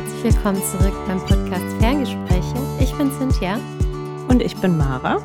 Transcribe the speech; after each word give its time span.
herzlich 0.00 0.34
willkommen 0.34 0.62
zurück 0.62 0.94
beim 1.06 1.18
Podcast 1.18 1.76
Ferngespräche. 1.78 2.54
Ich 2.80 2.90
bin 2.94 3.12
Cynthia. 3.12 3.60
Und 4.28 4.40
ich 4.40 4.56
bin 4.56 4.78
Mara. 4.78 5.18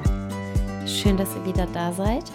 Schön, 0.85 1.15
dass 1.15 1.33
ihr 1.33 1.45
wieder 1.45 1.65
da 1.73 1.93
seid. 1.93 2.25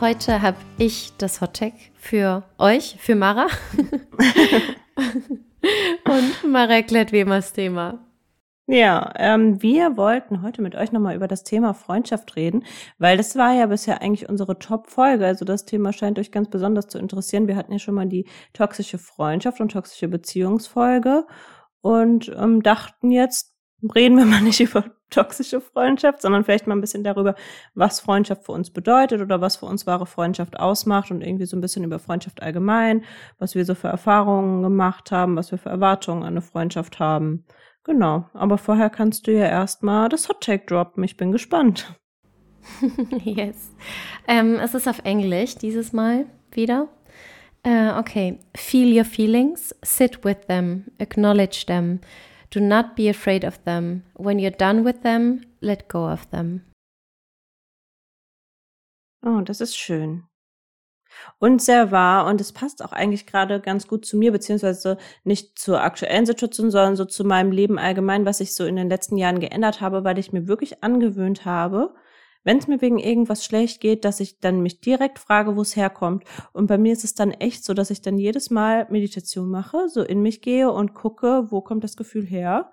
Heute 0.00 0.40
habe 0.40 0.58
ich 0.78 1.12
das 1.18 1.40
Hottag 1.40 1.72
für 1.96 2.44
euch, 2.56 2.94
für 3.00 3.16
Mara. 3.16 3.48
Und 6.04 6.44
Mara 6.48 6.74
erklärt 6.74 7.10
wie 7.10 7.18
immer 7.18 7.36
das 7.36 7.52
Thema. 7.52 7.98
Ja, 8.68 9.12
ähm, 9.16 9.60
wir 9.60 9.96
wollten 9.96 10.42
heute 10.42 10.62
mit 10.62 10.76
euch 10.76 10.92
nochmal 10.92 11.16
über 11.16 11.26
das 11.26 11.42
Thema 11.42 11.74
Freundschaft 11.74 12.36
reden, 12.36 12.64
weil 12.98 13.16
das 13.16 13.34
war 13.34 13.54
ja 13.54 13.66
bisher 13.66 14.02
eigentlich 14.02 14.28
unsere 14.28 14.56
Top-Folge. 14.60 15.26
Also 15.26 15.44
das 15.44 15.64
Thema 15.64 15.92
scheint 15.92 16.20
euch 16.20 16.30
ganz 16.30 16.48
besonders 16.48 16.86
zu 16.86 16.98
interessieren. 16.98 17.48
Wir 17.48 17.56
hatten 17.56 17.72
ja 17.72 17.80
schon 17.80 17.94
mal 17.96 18.06
die 18.06 18.28
toxische 18.52 18.98
Freundschaft 18.98 19.60
und 19.60 19.72
toxische 19.72 20.06
Beziehungsfolge 20.06 21.24
und 21.80 22.28
ähm, 22.36 22.62
dachten 22.62 23.10
jetzt, 23.10 23.54
reden 23.94 24.16
wir 24.16 24.24
mal 24.24 24.42
nicht 24.42 24.60
über 24.60 24.84
toxische 25.10 25.60
Freundschaft, 25.60 26.20
sondern 26.20 26.44
vielleicht 26.44 26.66
mal 26.66 26.76
ein 26.76 26.80
bisschen 26.80 27.04
darüber, 27.04 27.34
was 27.74 28.00
Freundschaft 28.00 28.44
für 28.44 28.52
uns 28.52 28.70
bedeutet 28.70 29.20
oder 29.22 29.40
was 29.40 29.56
für 29.56 29.66
uns 29.66 29.86
wahre 29.86 30.06
Freundschaft 30.06 30.58
ausmacht 30.58 31.10
und 31.10 31.22
irgendwie 31.22 31.46
so 31.46 31.56
ein 31.56 31.60
bisschen 31.60 31.84
über 31.84 31.98
Freundschaft 31.98 32.42
allgemein, 32.42 33.04
was 33.38 33.54
wir 33.54 33.64
so 33.64 33.74
für 33.74 33.88
Erfahrungen 33.88 34.62
gemacht 34.62 35.10
haben, 35.10 35.36
was 35.36 35.50
wir 35.50 35.58
für 35.58 35.70
Erwartungen 35.70 36.22
an 36.22 36.28
eine 36.28 36.42
Freundschaft 36.42 36.98
haben. 36.98 37.44
Genau, 37.84 38.26
aber 38.34 38.58
vorher 38.58 38.90
kannst 38.90 39.26
du 39.26 39.32
ja 39.32 39.46
erstmal 39.46 40.10
das 40.10 40.28
Hot 40.28 40.42
Take 40.42 40.66
droppen. 40.66 41.02
Ich 41.04 41.16
bin 41.16 41.32
gespannt. 41.32 41.94
yes. 43.24 43.74
Ähm, 44.26 44.56
es 44.56 44.74
ist 44.74 44.86
auf 44.88 45.00
Englisch 45.04 45.56
dieses 45.56 45.94
Mal 45.94 46.26
wieder. 46.50 46.88
Uh, 47.68 47.98
okay. 47.98 48.38
Feel 48.56 48.88
your 48.88 49.04
feelings, 49.04 49.74
sit 49.84 50.24
with 50.24 50.46
them, 50.46 50.90
acknowledge 50.98 51.66
them. 51.66 52.00
Do 52.50 52.60
not 52.60 52.96
be 52.96 53.10
afraid 53.10 53.44
of 53.44 53.62
them. 53.64 54.04
When 54.14 54.38
you're 54.38 54.50
done 54.50 54.84
with 54.84 55.02
them, 55.02 55.42
let 55.60 55.86
go 55.86 56.08
of 56.08 56.30
them. 56.30 56.62
Oh, 59.22 59.42
das 59.42 59.60
ist 59.60 59.76
schön 59.76 60.28
und 61.38 61.62
sehr 61.62 61.90
wahr 61.90 62.26
und 62.26 62.40
es 62.40 62.52
passt 62.52 62.84
auch 62.84 62.92
eigentlich 62.92 63.26
gerade 63.26 63.60
ganz 63.60 63.86
gut 63.86 64.04
zu 64.04 64.16
mir, 64.16 64.32
beziehungsweise 64.32 64.98
nicht 65.24 65.58
zur 65.58 65.82
aktuellen 65.82 66.26
Situation, 66.26 66.70
sondern 66.70 66.96
so 66.96 67.04
zu 67.04 67.24
meinem 67.24 67.52
Leben 67.52 67.78
allgemein, 67.78 68.26
was 68.26 68.40
ich 68.40 68.54
so 68.54 68.64
in 68.64 68.76
den 68.76 68.88
letzten 68.88 69.16
Jahren 69.16 69.40
geändert 69.40 69.80
habe, 69.80 70.04
weil 70.04 70.18
ich 70.18 70.32
mir 70.32 70.48
wirklich 70.48 70.82
angewöhnt 70.82 71.44
habe, 71.44 71.94
wenn 72.48 72.56
es 72.56 72.66
mir 72.66 72.80
wegen 72.80 72.98
irgendwas 72.98 73.44
schlecht 73.44 73.82
geht, 73.82 74.06
dass 74.06 74.20
ich 74.20 74.40
dann 74.40 74.62
mich 74.62 74.80
direkt 74.80 75.18
frage, 75.18 75.54
wo 75.54 75.60
es 75.60 75.76
herkommt. 75.76 76.24
Und 76.54 76.66
bei 76.66 76.78
mir 76.78 76.94
ist 76.94 77.04
es 77.04 77.14
dann 77.14 77.30
echt 77.30 77.62
so, 77.62 77.74
dass 77.74 77.90
ich 77.90 78.00
dann 78.00 78.16
jedes 78.16 78.48
Mal 78.48 78.86
Meditation 78.88 79.50
mache, 79.50 79.90
so 79.90 80.02
in 80.02 80.22
mich 80.22 80.40
gehe 80.40 80.72
und 80.72 80.94
gucke, 80.94 81.48
wo 81.50 81.60
kommt 81.60 81.84
das 81.84 81.94
Gefühl 81.94 82.24
her 82.24 82.72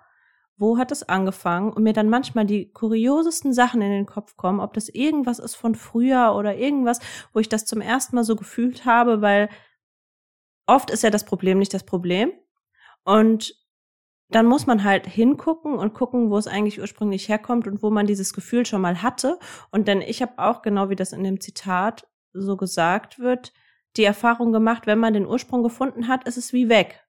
wo 0.58 0.78
hat 0.78 0.94
es 0.94 1.04
angefangen 1.04 1.74
und 1.74 1.84
mir 1.84 1.92
dann 1.92 2.08
manchmal 2.08 2.46
die 2.46 2.72
kuriosesten 2.72 3.52
Sachen 3.52 3.82
in 3.82 3.92
den 3.92 4.06
Kopf 4.06 4.38
kommen, 4.38 4.62
ob 4.62 4.74
das 4.74 4.88
irgendwas 4.88 5.40
ist 5.40 5.56
von 5.56 5.76
früher 5.76 6.34
oder 6.34 6.56
irgendwas, 6.56 7.02
wo 7.34 7.42
ich 7.42 7.50
das 7.50 7.66
zum 7.66 7.82
ersten 7.82 8.16
Mal 8.16 8.24
so 8.24 8.38
gefühlt 8.38 8.86
habe, 8.86 9.22
weil 9.22 9.50
oft 10.66 10.90
ist 10.92 11.04
ja 11.04 11.10
das 11.10 11.26
Problem 11.26 11.60
nicht 11.60 11.74
das 11.74 11.84
Problem. 11.84 12.32
Und 13.04 13.54
dann 14.30 14.48
muss 14.48 14.66
man 14.66 14.84
halt 14.84 15.08
hingucken 15.08 15.76
und 15.76 15.94
gucken, 15.94 16.30
wo 16.32 16.38
es 16.38 16.48
eigentlich 16.48 16.80
ursprünglich 16.80 17.30
herkommt 17.30 17.68
und 17.68 17.84
wo 17.84 17.92
man 17.92 18.08
dieses 18.08 18.34
Gefühl 18.34 18.66
schon 18.66 18.82
mal 18.82 19.02
hatte. 19.02 19.40
Und 19.72 19.88
denn 19.88 20.02
ich 20.02 20.22
habe 20.22 20.34
auch, 20.38 20.62
genau 20.62 20.90
wie 20.90 20.96
das 20.96 21.14
in 21.14 21.24
dem 21.24 21.40
Zitat 21.40 22.08
so 22.34 22.58
gesagt 22.58 23.20
wird, 23.20 23.54
die 23.98 24.04
Erfahrung 24.04 24.52
gemacht, 24.52 24.88
wenn 24.88 25.00
man 25.00 25.14
den 25.14 25.28
Ursprung 25.28 25.64
gefunden 25.64 26.08
hat, 26.08 26.28
ist 26.28 26.38
es 26.38 26.54
wie 26.54 26.70
weg. 26.70 27.06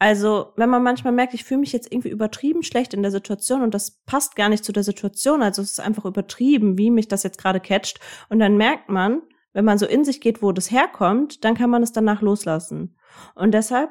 Also, 0.00 0.52
wenn 0.56 0.70
man 0.70 0.84
manchmal 0.84 1.12
merkt, 1.12 1.34
ich 1.34 1.42
fühle 1.42 1.60
mich 1.60 1.72
jetzt 1.72 1.92
irgendwie 1.92 2.10
übertrieben 2.10 2.62
schlecht 2.62 2.94
in 2.94 3.02
der 3.02 3.10
Situation 3.10 3.62
und 3.62 3.74
das 3.74 4.02
passt 4.06 4.36
gar 4.36 4.48
nicht 4.48 4.64
zu 4.64 4.70
der 4.70 4.84
Situation, 4.84 5.42
also 5.42 5.60
es 5.60 5.72
ist 5.72 5.80
einfach 5.80 6.04
übertrieben, 6.04 6.78
wie 6.78 6.90
mich 6.90 7.08
das 7.08 7.24
jetzt 7.24 7.38
gerade 7.38 7.58
catcht. 7.58 7.98
Und 8.28 8.38
dann 8.38 8.56
merkt 8.56 8.88
man, 8.88 9.22
wenn 9.52 9.64
man 9.64 9.76
so 9.76 9.86
in 9.86 10.04
sich 10.04 10.20
geht, 10.20 10.40
wo 10.40 10.52
das 10.52 10.70
herkommt, 10.70 11.44
dann 11.44 11.56
kann 11.56 11.68
man 11.68 11.82
es 11.82 11.90
danach 11.90 12.22
loslassen. 12.22 12.96
Und 13.34 13.52
deshalb 13.52 13.90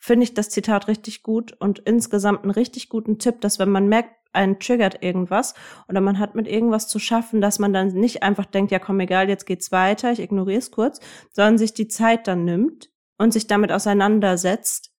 finde 0.00 0.24
ich 0.24 0.34
das 0.34 0.48
Zitat 0.48 0.88
richtig 0.88 1.22
gut 1.22 1.52
und 1.60 1.78
insgesamt 1.80 2.42
einen 2.42 2.50
richtig 2.50 2.88
guten 2.88 3.18
Tipp, 3.18 3.40
dass 3.42 3.58
wenn 3.58 3.70
man 3.70 3.88
merkt, 3.88 4.16
einen 4.32 4.58
triggert 4.58 5.02
irgendwas 5.02 5.54
oder 5.88 6.00
man 6.00 6.18
hat 6.18 6.34
mit 6.34 6.46
irgendwas 6.46 6.88
zu 6.88 6.98
schaffen, 6.98 7.40
dass 7.40 7.58
man 7.58 7.72
dann 7.72 7.88
nicht 7.88 8.22
einfach 8.22 8.46
denkt, 8.46 8.72
ja 8.72 8.78
komm, 8.78 9.00
egal, 9.00 9.28
jetzt 9.28 9.44
geht's 9.44 9.72
weiter, 9.72 10.12
ich 10.12 10.20
ignoriere 10.20 10.58
es 10.58 10.70
kurz, 10.70 11.00
sondern 11.32 11.58
sich 11.58 11.74
die 11.74 11.88
Zeit 11.88 12.28
dann 12.28 12.44
nimmt 12.44 12.90
und 13.18 13.32
sich 13.32 13.46
damit 13.46 13.72
auseinandersetzt 13.72 14.89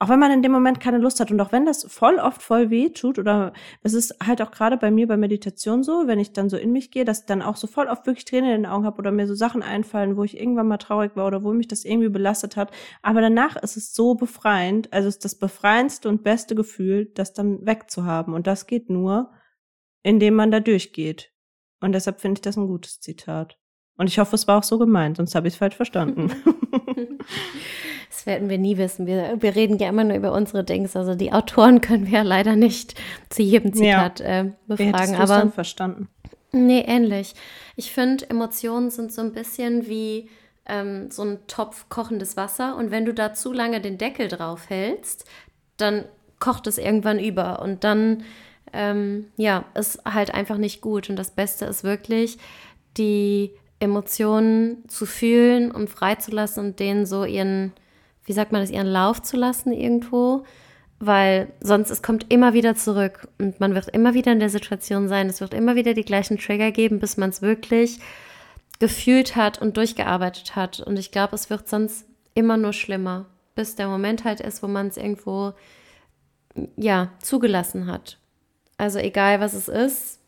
auch 0.00 0.08
wenn 0.08 0.18
man 0.18 0.32
in 0.32 0.42
dem 0.42 0.50
Moment 0.50 0.80
keine 0.80 0.98
Lust 0.98 1.20
hat 1.20 1.30
und 1.30 1.40
auch 1.40 1.52
wenn 1.52 1.66
das 1.66 1.84
voll 1.84 2.16
oft 2.16 2.42
voll 2.42 2.68
weh 2.70 2.90
tut 2.90 3.18
oder 3.18 3.52
es 3.82 3.94
ist 3.94 4.16
halt 4.24 4.42
auch 4.42 4.50
gerade 4.50 4.76
bei 4.76 4.90
mir 4.90 5.06
bei 5.06 5.16
Meditation 5.16 5.82
so, 5.84 6.06
wenn 6.06 6.18
ich 6.18 6.32
dann 6.32 6.50
so 6.50 6.56
in 6.56 6.72
mich 6.72 6.90
gehe, 6.90 7.04
dass 7.04 7.20
ich 7.20 7.26
dann 7.26 7.42
auch 7.42 7.56
so 7.56 7.66
voll 7.66 7.86
oft 7.86 8.06
wirklich 8.06 8.24
Tränen 8.24 8.50
in 8.50 8.62
den 8.62 8.70
Augen 8.70 8.84
habe 8.84 8.98
oder 8.98 9.12
mir 9.12 9.26
so 9.28 9.34
Sachen 9.34 9.62
einfallen, 9.62 10.16
wo 10.16 10.24
ich 10.24 10.38
irgendwann 10.38 10.66
mal 10.66 10.78
traurig 10.78 11.14
war 11.14 11.26
oder 11.26 11.44
wo 11.44 11.52
mich 11.52 11.68
das 11.68 11.84
irgendwie 11.84 12.08
belastet 12.08 12.56
hat. 12.56 12.72
Aber 13.02 13.20
danach 13.20 13.56
ist 13.56 13.76
es 13.76 13.94
so 13.94 14.14
befreiend, 14.14 14.92
also 14.92 15.08
ist 15.08 15.24
das 15.24 15.36
befreiendste 15.36 16.08
und 16.08 16.24
beste 16.24 16.54
Gefühl, 16.56 17.10
das 17.14 17.32
dann 17.32 17.64
wegzuhaben. 17.64 18.34
Und 18.34 18.46
das 18.48 18.66
geht 18.66 18.90
nur, 18.90 19.30
indem 20.02 20.34
man 20.34 20.50
da 20.50 20.58
durchgeht. 20.58 21.32
Und 21.80 21.92
deshalb 21.92 22.20
finde 22.20 22.38
ich 22.38 22.42
das 22.42 22.56
ein 22.56 22.66
gutes 22.66 23.00
Zitat. 23.00 23.58
Und 23.96 24.08
ich 24.08 24.18
hoffe, 24.18 24.34
es 24.34 24.48
war 24.48 24.58
auch 24.58 24.64
so 24.64 24.78
gemeint, 24.78 25.18
sonst 25.18 25.36
habe 25.36 25.46
ich 25.46 25.54
es 25.54 25.58
falsch 25.58 25.76
verstanden. 25.76 26.32
Das 28.24 28.32
werden 28.32 28.48
wir 28.48 28.56
nie 28.56 28.78
wissen. 28.78 29.06
Wir, 29.06 29.36
wir 29.42 29.54
reden 29.54 29.76
ja 29.76 29.90
immer 29.90 30.02
nur 30.02 30.16
über 30.16 30.32
unsere 30.32 30.64
Dings. 30.64 30.96
Also 30.96 31.14
die 31.14 31.34
Autoren 31.34 31.82
können 31.82 32.06
wir 32.06 32.20
ja 32.20 32.22
leider 32.22 32.56
nicht 32.56 32.94
zu 33.28 33.42
jedem 33.42 33.74
Zitat 33.74 34.20
ja. 34.20 34.40
äh, 34.40 34.52
befragen. 34.66 35.16
Aber 35.16 35.36
dann 35.36 35.52
verstanden. 35.52 36.08
Nee, 36.50 36.84
ähnlich. 36.86 37.34
Ich 37.76 37.92
finde, 37.92 38.30
Emotionen 38.30 38.88
sind 38.88 39.12
so 39.12 39.20
ein 39.20 39.32
bisschen 39.32 39.88
wie 39.88 40.30
ähm, 40.64 41.10
so 41.10 41.22
ein 41.22 41.38
Topf 41.48 41.90
kochendes 41.90 42.38
Wasser. 42.38 42.76
Und 42.76 42.90
wenn 42.90 43.04
du 43.04 43.12
da 43.12 43.34
zu 43.34 43.52
lange 43.52 43.82
den 43.82 43.98
Deckel 43.98 44.28
drauf 44.28 44.70
hältst, 44.70 45.26
dann 45.76 46.06
kocht 46.38 46.66
es 46.66 46.78
irgendwann 46.78 47.18
über. 47.18 47.60
Und 47.60 47.84
dann, 47.84 48.22
ähm, 48.72 49.26
ja, 49.36 49.66
ist 49.74 50.02
halt 50.06 50.32
einfach 50.32 50.56
nicht 50.56 50.80
gut. 50.80 51.10
Und 51.10 51.16
das 51.16 51.32
Beste 51.32 51.66
ist 51.66 51.84
wirklich, 51.84 52.38
die 52.96 53.50
Emotionen 53.80 54.88
zu 54.88 55.04
fühlen 55.04 55.70
und 55.70 55.90
freizulassen 55.90 56.64
und 56.64 56.80
denen 56.80 57.04
so 57.04 57.26
ihren 57.26 57.74
wie 58.24 58.32
sagt 58.32 58.52
man 58.52 58.60
das, 58.60 58.70
ihren 58.70 58.86
Lauf 58.86 59.22
zu 59.22 59.36
lassen 59.36 59.72
irgendwo, 59.72 60.44
weil 60.98 61.48
sonst 61.60 61.90
es 61.90 62.02
kommt 62.02 62.32
immer 62.32 62.54
wieder 62.54 62.74
zurück 62.76 63.28
und 63.38 63.60
man 63.60 63.74
wird 63.74 63.88
immer 63.88 64.14
wieder 64.14 64.32
in 64.32 64.40
der 64.40 64.48
Situation 64.48 65.08
sein, 65.08 65.28
es 65.28 65.40
wird 65.40 65.54
immer 65.54 65.74
wieder 65.74 65.94
die 65.94 66.04
gleichen 66.04 66.38
Trigger 66.38 66.70
geben, 66.70 67.00
bis 67.00 67.16
man 67.16 67.30
es 67.30 67.42
wirklich 67.42 67.98
gefühlt 68.78 69.36
hat 69.36 69.60
und 69.60 69.76
durchgearbeitet 69.76 70.56
hat. 70.56 70.80
Und 70.80 70.98
ich 70.98 71.10
glaube, 71.10 71.34
es 71.34 71.50
wird 71.50 71.68
sonst 71.68 72.06
immer 72.34 72.56
nur 72.56 72.72
schlimmer, 72.72 73.26
bis 73.54 73.76
der 73.76 73.88
Moment 73.88 74.24
halt 74.24 74.40
ist, 74.40 74.62
wo 74.62 74.68
man 74.68 74.88
es 74.88 74.96
irgendwo 74.96 75.52
ja 76.76 77.10
zugelassen 77.20 77.86
hat. 77.86 78.18
Also 78.76 78.98
egal 78.98 79.40
was 79.40 79.54
es 79.54 79.68
ist 79.68 80.20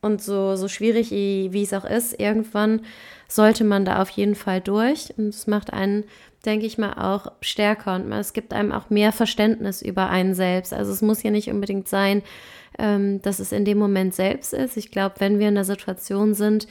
und 0.00 0.22
so, 0.22 0.56
so 0.56 0.68
schwierig 0.68 1.10
wie, 1.10 1.52
wie 1.52 1.62
es 1.62 1.72
auch 1.72 1.84
ist, 1.84 2.18
irgendwann 2.18 2.82
sollte 3.28 3.64
man 3.64 3.84
da 3.84 4.02
auf 4.02 4.10
jeden 4.10 4.34
Fall 4.34 4.60
durch. 4.60 5.12
Und 5.16 5.28
es 5.28 5.46
macht 5.46 5.72
einen 5.72 6.04
denke 6.46 6.66
ich 6.66 6.78
mal, 6.78 6.94
auch 6.94 7.32
stärker 7.40 7.96
und 7.96 8.10
es 8.12 8.32
gibt 8.32 8.52
einem 8.52 8.72
auch 8.72 8.88
mehr 8.88 9.12
Verständnis 9.12 9.82
über 9.82 10.08
einen 10.08 10.34
selbst. 10.34 10.72
Also 10.72 10.92
es 10.92 11.02
muss 11.02 11.22
ja 11.22 11.30
nicht 11.30 11.50
unbedingt 11.50 11.88
sein, 11.88 12.22
ähm, 12.78 13.20
dass 13.22 13.38
es 13.38 13.52
in 13.52 13.64
dem 13.64 13.78
Moment 13.78 14.14
selbst 14.14 14.52
ist. 14.52 14.76
Ich 14.76 14.90
glaube, 14.90 15.16
wenn 15.18 15.38
wir 15.38 15.48
in 15.48 15.54
der 15.54 15.64
Situation 15.64 16.34
sind, 16.34 16.66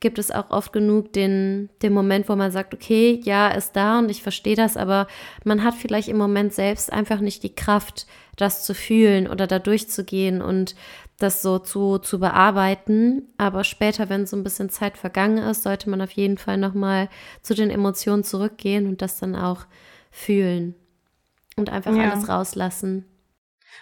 gibt 0.00 0.18
es 0.18 0.30
auch 0.30 0.50
oft 0.50 0.72
genug 0.72 1.12
den, 1.12 1.68
den 1.82 1.92
Moment, 1.92 2.28
wo 2.28 2.34
man 2.34 2.50
sagt, 2.50 2.74
okay, 2.74 3.20
ja, 3.22 3.48
ist 3.48 3.76
da 3.76 3.98
und 3.98 4.10
ich 4.10 4.22
verstehe 4.22 4.56
das, 4.56 4.76
aber 4.76 5.06
man 5.44 5.62
hat 5.62 5.74
vielleicht 5.74 6.08
im 6.08 6.16
Moment 6.16 6.54
selbst 6.54 6.92
einfach 6.92 7.20
nicht 7.20 7.42
die 7.42 7.54
Kraft, 7.54 8.06
das 8.36 8.64
zu 8.64 8.74
fühlen 8.74 9.28
oder 9.28 9.46
da 9.46 9.58
durchzugehen 9.58 10.40
und 10.40 10.74
das 11.22 11.42
so 11.42 11.58
zu, 11.58 11.98
zu 11.98 12.18
bearbeiten. 12.18 13.28
Aber 13.38 13.64
später, 13.64 14.08
wenn 14.08 14.26
so 14.26 14.36
ein 14.36 14.42
bisschen 14.42 14.70
Zeit 14.70 14.96
vergangen 14.96 15.38
ist, 15.38 15.62
sollte 15.62 15.88
man 15.88 16.00
auf 16.02 16.10
jeden 16.10 16.38
Fall 16.38 16.56
nochmal 16.56 17.08
zu 17.42 17.54
den 17.54 17.70
Emotionen 17.70 18.24
zurückgehen 18.24 18.86
und 18.86 19.02
das 19.02 19.18
dann 19.18 19.36
auch 19.36 19.66
fühlen 20.10 20.74
und 21.56 21.70
einfach 21.70 21.94
ja. 21.94 22.10
alles 22.10 22.28
rauslassen. 22.28 23.04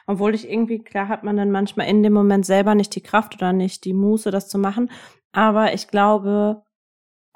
Obwohl 0.07 0.35
ich 0.35 0.51
irgendwie, 0.51 0.81
klar 0.81 1.09
hat 1.09 1.25
man 1.25 1.37
dann 1.37 1.51
manchmal 1.51 1.89
in 1.89 2.03
dem 2.03 2.13
Moment 2.13 2.45
selber 2.45 2.75
nicht 2.75 2.95
die 2.95 3.03
Kraft 3.03 3.35
oder 3.37 3.53
nicht 3.53 3.85
die 3.85 3.95
Muße, 3.95 4.31
das 4.31 4.49
zu 4.49 4.59
machen. 4.59 4.91
Aber 5.33 5.73
ich 5.75 5.89
glaube, 5.89 6.63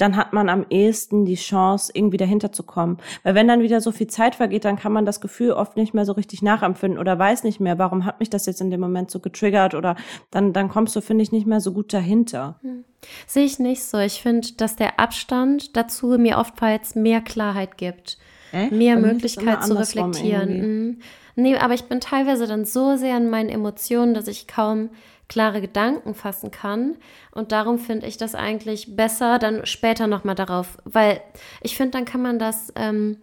dann 0.03 0.17
hat 0.17 0.33
man 0.33 0.49
am 0.49 0.67
ehesten 0.69 1.25
die 1.25 1.37
Chance, 1.37 1.93
irgendwie 1.95 2.17
dahinter 2.17 2.51
zu 2.51 2.65
kommen. 2.65 2.99
Weil 3.23 3.37
wenn 3.37 3.47
dann 3.47 3.63
wieder 3.63 3.81
so 3.81 3.93
viel 3.93 4.09
Zeit 4.09 4.35
vergeht, 4.35 4.65
dann 4.65 4.77
kann 4.77 4.93
man 4.93 5.07
das 5.07 5.21
Gefühl 5.21 5.53
oft 5.53 5.77
nicht 5.77 5.95
mehr 5.95 6.05
so 6.05 6.11
richtig 6.11 6.43
nachempfinden 6.43 6.99
oder 6.99 7.17
weiß 7.17 7.45
nicht 7.45 7.61
mehr, 7.61 7.79
warum 7.79 8.05
hat 8.05 8.19
mich 8.19 8.29
das 8.29 8.47
jetzt 8.47 8.61
in 8.61 8.73
dem 8.73 8.81
Moment 8.81 9.13
so 9.13 9.21
getriggert 9.21 9.77
oder 9.77 9.95
dann, 10.33 10.53
dann 10.53 10.69
kommst 10.69 10.97
du, 10.97 11.01
finde 11.01 11.23
ich, 11.23 11.31
nicht 11.31 11.47
mehr 11.47 11.61
so 11.61 11.73
gut 11.73 11.93
dahinter. 11.93 12.59
Hm. 12.63 12.85
Sehe 13.29 13.45
ich 13.45 13.61
nicht 13.61 13.85
so. 13.85 13.99
Ich 13.99 14.23
finde, 14.23 14.49
dass 14.57 14.75
der 14.75 14.99
Abstand 14.99 15.77
dazu 15.77 16.19
mir 16.19 16.39
oftmals 16.39 16.97
mehr 16.97 17.21
Klarheit 17.21 17.79
gibt. 17.79 18.19
äh? 18.53 18.75
mir 18.75 18.97
Möglichkeit 18.97 19.63
zu 19.65 19.79
reflektieren. 19.79 20.49
Mhm. 20.59 21.01
Nee, 21.37 21.57
aber 21.57 21.75
ich 21.75 21.85
bin 21.85 22.01
teilweise 22.01 22.49
dann 22.49 22.65
so 22.65 22.97
sehr 22.97 23.17
in 23.17 23.31
meinen 23.31 23.49
Emotionen, 23.51 24.15
dass 24.15 24.27
ich 24.27 24.49
kaum 24.49 24.91
klare 25.33 25.63
Gedanken 25.63 26.15
fassen 26.15 26.51
kann. 26.51 26.97
Und 27.31 27.53
darum 27.53 27.79
finde 27.79 28.07
ich 28.07 28.19
das 28.19 28.35
eigentlich 28.35 28.97
besser, 28.97 29.39
dann 29.39 29.65
später 29.65 30.07
nochmal 30.07 30.35
darauf, 30.35 30.77
weil 30.85 31.23
ich 31.63 31.75
finde, 31.75 31.93
dann 31.93 32.05
kann 32.05 32.21
man 32.21 32.39
das 32.39 32.71
ähm, 32.77 33.17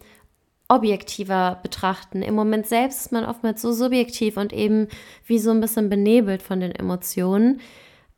objektiver 0.68 1.60
betrachten. 1.62 2.24
Im 2.24 2.34
Moment 2.34 2.66
selbst 2.66 3.02
ist 3.02 3.12
man 3.12 3.26
oftmals 3.26 3.62
so 3.62 3.72
subjektiv 3.72 4.38
und 4.38 4.54
eben 4.54 4.88
wie 5.28 5.38
so 5.38 5.52
ein 5.52 5.62
bisschen 5.62 5.90
benebelt 5.90 6.42
von 6.42 6.60
den 6.60 6.72
Emotionen. 6.72 7.62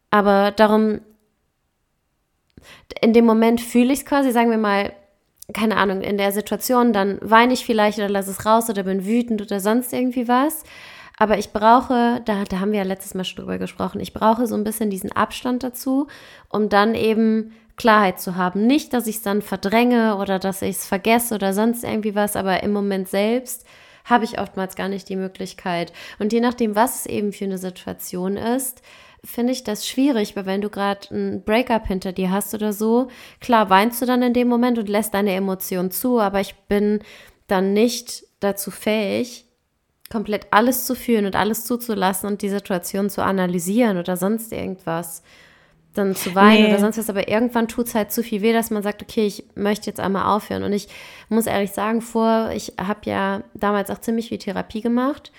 Aber 0.10 0.52
darum, 0.52 1.02
in 3.02 3.12
dem 3.12 3.26
Moment 3.26 3.60
fühle 3.60 3.92
ich 3.92 4.00
es 4.00 4.06
quasi, 4.06 4.32
sagen 4.32 4.52
wir 4.52 4.58
mal, 4.58 4.94
keine 5.54 5.76
Ahnung, 5.76 6.02
in 6.02 6.18
der 6.18 6.32
Situation, 6.32 6.94
dann 6.94 7.18
weine 7.22 7.52
ich 7.52 7.66
vielleicht 7.66 7.98
oder 7.98 8.08
lasse 8.08 8.32
es 8.32 8.46
raus 8.46 8.70
oder 8.70 8.84
bin 8.84 9.06
wütend 9.06 9.42
oder 9.42 9.60
sonst 9.60 9.92
irgendwie 9.92 10.30
was. 10.30 10.64
Aber 11.22 11.38
ich 11.38 11.54
brauche, 11.54 12.20
da, 12.26 12.46
da 12.46 12.60
haben 12.60 12.72
wir 12.72 12.80
ja 12.80 12.84
letztes 12.84 13.14
Mal 13.14 13.26
schon 13.26 13.46
drüber 13.46 13.60
gesprochen, 13.60 14.00
ich 14.00 14.12
brauche 14.12 14.48
so 14.48 14.56
ein 14.56 14.64
bisschen 14.64 14.90
diesen 14.90 15.12
Abstand 15.12 15.62
dazu, 15.62 16.08
um 16.50 16.68
dann 16.68 16.96
eben 16.96 17.52
Klarheit 17.78 18.20
zu 18.20 18.38
haben. 18.38 18.66
Nicht, 18.66 18.92
dass 18.92 19.06
ich 19.06 19.18
es 19.18 19.22
dann 19.22 19.44
verdränge 19.44 20.16
oder 20.16 20.40
dass 20.40 20.64
ich 20.64 20.78
es 20.78 20.88
vergesse 20.88 21.36
oder 21.36 21.54
sonst 21.54 21.84
irgendwie 21.84 22.16
was, 22.16 22.36
aber 22.36 22.64
im 22.64 22.74
Moment 22.74 23.08
selbst 23.08 23.68
habe 24.04 24.26
ich 24.26 24.40
oftmals 24.40 24.76
gar 24.76 24.90
nicht 24.90 25.10
die 25.10 25.16
Möglichkeit. 25.16 25.94
Und 26.18 26.34
je 26.34 26.40
nachdem, 26.40 26.76
was 26.76 27.02
es 27.02 27.06
eben 27.06 27.34
für 27.34 27.46
eine 27.46 27.60
Situation 27.60 28.36
ist, 28.36 28.82
finde 29.24 29.54
ich 29.54 29.64
das 29.64 29.88
schwierig, 29.88 30.36
weil 30.36 30.48
wenn 30.48 30.62
du 30.62 30.72
gerade 30.72 31.08
ein 31.12 31.44
Breakup 31.44 31.86
hinter 31.86 32.14
dir 32.14 32.32
hast 32.32 32.56
oder 32.56 32.74
so, 32.74 33.10
klar 33.40 33.70
weinst 33.70 34.02
du 34.02 34.08
dann 34.08 34.24
in 34.24 34.34
dem 34.34 34.48
Moment 34.48 34.80
und 34.80 34.90
lässt 34.90 35.14
deine 35.14 35.36
Emotionen 35.36 35.92
zu, 35.92 36.20
aber 36.20 36.40
ich 36.40 36.56
bin 36.68 36.98
dann 37.46 37.74
nicht 37.74 38.24
dazu 38.40 38.72
fähig, 38.72 39.46
komplett 40.12 40.48
alles 40.52 40.86
zu 40.86 40.96
fühlen 40.96 41.25
und 41.25 41.36
alles 41.36 41.66
zuzulassen 41.66 42.30
und 42.30 42.42
die 42.42 42.50
Situation 42.50 43.10
zu 43.10 43.24
analysieren 43.24 43.98
oder 43.98 44.18
sonst 44.18 44.52
irgendwas. 44.52 45.24
Dann 45.94 46.16
zu 46.16 46.36
weinen 46.36 46.63
nee. 46.63 46.69
oder 46.69 46.80
sonst 46.80 46.98
was, 46.98 47.10
aber 47.10 47.28
irgendwann 47.28 47.68
tut 47.68 47.88
es 47.88 47.96
halt 47.96 48.13
zu 48.13 48.24
viel 48.24 48.42
weh, 48.42 48.54
dass 48.54 48.69
man 48.69 48.81
sagt, 48.81 49.02
okay, 49.02 49.25
ich 49.25 49.44
möchte 49.56 49.88
jetzt 49.88 50.00
einmal 50.00 50.36
aufhören. 50.36 50.63
Und 50.63 50.72
ich 50.72 50.88
muss 51.28 51.48
ehrlich 51.48 51.72
sagen, 51.72 52.02
vor, 52.02 52.52
ich 52.56 52.74
habe 52.80 53.02
ja 53.06 53.44
damals 53.54 53.90
auch 53.90 54.00
ziemlich 54.00 54.30
viel 54.30 54.38
Therapie 54.38 54.80
gemacht 54.80 55.31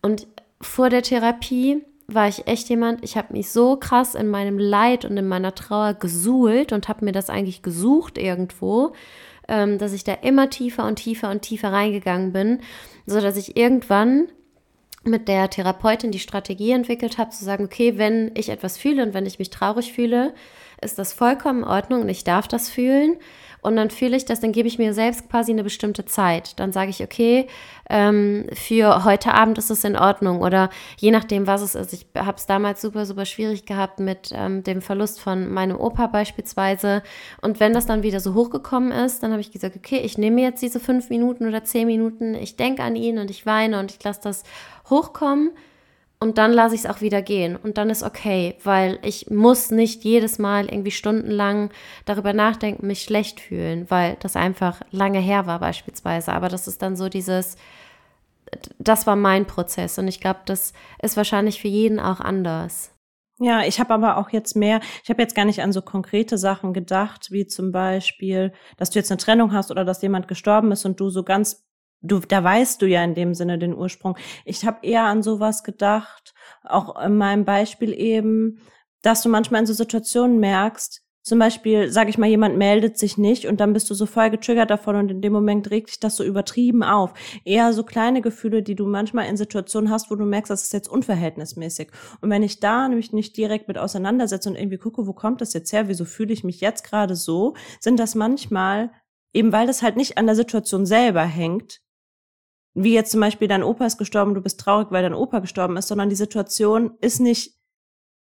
und 0.00 0.26
vor 0.60 0.90
der 0.90 1.02
Therapie 1.02 1.84
war 2.06 2.26
ich 2.26 2.46
echt 2.46 2.68
jemand, 2.70 3.04
ich 3.04 3.16
habe 3.16 3.34
mich 3.34 3.50
so 3.50 3.76
krass 3.76 4.14
in 4.14 4.28
meinem 4.28 4.58
Leid 4.58 5.04
und 5.04 5.16
in 5.16 5.28
meiner 5.28 5.54
Trauer 5.54 5.94
gesuhlt 5.94 6.72
und 6.72 6.88
habe 6.88 7.04
mir 7.04 7.12
das 7.12 7.28
eigentlich 7.28 7.62
gesucht 7.62 8.16
irgendwo, 8.16 8.94
ähm, 9.48 9.78
dass 9.78 9.92
ich 9.92 10.04
da 10.04 10.14
immer 10.14 10.50
tiefer 10.50 10.86
und 10.86 10.96
tiefer 10.96 11.30
und 11.30 11.42
tiefer 11.42 11.72
reingegangen 11.72 12.32
bin 12.32 12.60
so 13.08 13.20
dass 13.20 13.36
ich 13.36 13.56
irgendwann 13.56 14.28
mit 15.04 15.28
der 15.28 15.48
Therapeutin 15.48 16.10
die 16.10 16.18
Strategie 16.18 16.72
entwickelt 16.72 17.18
habe, 17.18 17.30
zu 17.30 17.44
sagen, 17.44 17.64
okay, 17.64 17.96
wenn 17.96 18.32
ich 18.34 18.50
etwas 18.50 18.76
fühle 18.76 19.02
und 19.02 19.14
wenn 19.14 19.26
ich 19.26 19.38
mich 19.38 19.50
traurig 19.50 19.92
fühle, 19.92 20.34
ist 20.82 20.98
das 20.98 21.12
vollkommen 21.12 21.60
in 21.60 21.68
Ordnung 21.68 22.02
und 22.02 22.08
ich 22.08 22.24
darf 22.24 22.48
das 22.48 22.68
fühlen. 22.68 23.16
Und 23.68 23.76
dann 23.76 23.90
fühle 23.90 24.16
ich 24.16 24.24
das, 24.24 24.40
dann 24.40 24.52
gebe 24.52 24.66
ich 24.66 24.78
mir 24.78 24.94
selbst 24.94 25.28
quasi 25.28 25.52
eine 25.52 25.62
bestimmte 25.62 26.06
Zeit. 26.06 26.58
Dann 26.58 26.72
sage 26.72 26.88
ich, 26.90 27.02
okay, 27.02 27.46
ähm, 27.90 28.46
für 28.54 29.04
heute 29.04 29.34
Abend 29.34 29.58
ist 29.58 29.70
es 29.70 29.84
in 29.84 29.94
Ordnung 29.94 30.40
oder 30.40 30.70
je 30.96 31.10
nachdem, 31.10 31.46
was 31.46 31.60
es 31.60 31.74
ist. 31.74 31.92
Ich 31.92 32.06
habe 32.16 32.38
es 32.38 32.46
damals 32.46 32.80
super, 32.80 33.04
super 33.04 33.26
schwierig 33.26 33.66
gehabt 33.66 34.00
mit 34.00 34.30
ähm, 34.34 34.64
dem 34.64 34.80
Verlust 34.80 35.20
von 35.20 35.52
meinem 35.52 35.78
Opa 35.78 36.06
beispielsweise. 36.06 37.02
Und 37.42 37.60
wenn 37.60 37.74
das 37.74 37.84
dann 37.84 38.02
wieder 38.02 38.20
so 38.20 38.32
hochgekommen 38.32 38.90
ist, 38.90 39.22
dann 39.22 39.32
habe 39.32 39.42
ich 39.42 39.52
gesagt, 39.52 39.76
okay, 39.76 39.98
ich 39.98 40.16
nehme 40.16 40.40
jetzt 40.40 40.62
diese 40.62 40.80
fünf 40.80 41.10
Minuten 41.10 41.46
oder 41.46 41.62
zehn 41.62 41.86
Minuten, 41.86 42.34
ich 42.34 42.56
denke 42.56 42.82
an 42.82 42.96
ihn 42.96 43.18
und 43.18 43.30
ich 43.30 43.44
weine 43.44 43.78
und 43.80 43.90
ich 43.90 44.02
lasse 44.02 44.20
das 44.22 44.44
hochkommen 44.88 45.50
und 46.20 46.38
dann 46.38 46.52
lasse 46.52 46.74
ich 46.74 46.82
es 46.82 46.90
auch 46.90 47.00
wieder 47.00 47.22
gehen 47.22 47.56
und 47.56 47.78
dann 47.78 47.90
ist 47.90 48.02
okay, 48.02 48.56
weil 48.64 48.98
ich 49.02 49.30
muss 49.30 49.70
nicht 49.70 50.02
jedes 50.02 50.38
Mal 50.38 50.66
irgendwie 50.66 50.90
stundenlang 50.90 51.70
darüber 52.06 52.32
nachdenken, 52.32 52.86
mich 52.86 53.02
schlecht 53.02 53.40
fühlen, 53.40 53.86
weil 53.88 54.16
das 54.20 54.34
einfach 54.34 54.80
lange 54.90 55.20
her 55.20 55.46
war 55.46 55.60
beispielsweise. 55.60 56.32
Aber 56.32 56.48
das 56.48 56.66
ist 56.66 56.82
dann 56.82 56.96
so 56.96 57.08
dieses, 57.08 57.56
das 58.78 59.06
war 59.06 59.16
mein 59.16 59.46
Prozess 59.46 59.98
und 59.98 60.08
ich 60.08 60.20
glaube, 60.20 60.40
das 60.46 60.72
ist 61.00 61.16
wahrscheinlich 61.16 61.60
für 61.60 61.68
jeden 61.68 62.00
auch 62.00 62.20
anders. 62.20 62.92
Ja, 63.40 63.62
ich 63.62 63.78
habe 63.78 63.94
aber 63.94 64.16
auch 64.16 64.30
jetzt 64.30 64.56
mehr, 64.56 64.80
ich 65.04 65.10
habe 65.10 65.22
jetzt 65.22 65.36
gar 65.36 65.44
nicht 65.44 65.62
an 65.62 65.72
so 65.72 65.80
konkrete 65.80 66.36
Sachen 66.38 66.72
gedacht, 66.72 67.30
wie 67.30 67.46
zum 67.46 67.70
Beispiel, 67.70 68.52
dass 68.76 68.90
du 68.90 68.98
jetzt 68.98 69.12
eine 69.12 69.18
Trennung 69.18 69.52
hast 69.52 69.70
oder 69.70 69.84
dass 69.84 70.02
jemand 70.02 70.26
gestorben 70.26 70.72
ist 70.72 70.84
und 70.84 70.98
du 70.98 71.08
so 71.08 71.22
ganz 71.22 71.67
du, 72.00 72.20
da 72.20 72.42
weißt 72.42 72.80
du 72.82 72.86
ja 72.86 73.02
in 73.04 73.14
dem 73.14 73.34
Sinne 73.34 73.58
den 73.58 73.74
Ursprung. 73.74 74.16
Ich 74.44 74.64
habe 74.64 74.86
eher 74.86 75.04
an 75.04 75.22
sowas 75.22 75.64
gedacht, 75.64 76.34
auch 76.64 77.00
in 77.02 77.16
meinem 77.16 77.44
Beispiel 77.44 77.92
eben, 77.92 78.60
dass 79.02 79.22
du 79.22 79.28
manchmal 79.28 79.60
in 79.60 79.66
so 79.66 79.74
Situationen 79.74 80.40
merkst, 80.40 81.02
zum 81.28 81.38
Beispiel, 81.38 81.90
sage 81.92 82.08
ich 82.08 82.16
mal, 82.16 82.26
jemand 82.26 82.56
meldet 82.56 82.96
sich 82.96 83.18
nicht 83.18 83.44
und 83.44 83.60
dann 83.60 83.74
bist 83.74 83.90
du 83.90 83.94
so 83.94 84.06
voll 84.06 84.30
getriggert 84.30 84.70
davon 84.70 84.96
und 84.96 85.10
in 85.10 85.20
dem 85.20 85.34
Moment 85.34 85.70
regt 85.70 85.88
dich 85.90 86.00
das 86.00 86.16
so 86.16 86.24
übertrieben 86.24 86.82
auf. 86.82 87.12
Eher 87.44 87.74
so 87.74 87.82
kleine 87.82 88.22
Gefühle, 88.22 88.62
die 88.62 88.74
du 88.74 88.86
manchmal 88.86 89.26
in 89.26 89.36
Situationen 89.36 89.90
hast, 89.90 90.10
wo 90.10 90.14
du 90.14 90.24
merkst, 90.24 90.50
das 90.50 90.62
ist 90.62 90.72
jetzt 90.72 90.88
unverhältnismäßig. 90.88 91.90
Und 92.22 92.30
wenn 92.30 92.42
ich 92.42 92.60
da 92.60 92.88
nämlich 92.88 93.12
nicht 93.12 93.36
direkt 93.36 93.68
mit 93.68 93.76
auseinandersetze 93.76 94.48
und 94.48 94.56
irgendwie 94.56 94.78
gucke, 94.78 95.06
wo 95.06 95.12
kommt 95.12 95.42
das 95.42 95.52
jetzt 95.52 95.70
her, 95.70 95.88
wieso 95.88 96.06
fühle 96.06 96.32
ich 96.32 96.44
mich 96.44 96.62
jetzt 96.62 96.82
gerade 96.82 97.14
so, 97.14 97.54
sind 97.78 98.00
das 98.00 98.14
manchmal, 98.14 98.90
eben 99.34 99.52
weil 99.52 99.66
das 99.66 99.82
halt 99.82 99.96
nicht 99.96 100.16
an 100.16 100.24
der 100.24 100.36
Situation 100.36 100.86
selber 100.86 101.24
hängt, 101.24 101.82
wie 102.82 102.94
jetzt 102.94 103.10
zum 103.10 103.20
Beispiel 103.20 103.48
dein 103.48 103.62
Opa 103.62 103.86
ist 103.86 103.98
gestorben, 103.98 104.34
du 104.34 104.40
bist 104.40 104.60
traurig, 104.60 104.88
weil 104.90 105.02
dein 105.02 105.14
Opa 105.14 105.40
gestorben 105.40 105.76
ist, 105.76 105.88
sondern 105.88 106.08
die 106.08 106.16
Situation 106.16 106.92
ist 107.00 107.20
nicht 107.20 107.58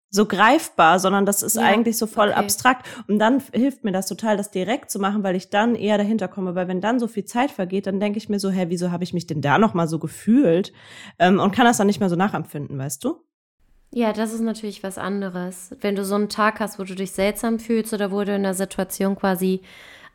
so 0.10 0.26
greifbar, 0.26 1.00
sondern 1.00 1.26
das 1.26 1.44
ist 1.44 1.58
ja, 1.58 1.64
eigentlich 1.64 1.98
so 1.98 2.08
voll 2.08 2.30
okay. 2.30 2.40
abstrakt. 2.40 2.88
Und 3.08 3.20
dann 3.20 3.42
hilft 3.52 3.84
mir 3.84 3.92
das 3.92 4.08
total, 4.08 4.38
das 4.38 4.52
direkt 4.52 4.90
zu 4.90 5.00
machen, 5.00 5.22
weil 5.24 5.36
ich 5.36 5.50
dann 5.50 5.76
eher 5.76 5.98
dahinter 5.98 6.28
komme. 6.28 6.56
Weil 6.56 6.68
wenn 6.68 6.82
dann 6.82 7.00
so 7.00 7.08
viel 7.08 7.26
Zeit 7.26 7.52
vergeht, 7.52 7.88
dann 7.88 8.00
denke 8.00 8.18
ich 8.18 8.30
mir 8.30 8.40
so, 8.40 8.50
hä, 8.50 8.66
wieso 8.70 8.92
habe 8.92 9.04
ich 9.04 9.14
mich 9.14 9.28
denn 9.28 9.42
da 9.42 9.58
noch 9.58 9.74
mal 9.74 9.88
so 9.88 10.00
gefühlt? 10.00 10.72
Ähm, 11.20 11.40
und 11.40 11.52
kann 11.52 11.66
das 11.66 11.78
dann 11.78 11.88
nicht 11.88 12.00
mehr 12.00 12.10
so 12.10 12.16
nachempfinden, 12.16 12.78
weißt 12.78 13.04
du? 13.04 13.22
Ja, 13.92 14.14
das 14.14 14.34
ist 14.34 14.42
natürlich 14.42 14.84
was 14.84 14.98
anderes. 14.98 15.76
Wenn 15.82 15.96
du 15.96 16.04
so 16.04 16.16
einen 16.16 16.30
Tag 16.30 16.60
hast, 16.60 16.80
wo 16.80 16.84
du 16.84 16.96
dich 16.96 17.12
seltsam 17.12 17.60
fühlst 17.60 17.94
oder 17.94 18.12
wo 18.12 18.24
du 18.24 18.36
in 18.36 18.44
der 18.44 18.54
Situation 18.54 19.16
quasi 19.16 19.62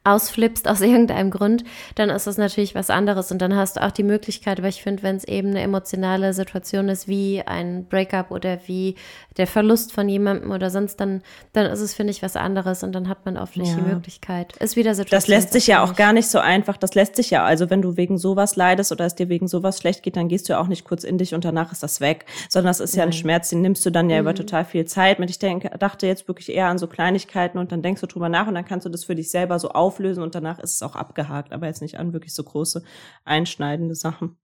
ausflippst 0.05 0.69
aus 0.69 0.81
irgendeinem 0.83 1.31
Grund, 1.31 1.65
dann 1.95 2.11
ist 2.11 2.27
das 2.27 2.39
natürlich 2.39 2.75
was 2.75 2.91
anderes 2.91 3.31
und 3.31 3.41
dann 3.41 3.57
hast 3.57 3.77
du 3.77 3.83
auch 3.83 3.91
die 3.91 4.03
Möglichkeit, 4.03 4.59
aber 4.59 4.69
ich 4.69 4.83
finde, 4.83 5.03
wenn 5.03 5.17
es 5.17 5.25
eben 5.25 5.49
eine 5.49 5.63
emotionale 5.63 6.35
Situation 6.35 6.89
ist, 6.89 7.09
wie 7.09 7.43
ein 7.43 7.87
Breakup 7.87 8.31
oder 8.31 8.59
wie 8.67 8.97
der 9.37 9.47
Verlust 9.47 9.93
von 9.93 10.09
jemandem 10.09 10.51
oder 10.51 10.71
sonst, 10.71 10.97
dann, 10.97 11.23
dann 11.53 11.67
ist 11.67 11.81
es, 11.81 11.95
finde 11.95 12.11
ich, 12.11 12.23
was 12.23 12.37
anderes 12.37 12.83
und 12.83 12.93
dann 12.93 13.09
hat 13.09 13.25
man 13.25 13.37
oft 13.37 13.57
nicht 13.57 13.71
ja. 13.71 13.77
die 13.77 13.83
Möglichkeit. 13.83 14.57
Ist 14.59 14.77
wieder 14.77 14.95
Situation. 14.95 15.19
Das 15.19 15.29
lässt 15.29 15.53
sich 15.53 15.67
ja 15.67 15.83
auch 15.83 15.95
gar 15.95 16.13
nicht 16.13 16.29
so 16.29 16.39
einfach, 16.39 16.77
das 16.77 16.95
lässt 16.95 17.17
sich 17.17 17.31
ja, 17.31 17.45
also 17.45 17.71
wenn 17.71 17.83
du 17.83 17.97
wegen 17.97 18.19
sowas 18.19 18.57
leidest 18.57 18.93
oder 18.93 19.07
es 19.07 19.15
dir 19.15 19.29
wegen 19.29 19.49
sowas 19.49 19.79
schlecht 19.79 20.03
geht, 20.03 20.17
dann 20.17 20.29
gehst 20.29 20.49
du 20.49 20.55
ja 20.55 20.61
auch 20.61 20.69
nicht 20.69 20.85
kurz 20.85 21.05
in 21.05 21.19
dich 21.19 21.35
und 21.35 21.45
danach 21.45 21.73
ist 21.73 21.83
das 21.83 22.01
weg, 22.01 22.27
sondern 22.49 22.71
das 22.71 22.81
ist 22.81 22.97
ja 22.97 23.05
ein 23.05 23.13
Schmerz, 23.13 23.49
den 23.51 23.63
nimmst 23.63 23.85
du 23.87 23.91
dann 23.91 24.11
ja 24.11 24.17
mhm. 24.17 24.23
über 24.23 24.35
total 24.35 24.65
viel 24.65 24.85
Zeit 24.85 25.19
mit. 25.19 25.31
Ich 25.31 25.39
denke, 25.39 25.71
dachte 25.79 26.07
jetzt 26.07 26.29
wirklich 26.29 26.53
eher 26.53 26.67
an 26.67 26.79
so 26.79 26.87
Kleinigkeiten 26.87 27.59
und 27.59 27.73
dann 27.73 27.83
denkst 27.83 28.01
du 28.01 28.07
drüber 28.07 28.29
nach 28.29 28.47
und 28.47 28.55
dann 28.55 28.65
kannst 28.65 28.87
du 28.87 28.91
das 28.91 29.05
für 29.05 29.15
dich 29.15 29.31
selber 29.31 29.59
so 29.59 29.71
auf 29.71 29.92
auflösen 29.93 30.23
und 30.23 30.35
danach 30.35 30.59
ist 30.59 30.75
es 30.75 30.83
auch 30.83 30.97
abgehakt, 30.97 31.53
aber 31.53 31.67
jetzt 31.67 31.83
nicht 31.83 31.99
an 31.99 32.13
wirklich 32.13 32.35
so 32.35 32.43
große 32.43 32.83
einschneidende 33.25 33.95
Sachen. 33.95 34.37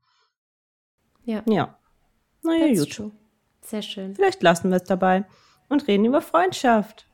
Ja. 1.25 1.43
Ja. 1.47 1.79
Naja, 2.43 2.75
gut. 2.75 2.93
True. 2.93 3.11
Sehr 3.63 3.83
schön. 3.83 4.15
Vielleicht 4.15 4.43
lassen 4.43 4.71
wir 4.71 4.77
es 4.77 4.85
dabei 4.85 5.25
und 5.69 5.87
reden 5.89 6.05
über 6.05 6.21
Freundschaft. 6.21 7.07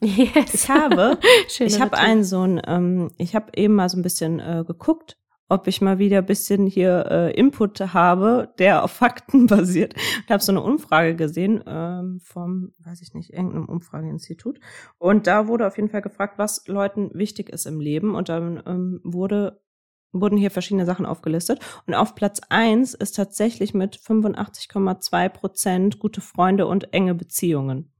Yes. 0.00 0.54
Ich 0.54 0.68
habe, 0.68 1.18
ich 1.58 1.80
habe 1.80 1.96
einen 1.96 2.24
so 2.24 2.42
ein, 2.42 2.60
ähm, 2.66 3.10
ich 3.18 3.34
habe 3.34 3.52
eben 3.56 3.74
mal 3.74 3.88
so 3.88 3.98
ein 3.98 4.02
bisschen 4.02 4.40
äh, 4.40 4.64
geguckt, 4.66 5.16
ob 5.52 5.66
ich 5.66 5.82
mal 5.82 5.98
wieder 5.98 6.18
ein 6.18 6.26
bisschen 6.26 6.66
hier 6.66 7.06
äh, 7.10 7.38
Input 7.38 7.78
habe, 7.92 8.54
der 8.58 8.82
auf 8.84 8.90
Fakten 8.90 9.46
basiert. 9.48 9.94
Ich 10.24 10.30
habe 10.30 10.42
so 10.42 10.50
eine 10.50 10.62
Umfrage 10.62 11.14
gesehen 11.14 11.62
ähm, 11.66 12.20
vom, 12.22 12.72
weiß 12.78 13.02
ich 13.02 13.12
nicht, 13.12 13.34
irgendeinem 13.34 13.66
Umfrageinstitut. 13.66 14.60
Und 14.96 15.26
da 15.26 15.48
wurde 15.48 15.66
auf 15.66 15.76
jeden 15.76 15.90
Fall 15.90 16.00
gefragt, 16.00 16.38
was 16.38 16.66
Leuten 16.68 17.10
wichtig 17.12 17.50
ist 17.50 17.66
im 17.66 17.80
Leben. 17.80 18.14
Und 18.14 18.30
dann 18.30 18.62
ähm, 18.66 19.00
wurde 19.04 19.60
wurden 20.14 20.36
hier 20.36 20.50
verschiedene 20.50 20.86
Sachen 20.86 21.06
aufgelistet. 21.06 21.60
Und 21.86 21.94
auf 21.94 22.14
Platz 22.14 22.40
eins 22.48 22.94
ist 22.94 23.16
tatsächlich 23.16 23.72
mit 23.74 23.96
85,2 23.96 25.28
Prozent 25.30 25.98
gute 25.98 26.20
Freunde 26.20 26.66
und 26.66 26.92
enge 26.92 27.14
Beziehungen. 27.14 27.92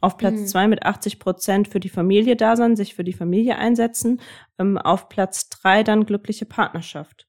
Auf 0.00 0.16
Platz 0.16 0.40
mhm. 0.40 0.46
zwei 0.46 0.68
mit 0.68 0.82
80 0.82 1.18
Prozent 1.18 1.68
für 1.68 1.80
die 1.80 1.88
Familie 1.88 2.36
da 2.36 2.56
sein, 2.56 2.76
sich 2.76 2.94
für 2.94 3.04
die 3.04 3.12
Familie 3.12 3.56
einsetzen. 3.56 4.20
Ähm, 4.58 4.78
auf 4.78 5.08
Platz 5.08 5.48
drei 5.48 5.82
dann 5.82 6.06
glückliche 6.06 6.46
Partnerschaft. 6.46 7.26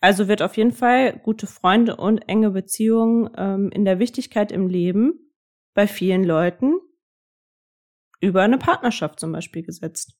Also 0.00 0.28
wird 0.28 0.42
auf 0.42 0.56
jeden 0.56 0.72
Fall 0.72 1.18
gute 1.18 1.46
Freunde 1.46 1.96
und 1.96 2.28
enge 2.28 2.50
Beziehungen 2.50 3.30
ähm, 3.36 3.70
in 3.72 3.84
der 3.84 3.98
Wichtigkeit 3.98 4.50
im 4.50 4.66
Leben 4.68 5.32
bei 5.74 5.86
vielen 5.86 6.24
Leuten 6.24 6.74
über 8.20 8.42
eine 8.42 8.58
Partnerschaft 8.58 9.20
zum 9.20 9.32
Beispiel 9.32 9.62
gesetzt. 9.62 10.14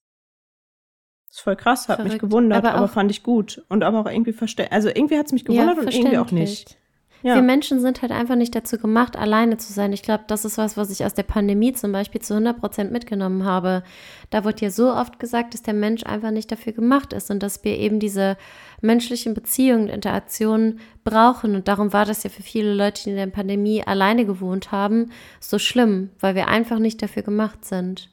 Das 1.29 1.39
ist 1.39 1.43
voll 1.43 1.57
krass, 1.57 1.89
hat 1.89 1.97
Verrückt. 1.97 2.13
mich 2.13 2.21
gewundert, 2.21 2.65
aber, 2.65 2.75
aber 2.75 2.89
fand 2.89 3.11
ich 3.11 3.23
gut. 3.23 3.65
Und 3.69 3.83
aber 3.83 4.01
auch 4.01 4.11
irgendwie 4.11 4.33
verständlich. 4.33 4.73
Also 4.73 4.89
irgendwie 4.89 5.19
hat 5.19 5.27
es 5.27 5.33
mich 5.33 5.45
gewundert 5.45 5.77
ja, 5.77 5.83
und 5.83 5.95
irgendwie 5.95 6.19
auch 6.19 6.31
nicht. 6.31 6.79
Ja. 7.23 7.35
Wir 7.35 7.43
Menschen 7.43 7.81
sind 7.81 8.01
halt 8.01 8.13
einfach 8.13 8.37
nicht 8.37 8.55
dazu 8.55 8.79
gemacht, 8.79 9.17
alleine 9.17 9.57
zu 9.57 9.73
sein. 9.73 9.93
Ich 9.93 10.03
glaube, 10.03 10.25
das 10.29 10.45
ist 10.45 10.57
was, 10.57 10.77
was 10.77 10.91
ich 10.91 11.05
aus 11.05 11.15
der 11.15 11.25
Pandemie 11.25 11.73
zum 11.73 11.91
Beispiel 11.91 12.21
zu 12.21 12.35
100 12.35 12.61
Prozent 12.61 12.93
mitgenommen 12.93 13.45
habe. 13.45 13.83
Da 14.31 14.45
wird 14.45 14.61
ja 14.61 14.71
so 14.71 14.93
oft 14.93 15.19
gesagt, 15.19 15.55
dass 15.55 15.63
der 15.63 15.75
Mensch 15.75 16.05
einfach 16.05 16.31
nicht 16.31 16.53
dafür 16.53 16.73
gemacht 16.73 17.13
ist 17.13 17.31
und 17.31 17.43
dass 17.43 17.65
wir 17.65 17.77
eben 17.77 17.99
diese 17.99 18.37
menschlichen 18.81 19.35
Beziehungen 19.35 19.85
und 19.85 19.89
Interaktionen 19.89 20.79
brauchen. 21.03 21.57
Und 21.57 21.67
darum 21.67 21.93
war 21.93 22.05
das 22.05 22.23
ja 22.23 22.31
für 22.31 22.43
viele 22.43 22.73
Leute, 22.73 23.03
die 23.03 23.11
in 23.11 23.17
der 23.17 23.27
Pandemie 23.27 23.83
alleine 23.85 24.25
gewohnt 24.25 24.71
haben, 24.71 25.11
so 25.41 25.59
schlimm, 25.59 26.11
weil 26.21 26.37
wir 26.37 26.47
einfach 26.47 26.79
nicht 26.79 27.03
dafür 27.03 27.23
gemacht 27.23 27.65
sind. 27.65 28.11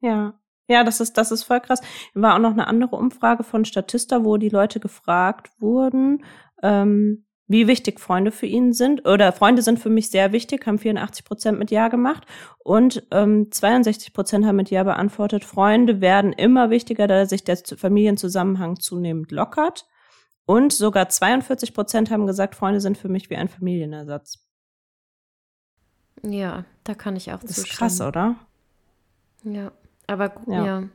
Ja. 0.00 0.34
Ja, 0.66 0.82
das 0.82 1.00
ist, 1.00 1.18
das 1.18 1.30
ist 1.30 1.44
voll 1.44 1.60
krass. 1.60 1.82
War 2.14 2.34
auch 2.34 2.38
noch 2.38 2.52
eine 2.52 2.66
andere 2.66 2.96
Umfrage 2.96 3.44
von 3.44 3.66
Statista, 3.66 4.24
wo 4.24 4.38
die 4.38 4.48
Leute 4.48 4.80
gefragt 4.80 5.50
wurden, 5.58 6.24
ähm, 6.62 7.26
wie 7.46 7.66
wichtig 7.66 8.00
Freunde 8.00 8.30
für 8.30 8.46
ihn 8.46 8.72
sind. 8.72 9.06
Oder 9.06 9.32
Freunde 9.32 9.62
sind 9.62 9.78
für 9.78 9.90
mich 9.90 10.10
sehr 10.10 10.32
wichtig, 10.32 10.66
haben 10.66 10.78
84 10.78 11.24
Prozent 11.24 11.58
mit 11.58 11.70
Ja 11.70 11.88
gemacht. 11.88 12.24
Und 12.58 13.06
ähm, 13.10 13.50
62 13.50 14.12
Prozent 14.12 14.46
haben 14.46 14.56
mit 14.56 14.70
Ja 14.70 14.82
beantwortet. 14.82 15.44
Freunde 15.44 16.00
werden 16.00 16.32
immer 16.32 16.70
wichtiger, 16.70 17.06
da 17.06 17.26
sich 17.26 17.44
der 17.44 17.56
Familienzusammenhang 17.56 18.80
zunehmend 18.80 19.30
lockert. 19.30 19.86
Und 20.46 20.72
sogar 20.72 21.08
42 21.08 21.74
Prozent 21.74 22.10
haben 22.10 22.26
gesagt, 22.26 22.54
Freunde 22.54 22.80
sind 22.80 22.98
für 22.98 23.08
mich 23.08 23.30
wie 23.30 23.36
ein 23.36 23.48
Familienersatz. 23.48 24.46
Ja, 26.22 26.64
da 26.84 26.94
kann 26.94 27.16
ich 27.16 27.32
auch 27.32 27.40
das 27.40 27.56
zustimmen. 27.56 27.64
Das 27.80 27.92
ist 27.92 27.98
krass, 27.98 28.00
oder? 28.00 28.36
Ja, 29.44 29.72
aber 30.06 30.34
ja. 30.46 30.66
ja. 30.66 30.88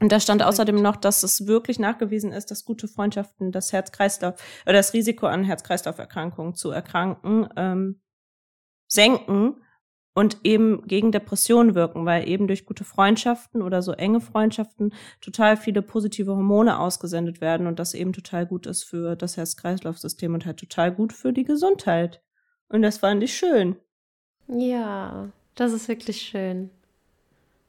Und 0.00 0.10
da 0.12 0.18
stand 0.18 0.42
außerdem 0.42 0.80
noch, 0.80 0.96
dass 0.96 1.22
es 1.22 1.46
wirklich 1.46 1.78
nachgewiesen 1.78 2.32
ist, 2.32 2.50
dass 2.50 2.64
gute 2.64 2.88
Freundschaften 2.88 3.52
das 3.52 3.72
Herz-Kreislauf 3.72 4.34
oder 4.64 4.74
das 4.74 4.94
Risiko 4.94 5.26
an 5.26 5.44
Herz-Kreislauf-Erkrankungen 5.44 6.54
zu 6.54 6.70
erkranken 6.70 7.48
ähm, 7.56 8.00
senken 8.88 9.56
und 10.14 10.38
eben 10.42 10.86
gegen 10.86 11.12
Depressionen 11.12 11.74
wirken, 11.74 12.04
weil 12.06 12.28
eben 12.28 12.46
durch 12.46 12.66
gute 12.66 12.84
Freundschaften 12.84 13.62
oder 13.62 13.82
so 13.82 13.92
enge 13.92 14.20
Freundschaften 14.20 14.92
total 15.20 15.56
viele 15.56 15.82
positive 15.82 16.34
Hormone 16.34 16.78
ausgesendet 16.78 17.40
werden 17.40 17.66
und 17.66 17.78
das 17.78 17.94
eben 17.94 18.12
total 18.12 18.46
gut 18.46 18.66
ist 18.66 18.84
für 18.84 19.16
das 19.16 19.36
Herz-Kreislauf-System 19.36 20.34
und 20.34 20.46
halt 20.46 20.58
total 20.58 20.92
gut 20.92 21.12
für 21.12 21.32
die 21.32 21.44
Gesundheit. 21.44 22.22
Und 22.68 22.82
das 22.82 22.98
fand 22.98 23.22
ich 23.22 23.36
schön. 23.36 23.76
Ja, 24.48 25.28
das 25.54 25.72
ist 25.72 25.88
wirklich 25.88 26.22
schön. 26.22 26.70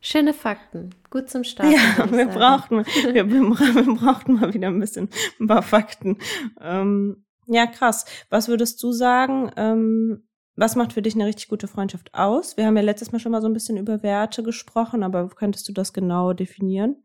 Schöne 0.03 0.33
Fakten. 0.33 0.95
Gut 1.11 1.29
zum 1.29 1.43
Start. 1.43 1.71
Ja, 1.71 2.11
wir 2.11 2.25
brauchten, 2.25 2.77
wir, 2.77 3.29
wir, 3.29 3.95
brauchten 3.95 4.33
mal 4.33 4.51
wieder 4.53 4.67
ein 4.67 4.79
bisschen 4.79 5.09
ein 5.39 5.47
paar 5.47 5.61
Fakten. 5.61 6.17
Ähm, 6.59 7.23
ja, 7.45 7.67
krass. 7.67 8.05
Was 8.29 8.47
würdest 8.47 8.81
du 8.81 8.91
sagen? 8.91 9.51
Ähm, 9.57 10.23
was 10.55 10.75
macht 10.75 10.93
für 10.93 11.03
dich 11.03 11.13
eine 11.13 11.27
richtig 11.27 11.49
gute 11.49 11.67
Freundschaft 11.67 12.13
aus? 12.13 12.57
Wir 12.57 12.65
haben 12.65 12.75
ja 12.75 12.81
letztes 12.81 13.11
Mal 13.11 13.19
schon 13.19 13.31
mal 13.31 13.41
so 13.41 13.47
ein 13.47 13.53
bisschen 13.53 13.77
über 13.77 14.01
Werte 14.01 14.41
gesprochen, 14.41 15.03
aber 15.03 15.29
könntest 15.29 15.69
du 15.69 15.71
das 15.73 15.93
genau 15.93 16.33
definieren? 16.33 17.03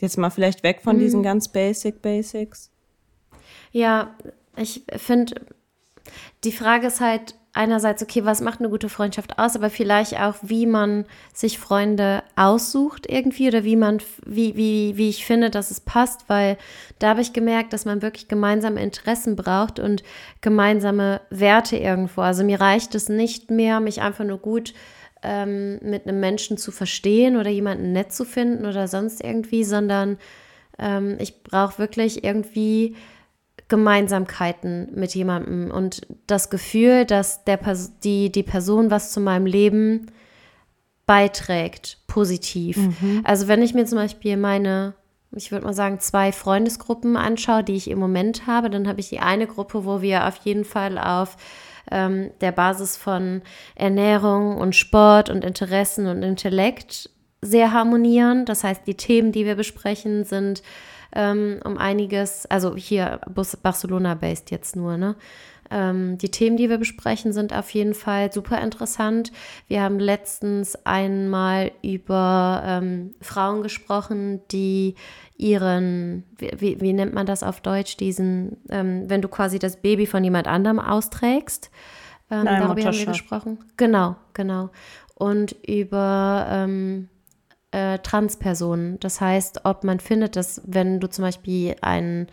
Jetzt 0.00 0.16
mal 0.16 0.30
vielleicht 0.30 0.62
weg 0.62 0.80
von 0.82 0.94
hm. 0.94 1.00
diesen 1.00 1.22
ganz 1.22 1.48
basic 1.48 2.00
Basics. 2.00 2.70
Ja, 3.72 4.16
ich 4.56 4.84
finde, 4.96 5.34
die 6.44 6.52
Frage 6.52 6.86
ist 6.86 7.00
halt, 7.00 7.34
einerseits, 7.54 8.02
okay, 8.02 8.24
was 8.24 8.40
macht 8.40 8.60
eine 8.60 8.70
gute 8.70 8.88
Freundschaft 8.88 9.38
aus, 9.38 9.56
aber 9.56 9.68
vielleicht 9.68 10.18
auch, 10.18 10.36
wie 10.42 10.66
man 10.66 11.04
sich 11.34 11.58
Freunde 11.58 12.22
aussucht 12.34 13.06
irgendwie 13.08 13.48
oder 13.48 13.62
wie 13.62 13.76
man, 13.76 13.98
wie, 14.24 14.56
wie, 14.56 14.96
wie 14.96 15.10
ich 15.10 15.26
finde, 15.26 15.50
dass 15.50 15.70
es 15.70 15.80
passt, 15.80 16.28
weil 16.28 16.56
da 16.98 17.10
habe 17.10 17.20
ich 17.20 17.34
gemerkt, 17.34 17.72
dass 17.72 17.84
man 17.84 18.00
wirklich 18.00 18.28
gemeinsame 18.28 18.82
Interessen 18.82 19.36
braucht 19.36 19.78
und 19.78 20.02
gemeinsame 20.40 21.20
Werte 21.28 21.76
irgendwo. 21.76 22.22
Also 22.22 22.42
mir 22.42 22.60
reicht 22.60 22.94
es 22.94 23.10
nicht 23.10 23.50
mehr, 23.50 23.80
mich 23.80 24.00
einfach 24.00 24.24
nur 24.24 24.38
gut 24.38 24.72
ähm, 25.22 25.78
mit 25.82 26.06
einem 26.06 26.20
Menschen 26.20 26.56
zu 26.56 26.72
verstehen 26.72 27.36
oder 27.36 27.50
jemanden 27.50 27.92
nett 27.92 28.12
zu 28.12 28.24
finden 28.24 28.64
oder 28.64 28.88
sonst 28.88 29.22
irgendwie, 29.22 29.64
sondern 29.64 30.16
ähm, 30.78 31.16
ich 31.20 31.42
brauche 31.42 31.78
wirklich 31.78 32.24
irgendwie 32.24 32.96
Gemeinsamkeiten 33.68 34.88
mit 34.94 35.14
jemandem 35.14 35.70
und 35.70 36.02
das 36.26 36.50
Gefühl, 36.50 37.04
dass 37.04 37.44
der 37.44 37.58
die, 38.04 38.30
die 38.30 38.42
Person 38.42 38.90
was 38.90 39.12
zu 39.12 39.20
meinem 39.20 39.46
Leben 39.46 40.06
beiträgt, 41.06 41.98
positiv. 42.06 42.76
Mhm. 42.76 43.22
Also 43.24 43.48
wenn 43.48 43.62
ich 43.62 43.74
mir 43.74 43.86
zum 43.86 43.98
Beispiel 43.98 44.36
meine, 44.36 44.94
ich 45.32 45.50
würde 45.50 45.64
mal 45.64 45.74
sagen, 45.74 46.00
zwei 46.00 46.32
Freundesgruppen 46.32 47.16
anschaue, 47.16 47.64
die 47.64 47.74
ich 47.74 47.90
im 47.90 47.98
Moment 47.98 48.46
habe, 48.46 48.70
dann 48.70 48.86
habe 48.86 49.00
ich 49.00 49.08
die 49.08 49.20
eine 49.20 49.46
Gruppe, 49.46 49.84
wo 49.84 50.02
wir 50.02 50.26
auf 50.26 50.36
jeden 50.44 50.64
Fall 50.64 50.98
auf 50.98 51.36
ähm, 51.90 52.30
der 52.40 52.52
Basis 52.52 52.96
von 52.96 53.42
Ernährung 53.74 54.56
und 54.56 54.76
Sport 54.76 55.30
und 55.30 55.44
Interessen 55.44 56.06
und 56.06 56.22
Intellekt 56.22 57.10
sehr 57.40 57.72
harmonieren. 57.72 58.44
Das 58.44 58.62
heißt, 58.64 58.86
die 58.86 58.94
Themen, 58.94 59.32
die 59.32 59.44
wir 59.44 59.56
besprechen, 59.56 60.24
sind 60.24 60.62
ähm, 61.14 61.60
um 61.64 61.78
einiges, 61.78 62.46
also 62.46 62.76
hier 62.76 63.20
Barcelona-based 63.62 64.50
jetzt 64.50 64.76
nur, 64.76 64.96
ne? 64.96 65.16
Ähm, 65.72 66.18
die 66.18 66.30
Themen, 66.30 66.58
die 66.58 66.68
wir 66.68 66.76
besprechen, 66.76 67.32
sind 67.32 67.54
auf 67.54 67.70
jeden 67.70 67.94
Fall 67.94 68.30
super 68.30 68.60
interessant. 68.60 69.32
Wir 69.68 69.80
haben 69.80 69.98
letztens 69.98 70.76
einmal 70.84 71.72
über 71.82 72.62
ähm, 72.66 73.14
Frauen 73.22 73.62
gesprochen, 73.62 74.42
die 74.50 74.96
ihren, 75.38 76.24
wie, 76.36 76.78
wie, 76.80 76.92
nennt 76.92 77.14
man 77.14 77.24
das 77.24 77.42
auf 77.42 77.62
Deutsch, 77.62 77.96
diesen, 77.96 78.58
ähm, 78.68 79.08
wenn 79.08 79.22
du 79.22 79.28
quasi 79.28 79.58
das 79.58 79.76
Baby 79.80 80.06
von 80.06 80.22
jemand 80.22 80.46
anderem 80.46 80.78
austrägst. 80.78 81.70
Ähm, 82.30 82.44
Nein, 82.44 82.60
darüber 82.60 82.84
haben 82.84 82.98
wir 82.98 83.06
gesprochen. 83.06 83.58
Genau, 83.78 84.16
genau. 84.34 84.68
Und 85.14 85.52
über 85.66 86.46
ähm, 86.50 87.08
äh, 87.72 87.98
Transpersonen. 87.98 89.00
Das 89.00 89.20
heißt, 89.20 89.64
ob 89.64 89.84
man 89.84 90.00
findet, 90.00 90.36
dass 90.36 90.62
wenn 90.64 91.00
du 91.00 91.08
zum 91.08 91.24
Beispiel 91.24 91.76
einen 91.80 92.28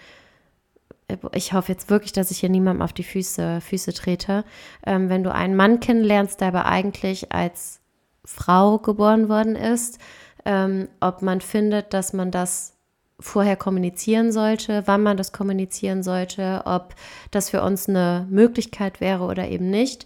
ich 1.33 1.53
hoffe 1.53 1.71
jetzt 1.71 1.89
wirklich, 1.89 2.11
dass 2.11 2.29
ich 2.29 2.39
hier 2.39 2.49
niemandem 2.49 2.83
auf 2.83 2.93
die 2.93 3.03
Füße, 3.03 3.61
Füße 3.61 3.93
trete. 3.93 4.43
Ähm, 4.85 5.09
wenn 5.09 5.23
du 5.23 5.33
einen 5.33 5.55
Mann 5.55 5.79
kennenlernst, 5.79 6.39
der 6.39 6.49
aber 6.49 6.65
eigentlich 6.67 7.31
als 7.31 7.79
Frau 8.23 8.77
geboren 8.77 9.27
worden 9.27 9.55
ist, 9.55 9.97
ähm, 10.45 10.87
ob 10.99 11.21
man 11.21 11.41
findet, 11.41 11.93
dass 11.93 12.13
man 12.13 12.31
das 12.31 12.75
vorher 13.19 13.57
kommunizieren 13.57 14.31
sollte, 14.31 14.83
wann 14.85 15.03
man 15.03 15.17
das 15.17 15.33
kommunizieren 15.33 16.03
sollte, 16.03 16.61
ob 16.65 16.95
das 17.31 17.49
für 17.49 17.63
uns 17.63 17.89
eine 17.89 18.27
Möglichkeit 18.29 19.01
wäre 19.01 19.23
oder 19.25 19.47
eben 19.49 19.69
nicht. 19.69 20.05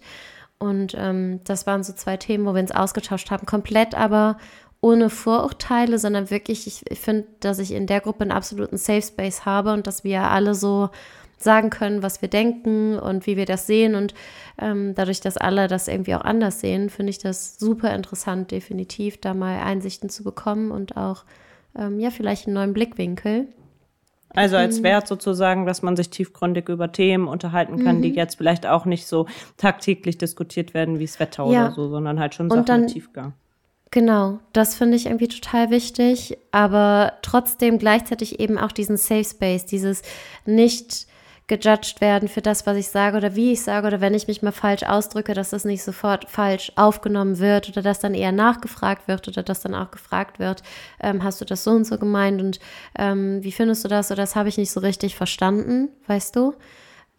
Und 0.58 0.94
ähm, 0.96 1.40
das 1.44 1.66
waren 1.66 1.82
so 1.82 1.92
zwei 1.92 2.16
Themen, 2.16 2.46
wo 2.46 2.54
wir 2.54 2.60
uns 2.60 2.72
ausgetauscht 2.72 3.30
haben, 3.30 3.46
komplett 3.46 3.94
aber 3.94 4.38
ohne 4.84 5.08
Vorurteile, 5.08 5.98
sondern 5.98 6.30
wirklich, 6.30 6.66
ich, 6.66 6.82
ich 6.90 7.00
finde, 7.00 7.26
dass 7.40 7.58
ich 7.58 7.72
in 7.72 7.86
der 7.86 8.02
Gruppe 8.02 8.20
einen 8.20 8.32
absoluten 8.32 8.76
Safe 8.76 9.00
Space 9.00 9.46
habe 9.46 9.72
und 9.72 9.86
dass 9.86 10.04
wir 10.04 10.24
alle 10.24 10.54
so 10.54 10.90
sagen 11.38 11.70
können, 11.70 12.02
was 12.02 12.20
wir 12.20 12.28
denken 12.28 12.98
und 12.98 13.26
wie 13.26 13.38
wir 13.38 13.46
das 13.46 13.66
sehen. 13.66 13.94
Und 13.94 14.12
ähm, 14.60 14.94
dadurch, 14.94 15.22
dass 15.22 15.38
alle 15.38 15.68
das 15.68 15.88
irgendwie 15.88 16.14
auch 16.14 16.20
anders 16.20 16.60
sehen, 16.60 16.90
finde 16.90 17.10
ich 17.10 17.18
das 17.18 17.58
super 17.58 17.94
interessant, 17.94 18.50
definitiv 18.50 19.18
da 19.18 19.32
mal 19.32 19.58
Einsichten 19.60 20.10
zu 20.10 20.22
bekommen 20.22 20.70
und 20.70 20.98
auch, 20.98 21.24
ähm, 21.78 21.98
ja, 21.98 22.10
vielleicht 22.10 22.46
einen 22.46 22.54
neuen 22.54 22.74
Blickwinkel. 22.74 23.48
Also 24.34 24.56
als 24.56 24.80
mhm. 24.80 24.84
Wert 24.84 25.08
sozusagen, 25.08 25.64
dass 25.64 25.80
man 25.80 25.96
sich 25.96 26.10
tiefgründig 26.10 26.68
über 26.68 26.92
Themen 26.92 27.26
unterhalten 27.26 27.82
kann, 27.82 27.98
mhm. 27.98 28.02
die 28.02 28.10
jetzt 28.10 28.36
vielleicht 28.36 28.66
auch 28.66 28.84
nicht 28.84 29.06
so 29.06 29.26
tagtäglich 29.56 30.18
diskutiert 30.18 30.74
werden 30.74 30.98
wie 30.98 31.06
das 31.06 31.18
Wetter 31.20 31.46
ja. 31.46 31.66
oder 31.66 31.74
so, 31.74 31.88
sondern 31.88 32.20
halt 32.20 32.34
schon 32.34 32.50
Sachen 32.50 32.80
mit 32.82 32.90
Tiefgang. 32.90 33.32
Genau, 33.94 34.40
das 34.52 34.74
finde 34.74 34.96
ich 34.96 35.06
irgendwie 35.06 35.28
total 35.28 35.70
wichtig, 35.70 36.36
aber 36.50 37.12
trotzdem 37.22 37.78
gleichzeitig 37.78 38.40
eben 38.40 38.58
auch 38.58 38.72
diesen 38.72 38.96
Safe 38.96 39.22
Space, 39.22 39.66
dieses 39.66 40.02
nicht 40.44 41.06
gejudged 41.46 42.00
werden 42.00 42.28
für 42.28 42.42
das, 42.42 42.66
was 42.66 42.76
ich 42.76 42.88
sage 42.88 43.16
oder 43.16 43.36
wie 43.36 43.52
ich 43.52 43.62
sage 43.62 43.86
oder 43.86 44.00
wenn 44.00 44.12
ich 44.12 44.26
mich 44.26 44.42
mal 44.42 44.50
falsch 44.50 44.82
ausdrücke, 44.82 45.32
dass 45.32 45.50
das 45.50 45.64
nicht 45.64 45.84
sofort 45.84 46.28
falsch 46.28 46.72
aufgenommen 46.74 47.38
wird 47.38 47.68
oder 47.68 47.82
dass 47.82 48.00
dann 48.00 48.14
eher 48.14 48.32
nachgefragt 48.32 49.06
wird 49.06 49.28
oder 49.28 49.44
dass 49.44 49.60
dann 49.60 49.76
auch 49.76 49.92
gefragt 49.92 50.40
wird, 50.40 50.64
ähm, 51.00 51.22
hast 51.22 51.40
du 51.40 51.44
das 51.44 51.62
so 51.62 51.70
und 51.70 51.84
so 51.84 51.96
gemeint 51.96 52.42
und 52.42 52.58
ähm, 52.98 53.44
wie 53.44 53.52
findest 53.52 53.84
du 53.84 53.88
das 53.88 54.10
oder 54.10 54.22
das 54.22 54.34
habe 54.34 54.48
ich 54.48 54.58
nicht 54.58 54.72
so 54.72 54.80
richtig 54.80 55.14
verstanden, 55.14 55.90
weißt 56.08 56.34
du? 56.34 56.54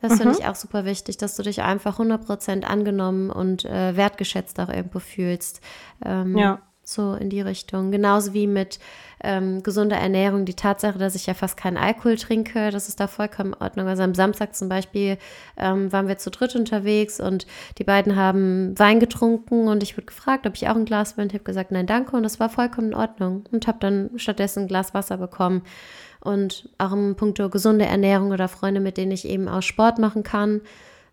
Das 0.08 0.18
finde 0.18 0.34
mhm. 0.34 0.40
ich 0.40 0.48
auch 0.48 0.56
super 0.56 0.86
wichtig, 0.86 1.18
dass 1.18 1.36
du 1.36 1.44
dich 1.44 1.62
einfach 1.62 2.00
100% 2.00 2.64
angenommen 2.64 3.30
und 3.30 3.66
äh, 3.66 3.96
wertgeschätzt 3.96 4.60
auch 4.60 4.70
irgendwo 4.70 5.00
fühlst. 5.00 5.62
Ähm, 6.04 6.38
ja. 6.38 6.60
so 6.84 7.14
in 7.14 7.30
die 7.30 7.42
Richtung. 7.42 7.92
Genauso 7.92 8.34
wie 8.34 8.48
mit 8.48 8.80
ähm, 9.26 9.64
gesunder 9.64 9.98
Ernährung. 9.98 10.46
Die 10.46 10.54
Tatsache, 10.54 11.00
dass 11.00 11.16
ich 11.16 11.26
ja 11.26 11.34
fast 11.34 11.58
keinen 11.58 11.78
Alkohol 11.78 12.16
trinke, 12.16 12.70
das 12.70 12.90
ist 12.90 13.00
da 13.00 13.08
vollkommen 13.08 13.54
in 13.54 13.62
Ordnung. 13.62 13.88
Also 13.88 14.04
am 14.04 14.14
Samstag 14.14 14.56
zum 14.56 14.70
Beispiel 14.70 15.18
ähm, 15.58 15.92
waren 15.92 16.08
wir 16.08 16.18
zu 16.18 16.30
dritt 16.30 16.56
unterwegs 16.56 17.20
und 17.20 17.48
die 17.78 17.84
beiden 17.84 18.16
haben 18.16 18.78
Wein 18.78 19.00
getrunken 19.00 19.68
und 19.68 19.82
ich 19.84 19.98
wurde 19.98 20.06
gefragt, 20.06 20.46
ob 20.46 20.56
ich 20.56 20.68
auch 20.70 20.76
ein 20.76 20.86
Glas 20.86 21.18
will. 21.18 21.24
Und 21.24 21.32
ich 21.32 21.36
habe 21.36 21.44
gesagt, 21.44 21.72
nein, 21.72 21.88
danke. 21.88 22.16
Und 22.16 22.24
das 22.24 22.40
war 22.40 22.50
vollkommen 22.50 22.90
in 22.90 22.96
Ordnung. 22.96 23.46
Und 23.52 23.68
habe 23.68 23.80
dann 23.80 24.12
stattdessen 24.18 24.64
ein 24.64 24.68
Glas 24.68 24.94
Wasser 24.94 25.18
bekommen. 25.18 25.64
Und 26.26 26.70
auch 26.78 26.92
im 26.92 27.16
Punkt 27.16 27.40
gesunde 27.52 27.86
Ernährung 27.86 28.32
oder 28.32 28.48
Freunde, 28.48 28.82
mit 28.82 28.98
denen 28.98 29.12
ich 29.12 29.28
eben 29.28 29.48
auch 29.48 29.62
Sport 29.62 30.00
machen 30.00 30.24
kann. 30.24 30.62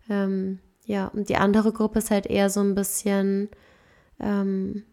Ähm, 0.09 0.59
ja, 0.85 1.07
und 1.07 1.29
die 1.29 1.37
andere 1.37 1.71
Gruppe 1.71 1.99
ist 1.99 2.11
halt 2.11 2.25
eher 2.25 2.49
so 2.49 2.59
ein 2.59 2.75
bisschen 2.75 3.49
ähm, 4.19 4.83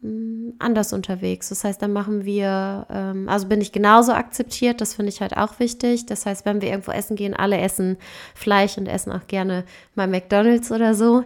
mm, 0.00 0.50
anders 0.58 0.92
unterwegs. 0.92 1.48
Das 1.48 1.64
heißt, 1.64 1.82
dann 1.82 1.92
machen 1.92 2.24
wir, 2.24 2.86
ähm, 2.90 3.28
also 3.28 3.48
bin 3.48 3.60
ich 3.60 3.72
genauso 3.72 4.12
akzeptiert, 4.12 4.80
das 4.80 4.94
finde 4.94 5.10
ich 5.10 5.20
halt 5.20 5.36
auch 5.36 5.58
wichtig. 5.58 6.06
Das 6.06 6.26
heißt, 6.26 6.44
wenn 6.44 6.60
wir 6.60 6.68
irgendwo 6.68 6.92
essen 6.92 7.16
gehen, 7.16 7.34
alle 7.34 7.58
essen 7.58 7.96
Fleisch 8.34 8.78
und 8.78 8.86
essen 8.86 9.12
auch 9.12 9.26
gerne 9.26 9.64
mal 9.94 10.06
McDonalds 10.06 10.70
oder 10.70 10.94
so. 10.94 11.24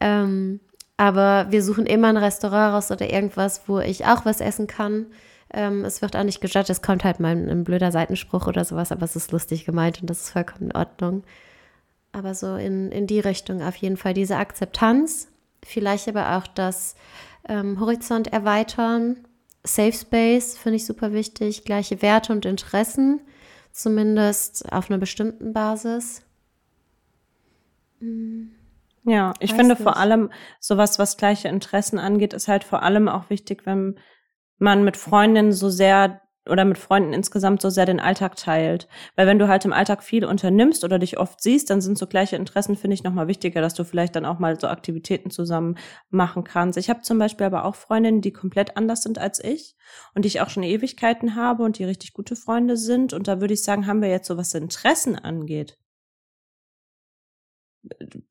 Ähm, 0.00 0.60
aber 0.96 1.46
wir 1.50 1.62
suchen 1.62 1.86
immer 1.86 2.08
ein 2.08 2.18
Restaurant 2.18 2.74
raus 2.74 2.90
oder 2.90 3.10
irgendwas, 3.10 3.62
wo 3.66 3.78
ich 3.80 4.04
auch 4.04 4.26
was 4.26 4.40
essen 4.40 4.66
kann. 4.66 5.06
Ähm, 5.52 5.84
es 5.84 6.00
wird 6.00 6.16
auch 6.16 6.22
nicht 6.22 6.40
gejudged, 6.40 6.70
es 6.70 6.82
kommt 6.82 7.04
halt 7.04 7.18
mal 7.20 7.34
ein 7.34 7.64
blöder 7.64 7.90
Seitenspruch 7.90 8.46
oder 8.46 8.64
sowas, 8.64 8.92
aber 8.92 9.04
es 9.04 9.16
ist 9.16 9.32
lustig 9.32 9.64
gemeint 9.64 10.00
und 10.00 10.08
das 10.08 10.22
ist 10.22 10.30
vollkommen 10.30 10.70
in 10.70 10.76
Ordnung. 10.76 11.24
Aber 12.12 12.34
so 12.34 12.56
in, 12.56 12.90
in 12.92 13.06
die 13.06 13.20
Richtung 13.20 13.62
auf 13.62 13.76
jeden 13.76 13.96
Fall 13.96 14.14
diese 14.14 14.36
Akzeptanz, 14.36 15.28
vielleicht 15.64 16.08
aber 16.08 16.36
auch 16.36 16.46
das 16.46 16.94
ähm, 17.48 17.80
Horizont 17.80 18.32
erweitern. 18.32 19.24
Safe 19.64 19.92
Space 19.92 20.56
finde 20.56 20.76
ich 20.76 20.86
super 20.86 21.12
wichtig, 21.12 21.64
gleiche 21.64 22.00
Werte 22.02 22.32
und 22.32 22.46
Interessen, 22.46 23.20
zumindest 23.72 24.72
auf 24.72 24.90
einer 24.90 24.98
bestimmten 24.98 25.52
Basis. 25.52 26.22
Hm. 28.00 28.52
Ja, 29.04 29.32
ich 29.40 29.50
Weiß 29.50 29.56
finde 29.56 29.74
nicht. 29.74 29.82
vor 29.82 29.96
allem 29.96 30.30
sowas, 30.60 30.98
was 30.98 31.16
gleiche 31.16 31.48
Interessen 31.48 31.98
angeht, 31.98 32.34
ist 32.34 32.48
halt 32.48 32.64
vor 32.64 32.82
allem 32.82 33.08
auch 33.08 33.30
wichtig, 33.30 33.64
wenn 33.64 33.98
man 34.60 34.84
mit 34.84 34.96
Freundinnen 34.96 35.52
so 35.52 35.68
sehr 35.68 36.20
oder 36.48 36.64
mit 36.64 36.78
Freunden 36.78 37.12
insgesamt 37.12 37.60
so 37.60 37.70
sehr 37.70 37.86
den 37.86 38.00
Alltag 38.00 38.36
teilt. 38.36 38.88
Weil 39.14 39.26
wenn 39.26 39.38
du 39.38 39.46
halt 39.46 39.64
im 39.64 39.72
Alltag 39.72 40.02
viel 40.02 40.24
unternimmst 40.24 40.84
oder 40.84 40.98
dich 40.98 41.18
oft 41.18 41.40
siehst, 41.42 41.70
dann 41.70 41.80
sind 41.80 41.98
so 41.98 42.06
gleiche 42.06 42.36
Interessen, 42.36 42.76
finde 42.76 42.94
ich, 42.94 43.04
nochmal 43.04 43.28
wichtiger, 43.28 43.60
dass 43.60 43.74
du 43.74 43.84
vielleicht 43.84 44.16
dann 44.16 44.24
auch 44.24 44.38
mal 44.38 44.58
so 44.58 44.66
Aktivitäten 44.66 45.30
zusammen 45.30 45.76
machen 46.08 46.42
kannst. 46.42 46.78
Ich 46.78 46.88
habe 46.90 47.02
zum 47.02 47.18
Beispiel 47.18 47.46
aber 47.46 47.64
auch 47.64 47.74
Freundinnen, 47.74 48.20
die 48.20 48.32
komplett 48.32 48.76
anders 48.76 49.02
sind 49.02 49.18
als 49.18 49.42
ich 49.42 49.76
und 50.14 50.24
die 50.24 50.28
ich 50.28 50.40
auch 50.40 50.50
schon 50.50 50.62
Ewigkeiten 50.62 51.36
habe 51.36 51.62
und 51.62 51.78
die 51.78 51.84
richtig 51.84 52.14
gute 52.14 52.36
Freunde 52.36 52.76
sind. 52.76 53.12
Und 53.12 53.28
da 53.28 53.40
würde 53.40 53.54
ich 53.54 53.62
sagen, 53.62 53.86
haben 53.86 54.02
wir 54.02 54.10
jetzt 54.10 54.26
so, 54.26 54.36
was 54.36 54.54
Interessen 54.54 55.16
angeht, 55.16 55.78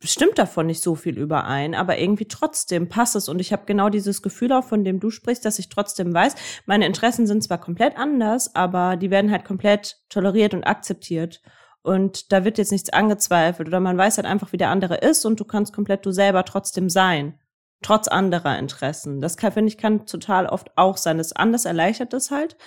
stimmt 0.03 0.37
davon 0.37 0.67
nicht 0.67 0.83
so 0.83 0.95
viel 0.95 1.17
überein, 1.17 1.73
aber 1.73 1.97
irgendwie 1.97 2.27
trotzdem 2.27 2.87
passt 2.87 3.15
es 3.15 3.29
und 3.29 3.39
ich 3.39 3.51
habe 3.51 3.65
genau 3.65 3.89
dieses 3.89 4.21
Gefühl 4.21 4.51
auch, 4.53 4.63
von 4.63 4.83
dem 4.83 4.99
du 4.99 5.09
sprichst, 5.09 5.43
dass 5.43 5.59
ich 5.59 5.69
trotzdem 5.69 6.13
weiß, 6.13 6.35
meine 6.65 6.85
Interessen 6.85 7.25
sind 7.25 7.43
zwar 7.43 7.59
komplett 7.59 7.97
anders, 7.97 8.53
aber 8.55 8.95
die 8.95 9.09
werden 9.09 9.31
halt 9.31 9.45
komplett 9.45 9.97
toleriert 10.09 10.53
und 10.53 10.65
akzeptiert 10.65 11.41
und 11.81 12.31
da 12.31 12.43
wird 12.45 12.57
jetzt 12.57 12.71
nichts 12.71 12.91
angezweifelt 12.91 13.67
oder 13.67 13.79
man 13.79 13.97
weiß 13.97 14.17
halt 14.17 14.27
einfach, 14.27 14.51
wie 14.51 14.57
der 14.57 14.69
andere 14.69 14.97
ist 14.97 15.25
und 15.25 15.39
du 15.39 15.45
kannst 15.45 15.73
komplett 15.73 16.05
du 16.05 16.11
selber 16.11 16.45
trotzdem 16.45 16.89
sein, 16.89 17.39
trotz 17.81 18.07
anderer 18.07 18.59
Interessen. 18.59 19.21
Das 19.21 19.37
kann, 19.37 19.53
finde 19.53 19.69
ich, 19.69 19.77
kann 19.77 20.05
total 20.05 20.45
oft 20.45 20.77
auch 20.77 20.97
sein. 20.97 21.17
Das 21.17 21.33
anders 21.33 21.65
erleichtert 21.65 22.13
es 22.13 22.29
halt 22.29 22.57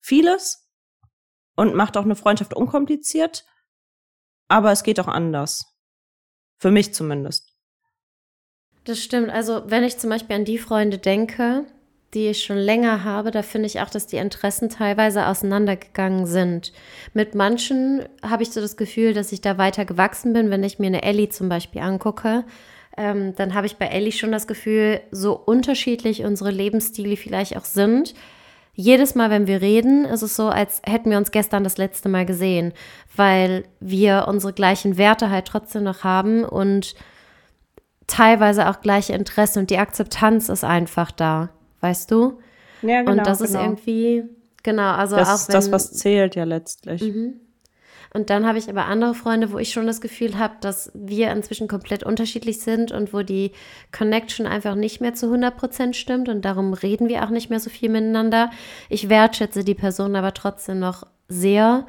vieles 0.00 0.68
und 1.54 1.74
macht 1.74 1.96
auch 1.96 2.04
eine 2.04 2.16
Freundschaft 2.16 2.54
unkompliziert, 2.54 3.44
aber 4.48 4.72
es 4.72 4.82
geht 4.82 4.98
auch 4.98 5.08
anders. 5.08 5.77
Für 6.58 6.70
mich 6.70 6.92
zumindest. 6.92 7.54
Das 8.84 9.02
stimmt. 9.02 9.30
Also, 9.30 9.62
wenn 9.66 9.84
ich 9.84 9.98
zum 9.98 10.10
Beispiel 10.10 10.36
an 10.36 10.44
die 10.44 10.58
Freunde 10.58 10.98
denke, 10.98 11.64
die 12.14 12.28
ich 12.28 12.42
schon 12.42 12.56
länger 12.56 13.04
habe, 13.04 13.30
da 13.30 13.42
finde 13.42 13.66
ich 13.66 13.80
auch, 13.80 13.90
dass 13.90 14.06
die 14.06 14.16
Interessen 14.16 14.70
teilweise 14.70 15.26
auseinandergegangen 15.26 16.26
sind. 16.26 16.72
Mit 17.12 17.34
manchen 17.34 18.04
habe 18.22 18.42
ich 18.42 18.50
so 18.50 18.60
das 18.60 18.76
Gefühl, 18.76 19.12
dass 19.12 19.32
ich 19.32 19.42
da 19.42 19.58
weiter 19.58 19.84
gewachsen 19.84 20.32
bin. 20.32 20.50
Wenn 20.50 20.64
ich 20.64 20.78
mir 20.78 20.86
eine 20.86 21.02
Ellie 21.02 21.28
zum 21.28 21.50
Beispiel 21.50 21.82
angucke, 21.82 22.44
ähm, 22.96 23.34
dann 23.36 23.54
habe 23.54 23.66
ich 23.66 23.76
bei 23.76 23.86
Ellie 23.86 24.12
schon 24.12 24.32
das 24.32 24.46
Gefühl, 24.46 25.02
so 25.10 25.34
unterschiedlich 25.34 26.24
unsere 26.24 26.50
Lebensstile 26.50 27.16
vielleicht 27.16 27.56
auch 27.56 27.64
sind, 27.66 28.14
jedes 28.80 29.16
Mal, 29.16 29.28
wenn 29.28 29.48
wir 29.48 29.60
reden, 29.60 30.04
ist 30.04 30.22
es 30.22 30.36
so, 30.36 30.50
als 30.50 30.80
hätten 30.86 31.10
wir 31.10 31.18
uns 31.18 31.32
gestern 31.32 31.64
das 31.64 31.78
letzte 31.78 32.08
Mal 32.08 32.24
gesehen, 32.24 32.72
weil 33.16 33.64
wir 33.80 34.26
unsere 34.28 34.52
gleichen 34.52 34.96
Werte 34.96 35.30
halt 35.30 35.46
trotzdem 35.46 35.82
noch 35.82 36.04
haben 36.04 36.44
und 36.44 36.94
teilweise 38.06 38.68
auch 38.68 38.80
gleiche 38.80 39.14
Interessen 39.14 39.58
und 39.58 39.70
die 39.70 39.78
Akzeptanz 39.78 40.48
ist 40.48 40.62
einfach 40.62 41.10
da, 41.10 41.48
weißt 41.80 42.08
du? 42.12 42.38
Ja, 42.82 43.00
genau. 43.00 43.10
Und 43.10 43.26
das 43.26 43.38
genau. 43.38 43.50
ist 43.50 43.54
irgendwie, 43.56 44.22
genau, 44.62 44.92
also 44.92 45.16
das 45.16 45.28
auch 45.28 45.34
ist 45.34 45.52
das, 45.52 45.72
was 45.72 45.92
zählt 45.94 46.36
ja 46.36 46.44
letztlich. 46.44 47.02
Mhm. 47.02 47.40
Und 48.12 48.30
dann 48.30 48.46
habe 48.46 48.58
ich 48.58 48.68
aber 48.68 48.86
andere 48.86 49.14
Freunde, 49.14 49.52
wo 49.52 49.58
ich 49.58 49.70
schon 49.70 49.86
das 49.86 50.00
Gefühl 50.00 50.38
habe, 50.38 50.54
dass 50.60 50.90
wir 50.94 51.30
inzwischen 51.30 51.68
komplett 51.68 52.02
unterschiedlich 52.02 52.60
sind 52.60 52.90
und 52.90 53.12
wo 53.12 53.22
die 53.22 53.52
Connection 53.92 54.46
einfach 54.46 54.74
nicht 54.74 55.00
mehr 55.00 55.14
zu 55.14 55.26
100% 55.26 55.92
stimmt 55.92 56.28
und 56.28 56.44
darum 56.44 56.72
reden 56.72 57.08
wir 57.08 57.24
auch 57.24 57.30
nicht 57.30 57.50
mehr 57.50 57.60
so 57.60 57.70
viel 57.70 57.90
miteinander. 57.90 58.50
Ich 58.88 59.08
wertschätze 59.08 59.62
die 59.62 59.74
Person 59.74 60.16
aber 60.16 60.32
trotzdem 60.32 60.78
noch 60.78 61.06
sehr. 61.28 61.86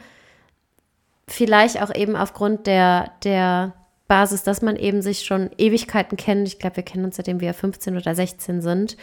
Vielleicht 1.28 1.82
auch 1.82 1.94
eben 1.94 2.16
aufgrund 2.16 2.68
der, 2.68 3.12
der 3.24 3.74
Basis, 4.08 4.44
dass 4.44 4.62
man 4.62 4.76
eben 4.76 5.02
sich 5.02 5.22
schon 5.22 5.52
Ewigkeiten 5.58 6.18
kennt. 6.18 6.48
Ich 6.48 6.60
glaube, 6.60 6.78
wir 6.78 6.84
kennen 6.84 7.06
uns 7.06 7.16
seitdem 7.16 7.40
wir 7.40 7.54
15 7.54 7.96
oder 7.96 8.14
16 8.14 8.62
sind. 8.62 8.98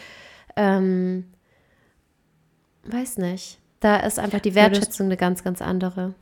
Ähm, 0.55 1.25
weiß 2.83 3.17
nicht. 3.17 3.57
Da 3.79 3.97
ist 3.97 4.19
einfach 4.19 4.39
die 4.39 4.55
Wertschätzung 4.55 5.07
eine 5.07 5.17
ganz, 5.17 5.43
ganz 5.43 5.61
andere. 5.61 6.13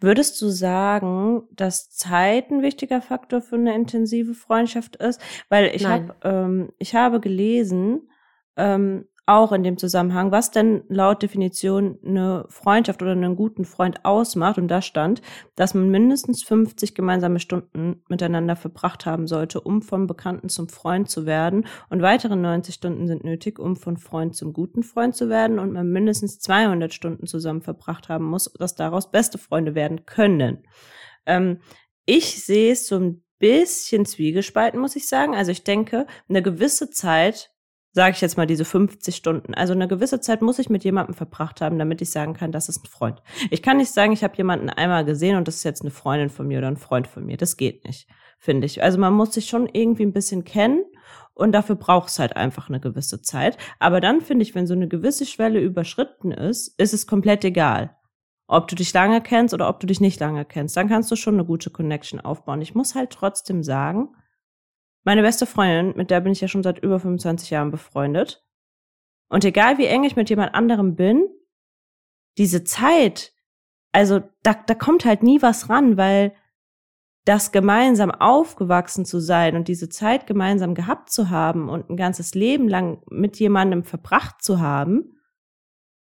Würdest 0.00 0.40
du 0.40 0.48
sagen, 0.48 1.42
dass 1.50 1.90
Zeit 1.90 2.50
ein 2.50 2.62
wichtiger 2.62 3.00
Faktor 3.02 3.42
für 3.42 3.56
eine 3.56 3.74
intensive 3.74 4.34
Freundschaft 4.34 4.96
ist? 4.96 5.20
Weil 5.48 5.74
ich 5.74 5.86
habe 5.86 6.14
ähm, 6.22 6.72
ich 6.78 6.94
habe 6.94 7.20
gelesen, 7.20 8.10
ähm, 8.56 9.06
auch 9.26 9.50
in 9.50 9.64
dem 9.64 9.76
Zusammenhang, 9.76 10.30
was 10.30 10.52
denn 10.52 10.84
laut 10.88 11.20
Definition 11.20 11.98
eine 12.04 12.46
Freundschaft 12.48 13.02
oder 13.02 13.10
einen 13.10 13.34
guten 13.34 13.64
Freund 13.64 14.04
ausmacht. 14.04 14.56
Und 14.56 14.68
da 14.68 14.80
stand, 14.80 15.20
dass 15.56 15.74
man 15.74 15.90
mindestens 15.90 16.44
50 16.44 16.94
gemeinsame 16.94 17.40
Stunden 17.40 18.02
miteinander 18.08 18.54
verbracht 18.54 19.04
haben 19.04 19.26
sollte, 19.26 19.60
um 19.60 19.82
vom 19.82 20.06
Bekannten 20.06 20.48
zum 20.48 20.68
Freund 20.68 21.10
zu 21.10 21.26
werden. 21.26 21.66
Und 21.90 22.02
weitere 22.02 22.36
90 22.36 22.76
Stunden 22.76 23.08
sind 23.08 23.24
nötig, 23.24 23.58
um 23.58 23.74
von 23.74 23.96
Freund 23.96 24.36
zum 24.36 24.52
guten 24.52 24.84
Freund 24.84 25.16
zu 25.16 25.28
werden. 25.28 25.58
Und 25.58 25.72
man 25.72 25.90
mindestens 25.90 26.38
200 26.38 26.94
Stunden 26.94 27.26
zusammen 27.26 27.62
verbracht 27.62 28.08
haben 28.08 28.24
muss, 28.26 28.52
dass 28.58 28.76
daraus 28.76 29.10
beste 29.10 29.38
Freunde 29.38 29.74
werden 29.74 30.06
können. 30.06 30.62
Ähm, 31.26 31.58
ich 32.04 32.44
sehe 32.44 32.72
es 32.72 32.86
so 32.86 32.96
ein 32.96 33.24
bisschen 33.40 34.06
zwiegespalten, 34.06 34.80
muss 34.80 34.94
ich 34.94 35.08
sagen. 35.08 35.34
Also 35.34 35.50
ich 35.50 35.64
denke, 35.64 36.06
eine 36.28 36.42
gewisse 36.42 36.90
Zeit 36.90 37.50
sage 37.96 38.14
ich 38.14 38.20
jetzt 38.20 38.36
mal 38.36 38.46
diese 38.46 38.66
50 38.66 39.16
Stunden. 39.16 39.54
Also 39.54 39.72
eine 39.72 39.88
gewisse 39.88 40.20
Zeit 40.20 40.42
muss 40.42 40.58
ich 40.58 40.68
mit 40.68 40.84
jemandem 40.84 41.14
verbracht 41.14 41.62
haben, 41.62 41.78
damit 41.78 42.02
ich 42.02 42.10
sagen 42.10 42.34
kann, 42.34 42.52
das 42.52 42.68
ist 42.68 42.84
ein 42.84 42.88
Freund. 42.88 43.22
Ich 43.50 43.62
kann 43.62 43.78
nicht 43.78 43.90
sagen, 43.90 44.12
ich 44.12 44.22
habe 44.22 44.36
jemanden 44.36 44.68
einmal 44.68 45.06
gesehen 45.06 45.38
und 45.38 45.48
das 45.48 45.56
ist 45.56 45.64
jetzt 45.64 45.80
eine 45.80 45.90
Freundin 45.90 46.28
von 46.28 46.46
mir 46.46 46.58
oder 46.58 46.68
ein 46.68 46.76
Freund 46.76 47.06
von 47.06 47.24
mir. 47.24 47.38
Das 47.38 47.56
geht 47.56 47.86
nicht, 47.86 48.06
finde 48.38 48.66
ich. 48.66 48.82
Also 48.82 48.98
man 48.98 49.14
muss 49.14 49.32
sich 49.32 49.46
schon 49.46 49.66
irgendwie 49.72 50.02
ein 50.04 50.12
bisschen 50.12 50.44
kennen 50.44 50.84
und 51.32 51.52
dafür 51.52 51.76
braucht 51.76 52.10
es 52.10 52.18
halt 52.18 52.36
einfach 52.36 52.68
eine 52.68 52.80
gewisse 52.80 53.22
Zeit. 53.22 53.56
Aber 53.78 54.02
dann 54.02 54.20
finde 54.20 54.42
ich, 54.42 54.54
wenn 54.54 54.66
so 54.66 54.74
eine 54.74 54.88
gewisse 54.88 55.24
Schwelle 55.24 55.60
überschritten 55.60 56.32
ist, 56.32 56.78
ist 56.78 56.92
es 56.92 57.06
komplett 57.06 57.46
egal. 57.46 57.96
Ob 58.46 58.68
du 58.68 58.76
dich 58.76 58.92
lange 58.92 59.22
kennst 59.22 59.54
oder 59.54 59.70
ob 59.70 59.80
du 59.80 59.86
dich 59.86 60.02
nicht 60.02 60.20
lange 60.20 60.44
kennst, 60.44 60.76
dann 60.76 60.90
kannst 60.90 61.10
du 61.10 61.16
schon 61.16 61.32
eine 61.32 61.46
gute 61.46 61.70
Connection 61.70 62.20
aufbauen. 62.20 62.60
Ich 62.60 62.74
muss 62.74 62.94
halt 62.94 63.08
trotzdem 63.08 63.62
sagen, 63.62 64.10
meine 65.06 65.22
beste 65.22 65.46
Freundin, 65.46 65.96
mit 65.96 66.10
der 66.10 66.20
bin 66.20 66.32
ich 66.32 66.40
ja 66.40 66.48
schon 66.48 66.64
seit 66.64 66.80
über 66.80 66.98
25 66.98 67.50
Jahren 67.50 67.70
befreundet. 67.70 68.44
Und 69.28 69.44
egal 69.44 69.78
wie 69.78 69.86
eng 69.86 70.02
ich 70.02 70.16
mit 70.16 70.28
jemand 70.28 70.54
anderem 70.54 70.96
bin, 70.96 71.28
diese 72.38 72.64
Zeit, 72.64 73.32
also 73.92 74.20
da, 74.42 74.54
da 74.54 74.74
kommt 74.74 75.04
halt 75.04 75.22
nie 75.22 75.40
was 75.40 75.70
ran, 75.70 75.96
weil 75.96 76.34
das 77.24 77.52
gemeinsam 77.52 78.10
aufgewachsen 78.10 79.04
zu 79.04 79.20
sein 79.20 79.56
und 79.56 79.68
diese 79.68 79.88
Zeit 79.88 80.26
gemeinsam 80.26 80.74
gehabt 80.74 81.10
zu 81.10 81.30
haben 81.30 81.68
und 81.68 81.88
ein 81.88 81.96
ganzes 81.96 82.34
Leben 82.34 82.68
lang 82.68 83.00
mit 83.08 83.38
jemandem 83.38 83.84
verbracht 83.84 84.42
zu 84.42 84.60
haben, 84.60 85.15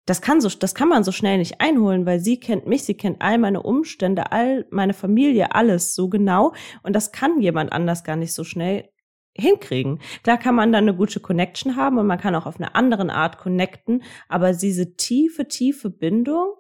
das 0.09 0.23
kann 0.23 0.40
so, 0.40 0.49
das 0.49 0.75
kann 0.75 0.88
man 0.88 1.05
so 1.05 1.12
schnell 1.12 1.38
nicht 1.38 1.61
einholen, 1.61 2.07
weil 2.07 2.21
sie 2.21 2.40
kennt 2.40 2.66
mich, 2.66 2.85
sie 2.85 2.94
kennt 2.94 3.21
all 3.21 3.38
meine 3.38 3.62
Umstände, 3.62 4.33
all 4.33 4.66
meine 4.71 4.94
Familie, 4.94 5.55
alles 5.55 5.94
so 5.94 6.09
genau. 6.09 6.55
Und 6.83 6.94
das 6.94 7.12
kann 7.12 7.40
jemand 7.40 7.73
anders 7.73 8.05
gar 8.05 8.16
nicht 8.16 8.33
so 8.33 8.44
schnell 8.44 8.88
hinkriegen. 9.35 10.01
Klar 10.25 10.38
kann 10.38 10.55
man 10.55 10.73
dann 10.73 10.85
eine 10.85 10.97
gute 10.97 11.21
Connection 11.21 11.77
haben 11.77 11.99
und 11.99 12.07
man 12.07 12.18
kann 12.18 12.35
auch 12.35 12.47
auf 12.47 12.57
eine 12.57 12.75
andere 12.75 13.12
Art 13.12 13.38
connecten, 13.38 14.03
aber 14.29 14.53
diese 14.53 14.97
tiefe, 14.97 15.47
tiefe 15.47 15.90
Bindung 15.90 16.55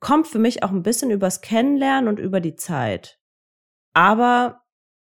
kommt 0.00 0.26
für 0.26 0.38
mich 0.38 0.62
auch 0.62 0.70
ein 0.70 0.82
bisschen 0.82 1.10
übers 1.10 1.40
Kennenlernen 1.40 2.08
und 2.08 2.20
über 2.20 2.40
die 2.40 2.56
Zeit. 2.56 3.18
Aber 3.94 4.63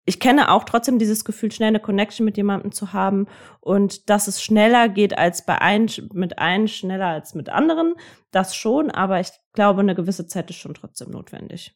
ich 0.08 0.22
kenne 0.22 0.52
auch 0.52 0.64
trotzdem 0.64 1.00
dieses 1.00 1.26
Gefühl, 1.26 1.52
schnell 1.52 1.68
eine 1.68 1.82
Connection 1.82 2.24
mit 2.24 2.38
jemandem 2.38 2.72
zu 2.72 2.94
haben 2.94 3.28
und 3.60 4.10
dass 4.10 4.30
es 4.30 4.42
schneller 4.42 4.88
geht 4.88 5.18
als 5.18 5.46
bei 5.46 5.62
ein, 5.62 5.92
mit 6.14 6.40
einem 6.40 6.70
schneller 6.70 7.08
als 7.08 7.36
mit 7.36 7.50
anderen. 7.50 7.94
Das 8.32 8.56
schon, 8.56 8.90
aber 8.90 9.20
ich 9.20 9.28
glaube, 9.52 9.82
eine 9.82 9.96
gewisse 9.96 10.26
Zeit 10.26 10.50
ist 10.50 10.56
schon 10.56 10.74
trotzdem 10.74 11.12
notwendig. 11.12 11.76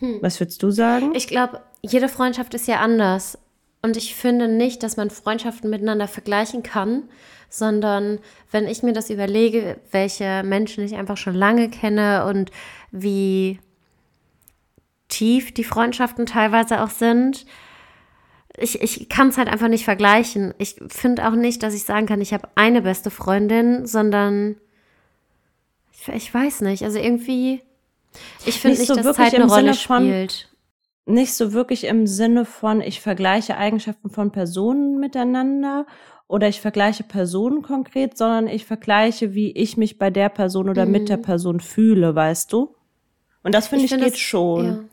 Hm. 0.00 0.18
Was 0.20 0.38
würdest 0.38 0.62
du 0.62 0.70
sagen? 0.70 1.14
Ich 1.14 1.28
glaube, 1.28 1.62
jede 1.80 2.10
Freundschaft 2.10 2.52
ist 2.52 2.68
ja 2.68 2.80
anders. 2.80 3.38
Und 3.80 3.96
ich 3.96 4.14
finde 4.14 4.48
nicht, 4.48 4.82
dass 4.82 4.98
man 4.98 5.08
Freundschaften 5.08 5.70
miteinander 5.70 6.08
vergleichen 6.08 6.62
kann, 6.62 7.04
sondern 7.48 8.18
wenn 8.50 8.68
ich 8.68 8.82
mir 8.82 8.92
das 8.92 9.08
überlege, 9.08 9.80
welche 9.90 10.42
Menschen 10.42 10.84
ich 10.84 10.96
einfach 10.96 11.16
schon 11.16 11.34
lange 11.34 11.70
kenne 11.70 12.26
und 12.26 12.50
wie 12.90 13.60
tief 15.10 15.52
die 15.52 15.64
Freundschaften 15.64 16.24
teilweise 16.24 16.82
auch 16.82 16.90
sind. 16.90 17.44
Ich, 18.56 18.80
ich 18.80 19.08
kann 19.08 19.28
es 19.28 19.38
halt 19.38 19.48
einfach 19.48 19.68
nicht 19.68 19.84
vergleichen. 19.84 20.54
Ich 20.58 20.76
finde 20.88 21.28
auch 21.28 21.34
nicht, 21.34 21.62
dass 21.62 21.74
ich 21.74 21.84
sagen 21.84 22.06
kann, 22.06 22.20
ich 22.20 22.32
habe 22.32 22.48
eine 22.54 22.82
beste 22.82 23.10
Freundin, 23.10 23.86
sondern 23.86 24.56
ich, 25.92 26.08
ich 26.08 26.32
weiß 26.32 26.62
nicht. 26.62 26.82
Also 26.82 26.98
irgendwie, 26.98 27.62
ich 28.46 28.60
finde 28.60 28.78
nicht, 28.78 28.88
nicht 28.88 28.98
so 28.98 29.02
dass 29.02 29.16
Zeit 29.16 29.34
eine 29.34 29.46
Rolle 29.46 29.74
von, 29.74 30.02
spielt. 30.02 30.48
Nicht 31.06 31.34
so 31.34 31.52
wirklich 31.52 31.84
im 31.84 32.06
Sinne 32.06 32.44
von, 32.44 32.80
ich 32.80 33.00
vergleiche 33.00 33.56
Eigenschaften 33.56 34.10
von 34.10 34.32
Personen 34.32 34.98
miteinander 34.98 35.86
oder 36.28 36.48
ich 36.48 36.60
vergleiche 36.60 37.02
Personen 37.02 37.62
konkret, 37.62 38.16
sondern 38.16 38.46
ich 38.46 38.64
vergleiche, 38.64 39.34
wie 39.34 39.50
ich 39.52 39.76
mich 39.76 39.98
bei 39.98 40.10
der 40.10 40.28
Person 40.28 40.68
oder 40.68 40.86
mhm. 40.86 40.92
mit 40.92 41.08
der 41.08 41.18
mhm. 41.18 41.22
Person 41.22 41.60
fühle, 41.60 42.14
weißt 42.14 42.52
du? 42.52 42.74
Und 43.42 43.54
das 43.54 43.68
finde 43.68 43.86
ich, 43.86 43.90
find, 43.90 44.04
geht 44.04 44.12
das, 44.12 44.20
schon. 44.20 44.64
Ja 44.64 44.84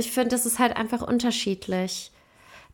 ich 0.00 0.10
finde, 0.10 0.30
das 0.30 0.46
ist 0.46 0.58
halt 0.58 0.76
einfach 0.76 1.06
unterschiedlich. 1.06 2.10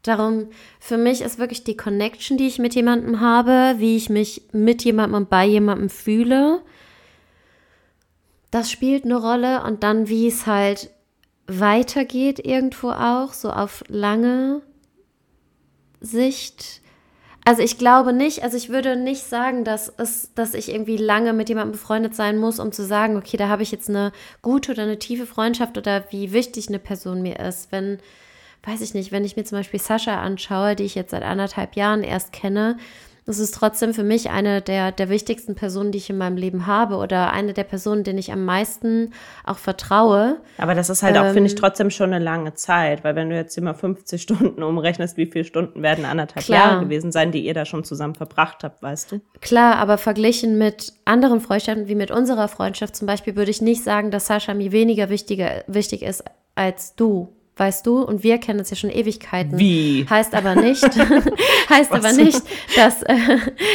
Darum, 0.02 0.48
für 0.78 0.96
mich 0.96 1.20
ist 1.20 1.38
wirklich 1.38 1.64
die 1.64 1.76
Connection, 1.76 2.38
die 2.38 2.46
ich 2.46 2.58
mit 2.58 2.74
jemandem 2.74 3.20
habe, 3.20 3.74
wie 3.78 3.96
ich 3.96 4.08
mich 4.08 4.42
mit 4.52 4.84
jemandem 4.84 5.22
und 5.22 5.30
bei 5.30 5.44
jemandem 5.44 5.90
fühle. 5.90 6.62
Das 8.50 8.70
spielt 8.70 9.04
eine 9.04 9.16
Rolle 9.16 9.64
und 9.64 9.82
dann, 9.82 10.08
wie 10.08 10.28
es 10.28 10.46
halt 10.46 10.90
weitergeht 11.48 12.38
irgendwo 12.38 12.90
auch, 12.90 13.32
so 13.32 13.50
auf 13.50 13.82
lange 13.88 14.62
Sicht. 16.00 16.80
Also 17.48 17.62
ich 17.62 17.78
glaube 17.78 18.12
nicht, 18.12 18.42
also 18.42 18.56
ich 18.56 18.70
würde 18.70 18.96
nicht 18.96 19.22
sagen, 19.22 19.62
dass 19.62 19.88
es, 19.98 20.35
dass 20.35 20.52
ich 20.52 20.68
irgendwie 20.68 20.96
lange 20.96 21.32
mit 21.32 21.48
jemandem 21.48 21.70
befreundet 21.70 22.12
sein 22.12 22.38
muss, 22.38 22.59
um 22.59 22.72
zu 22.72 22.85
sagen, 22.85 23.16
okay, 23.16 23.37
da 23.37 23.46
habe 23.46 23.62
ich 23.62 23.70
jetzt 23.70 23.88
eine 23.88 24.11
gute 24.42 24.72
oder 24.72 24.82
eine 24.82 24.98
tiefe 24.98 25.26
Freundschaft 25.26 25.78
oder 25.78 26.02
wie 26.11 26.32
wichtig 26.32 26.66
eine 26.66 26.80
Person 26.80 27.22
mir 27.22 27.38
ist. 27.38 27.70
Wenn, 27.70 28.00
weiß 28.64 28.80
ich 28.80 28.94
nicht, 28.94 29.12
wenn 29.12 29.24
ich 29.24 29.37
mir 29.37 29.44
zum 29.44 29.59
Beispiel 29.59 29.78
Sascha 29.78 30.20
anschaue, 30.20 30.74
die 30.74 30.82
ich 30.82 30.96
jetzt 30.96 31.12
seit 31.12 31.22
anderthalb 31.22 31.76
Jahren 31.76 32.02
erst 32.02 32.32
kenne, 32.32 32.78
das 33.26 33.40
ist 33.40 33.54
trotzdem 33.54 33.92
für 33.92 34.04
mich 34.04 34.30
eine 34.30 34.62
der, 34.62 34.92
der 34.92 35.08
wichtigsten 35.08 35.56
Personen, 35.56 35.90
die 35.90 35.98
ich 35.98 36.08
in 36.08 36.16
meinem 36.16 36.36
Leben 36.36 36.66
habe 36.66 36.96
oder 36.96 37.32
eine 37.32 37.52
der 37.52 37.64
Personen, 37.64 38.04
denen 38.04 38.18
ich 38.18 38.32
am 38.32 38.44
meisten 38.44 39.12
auch 39.44 39.58
vertraue. 39.58 40.36
Aber 40.58 40.76
das 40.76 40.90
ist 40.90 41.02
halt 41.02 41.16
ähm, 41.16 41.22
auch, 41.22 41.32
finde 41.32 41.48
ich, 41.48 41.56
trotzdem 41.56 41.90
schon 41.90 42.12
eine 42.12 42.24
lange 42.24 42.54
Zeit, 42.54 43.02
weil 43.02 43.16
wenn 43.16 43.28
du 43.28 43.34
jetzt 43.34 43.58
immer 43.58 43.74
50 43.74 44.22
Stunden 44.26 44.62
umrechnest, 44.62 45.16
wie 45.16 45.26
viele 45.26 45.44
Stunden 45.44 45.82
werden 45.82 46.04
anderthalb 46.04 46.46
klar. 46.46 46.72
Jahre 46.72 46.84
gewesen 46.84 47.10
sein, 47.10 47.32
die 47.32 47.44
ihr 47.44 47.54
da 47.54 47.64
schon 47.64 47.82
zusammen 47.82 48.14
verbracht 48.14 48.62
habt, 48.62 48.80
weißt 48.80 49.12
du? 49.12 49.20
Klar, 49.40 49.76
aber 49.76 49.98
verglichen 49.98 50.56
mit 50.56 50.92
anderen 51.04 51.40
Freundschaften, 51.40 51.88
wie 51.88 51.96
mit 51.96 52.12
unserer 52.12 52.46
Freundschaft 52.46 52.94
zum 52.94 53.06
Beispiel, 53.06 53.34
würde 53.34 53.50
ich 53.50 53.60
nicht 53.60 53.82
sagen, 53.82 54.12
dass 54.12 54.26
Sascha 54.28 54.54
mir 54.54 54.70
weniger 54.70 55.08
wichtiger, 55.08 55.64
wichtig 55.66 56.02
ist 56.02 56.24
als 56.56 56.96
du 56.96 57.36
weißt 57.57 57.87
du, 57.87 58.03
und 58.03 58.23
wir 58.23 58.38
kennen 58.38 58.59
uns 58.59 58.69
ja 58.69 58.77
schon 58.77 58.90
Ewigkeiten. 58.90 59.59
Wie? 59.59 60.07
Heißt 60.09 60.35
aber 60.35 60.55
nicht, 60.55 60.85
heißt 61.71 61.90
aber 61.90 62.12
nicht, 62.12 62.42
dass, 62.77 63.03
äh, 63.03 63.16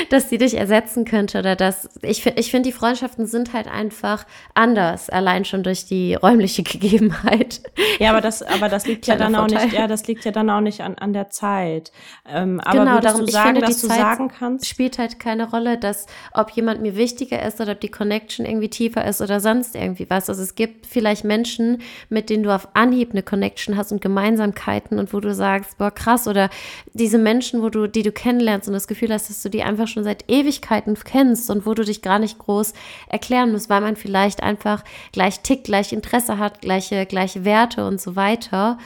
dass 0.10 0.30
sie 0.30 0.38
dich 0.38 0.56
ersetzen 0.56 1.04
könnte 1.04 1.40
oder 1.40 1.56
dass, 1.56 1.90
ich, 2.04 2.26
ich 2.26 2.52
finde, 2.52 2.70
die 2.70 2.74
Freundschaften 2.74 3.26
sind 3.26 3.54
halt 3.54 3.68
einfach 3.68 4.26
anders, 4.54 5.10
allein 5.10 5.46
schon 5.46 5.64
durch 5.64 5.86
die 5.86 6.14
räumliche 6.14 6.62
Gegebenheit. 6.64 7.62
Ja, 8.00 8.12
aber 8.12 8.22
das, 8.22 8.44
aber 8.44 8.70
das 8.70 8.86
liegt 8.86 9.08
ja 9.08 9.16
dann 9.16 9.34
Vorteil. 9.34 9.58
auch 9.58 9.64
nicht, 9.64 9.74
ja, 9.74 9.88
das 9.88 10.06
liegt 10.08 10.26
ja 10.26 10.32
dann 10.32 10.50
auch 10.52 10.62
nicht 10.62 10.82
an, 10.82 10.96
an 10.96 11.14
der 11.14 11.32
Zeit. 11.32 11.92
Ähm, 12.30 12.60
aber 12.60 12.80
genau, 12.80 13.00
darum, 13.00 13.26
du 13.26 13.32
sagen, 13.32 13.48
ich 13.50 13.54
finde, 13.54 13.62
dass 13.62 13.76
die 13.78 13.82
du 13.82 13.88
Zeit 13.88 14.00
sagen 14.00 14.28
kannst? 14.28 14.68
spielt 14.68 15.00
halt 15.00 15.20
keine 15.20 15.50
Rolle, 15.50 15.80
dass, 15.80 16.06
ob 16.34 16.52
jemand 16.52 16.82
mir 16.82 16.96
wichtiger 16.96 17.44
ist 17.44 17.60
oder 17.60 17.72
ob 17.72 17.80
die 17.80 17.90
Connection 17.90 18.46
irgendwie 18.46 18.70
tiefer 18.70 19.06
ist 19.06 19.22
oder 19.22 19.40
sonst 19.40 19.76
irgendwie 19.76 20.08
was. 20.08 20.30
Also 20.30 20.44
es 20.44 20.54
gibt 20.54 20.86
vielleicht 20.86 21.24
Menschen, 21.24 21.82
mit 22.10 22.30
denen 22.30 22.44
du 22.44 22.54
auf 22.54 22.68
Anhieb 22.76 23.12
eine 23.12 23.24
Connection 23.24 23.71
Menschen 23.72 23.78
hast 23.78 23.92
und 23.92 24.02
Gemeinsamkeiten 24.02 25.00
und 25.00 25.14
wo 25.14 25.20
du 25.20 25.34
sagst, 25.34 25.78
boah, 25.78 25.92
krass, 25.92 26.28
oder 26.28 26.50
diese 26.94 27.18
Menschen, 27.18 27.62
wo 27.62 27.70
du, 27.70 27.88
die 27.88 28.04
du 28.04 28.12
kennenlernst 28.12 28.68
und 28.68 28.74
das 28.74 28.88
Gefühl 28.88 29.14
hast, 29.14 29.30
dass 29.30 29.42
du 29.42 29.50
die 29.50 29.64
einfach 29.64 29.88
schon 29.88 30.04
seit 30.04 30.30
Ewigkeiten 30.30 30.96
kennst 30.96 31.50
und 31.50 31.66
wo 31.66 31.74
du 31.74 31.84
dich 31.84 32.02
gar 32.02 32.20
nicht 32.20 32.38
groß 32.38 32.74
erklären 33.08 33.52
musst, 33.52 33.70
weil 33.70 33.82
man 33.82 33.96
vielleicht 33.96 34.44
einfach 34.44 34.84
gleich 35.12 35.42
tickt, 35.42 35.66
gleich 35.66 35.94
Interesse 35.94 36.38
hat, 36.38 36.62
gleiche, 36.62 37.06
gleiche 37.06 37.46
Werte 37.46 37.86
und 37.86 38.00
so 38.02 38.16
weiter. 38.16 38.78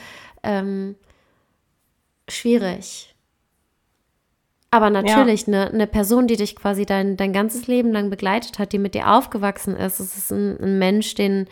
Ähm, 0.42 0.96
schwierig. 2.28 3.14
Aber 4.70 4.90
natürlich, 4.90 5.46
ja. 5.46 5.54
eine, 5.54 5.70
eine 5.70 5.86
Person, 5.86 6.26
die 6.26 6.36
dich 6.36 6.54
quasi 6.54 6.84
dein, 6.84 7.16
dein 7.16 7.32
ganzes 7.32 7.66
Leben 7.66 7.92
lang 7.92 8.10
begleitet 8.10 8.58
hat, 8.58 8.72
die 8.72 8.78
mit 8.78 8.94
dir 8.94 9.10
aufgewachsen 9.10 9.76
ist, 9.76 10.00
es 10.00 10.16
ist 10.16 10.32
ein, 10.32 10.58
ein 10.60 10.78
Mensch, 10.78 11.14
den, 11.14 11.46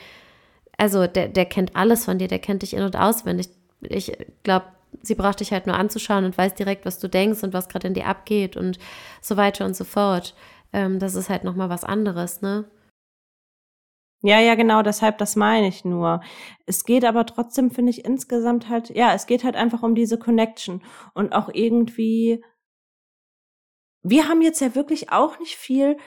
also 0.78 1.06
der, 1.06 1.28
der 1.28 1.46
kennt 1.46 1.76
alles 1.76 2.04
von 2.04 2.18
dir, 2.18 2.28
der 2.28 2.38
kennt 2.38 2.62
dich 2.62 2.74
in- 2.74 2.82
und 2.82 2.96
auswendig. 2.96 3.48
Ich 3.82 4.12
glaube, 4.42 4.66
sie 5.02 5.14
braucht 5.14 5.40
dich 5.40 5.52
halt 5.52 5.66
nur 5.66 5.76
anzuschauen 5.76 6.24
und 6.24 6.36
weiß 6.36 6.54
direkt, 6.54 6.86
was 6.86 6.98
du 6.98 7.08
denkst 7.08 7.42
und 7.42 7.52
was 7.52 7.68
gerade 7.68 7.88
in 7.88 7.94
dir 7.94 8.06
abgeht 8.06 8.56
und 8.56 8.78
so 9.20 9.36
weiter 9.36 9.64
und 9.64 9.76
so 9.76 9.84
fort. 9.84 10.34
Ähm, 10.72 10.98
das 10.98 11.14
ist 11.14 11.30
halt 11.30 11.44
nochmal 11.44 11.68
was 11.68 11.84
anderes, 11.84 12.42
ne? 12.42 12.64
Ja, 14.22 14.40
ja, 14.40 14.54
genau, 14.54 14.82
deshalb, 14.82 15.18
das 15.18 15.36
meine 15.36 15.68
ich 15.68 15.84
nur. 15.84 16.22
Es 16.64 16.84
geht 16.84 17.04
aber 17.04 17.26
trotzdem, 17.26 17.70
finde 17.70 17.90
ich, 17.90 18.06
insgesamt 18.06 18.70
halt, 18.70 18.88
ja, 18.90 19.12
es 19.12 19.26
geht 19.26 19.44
halt 19.44 19.54
einfach 19.54 19.82
um 19.82 19.94
diese 19.94 20.18
Connection 20.18 20.82
und 21.12 21.34
auch 21.34 21.50
irgendwie, 21.52 22.42
wir 24.02 24.26
haben 24.26 24.40
jetzt 24.40 24.60
ja 24.62 24.74
wirklich 24.74 25.12
auch 25.12 25.38
nicht 25.40 25.56
viel 25.56 25.98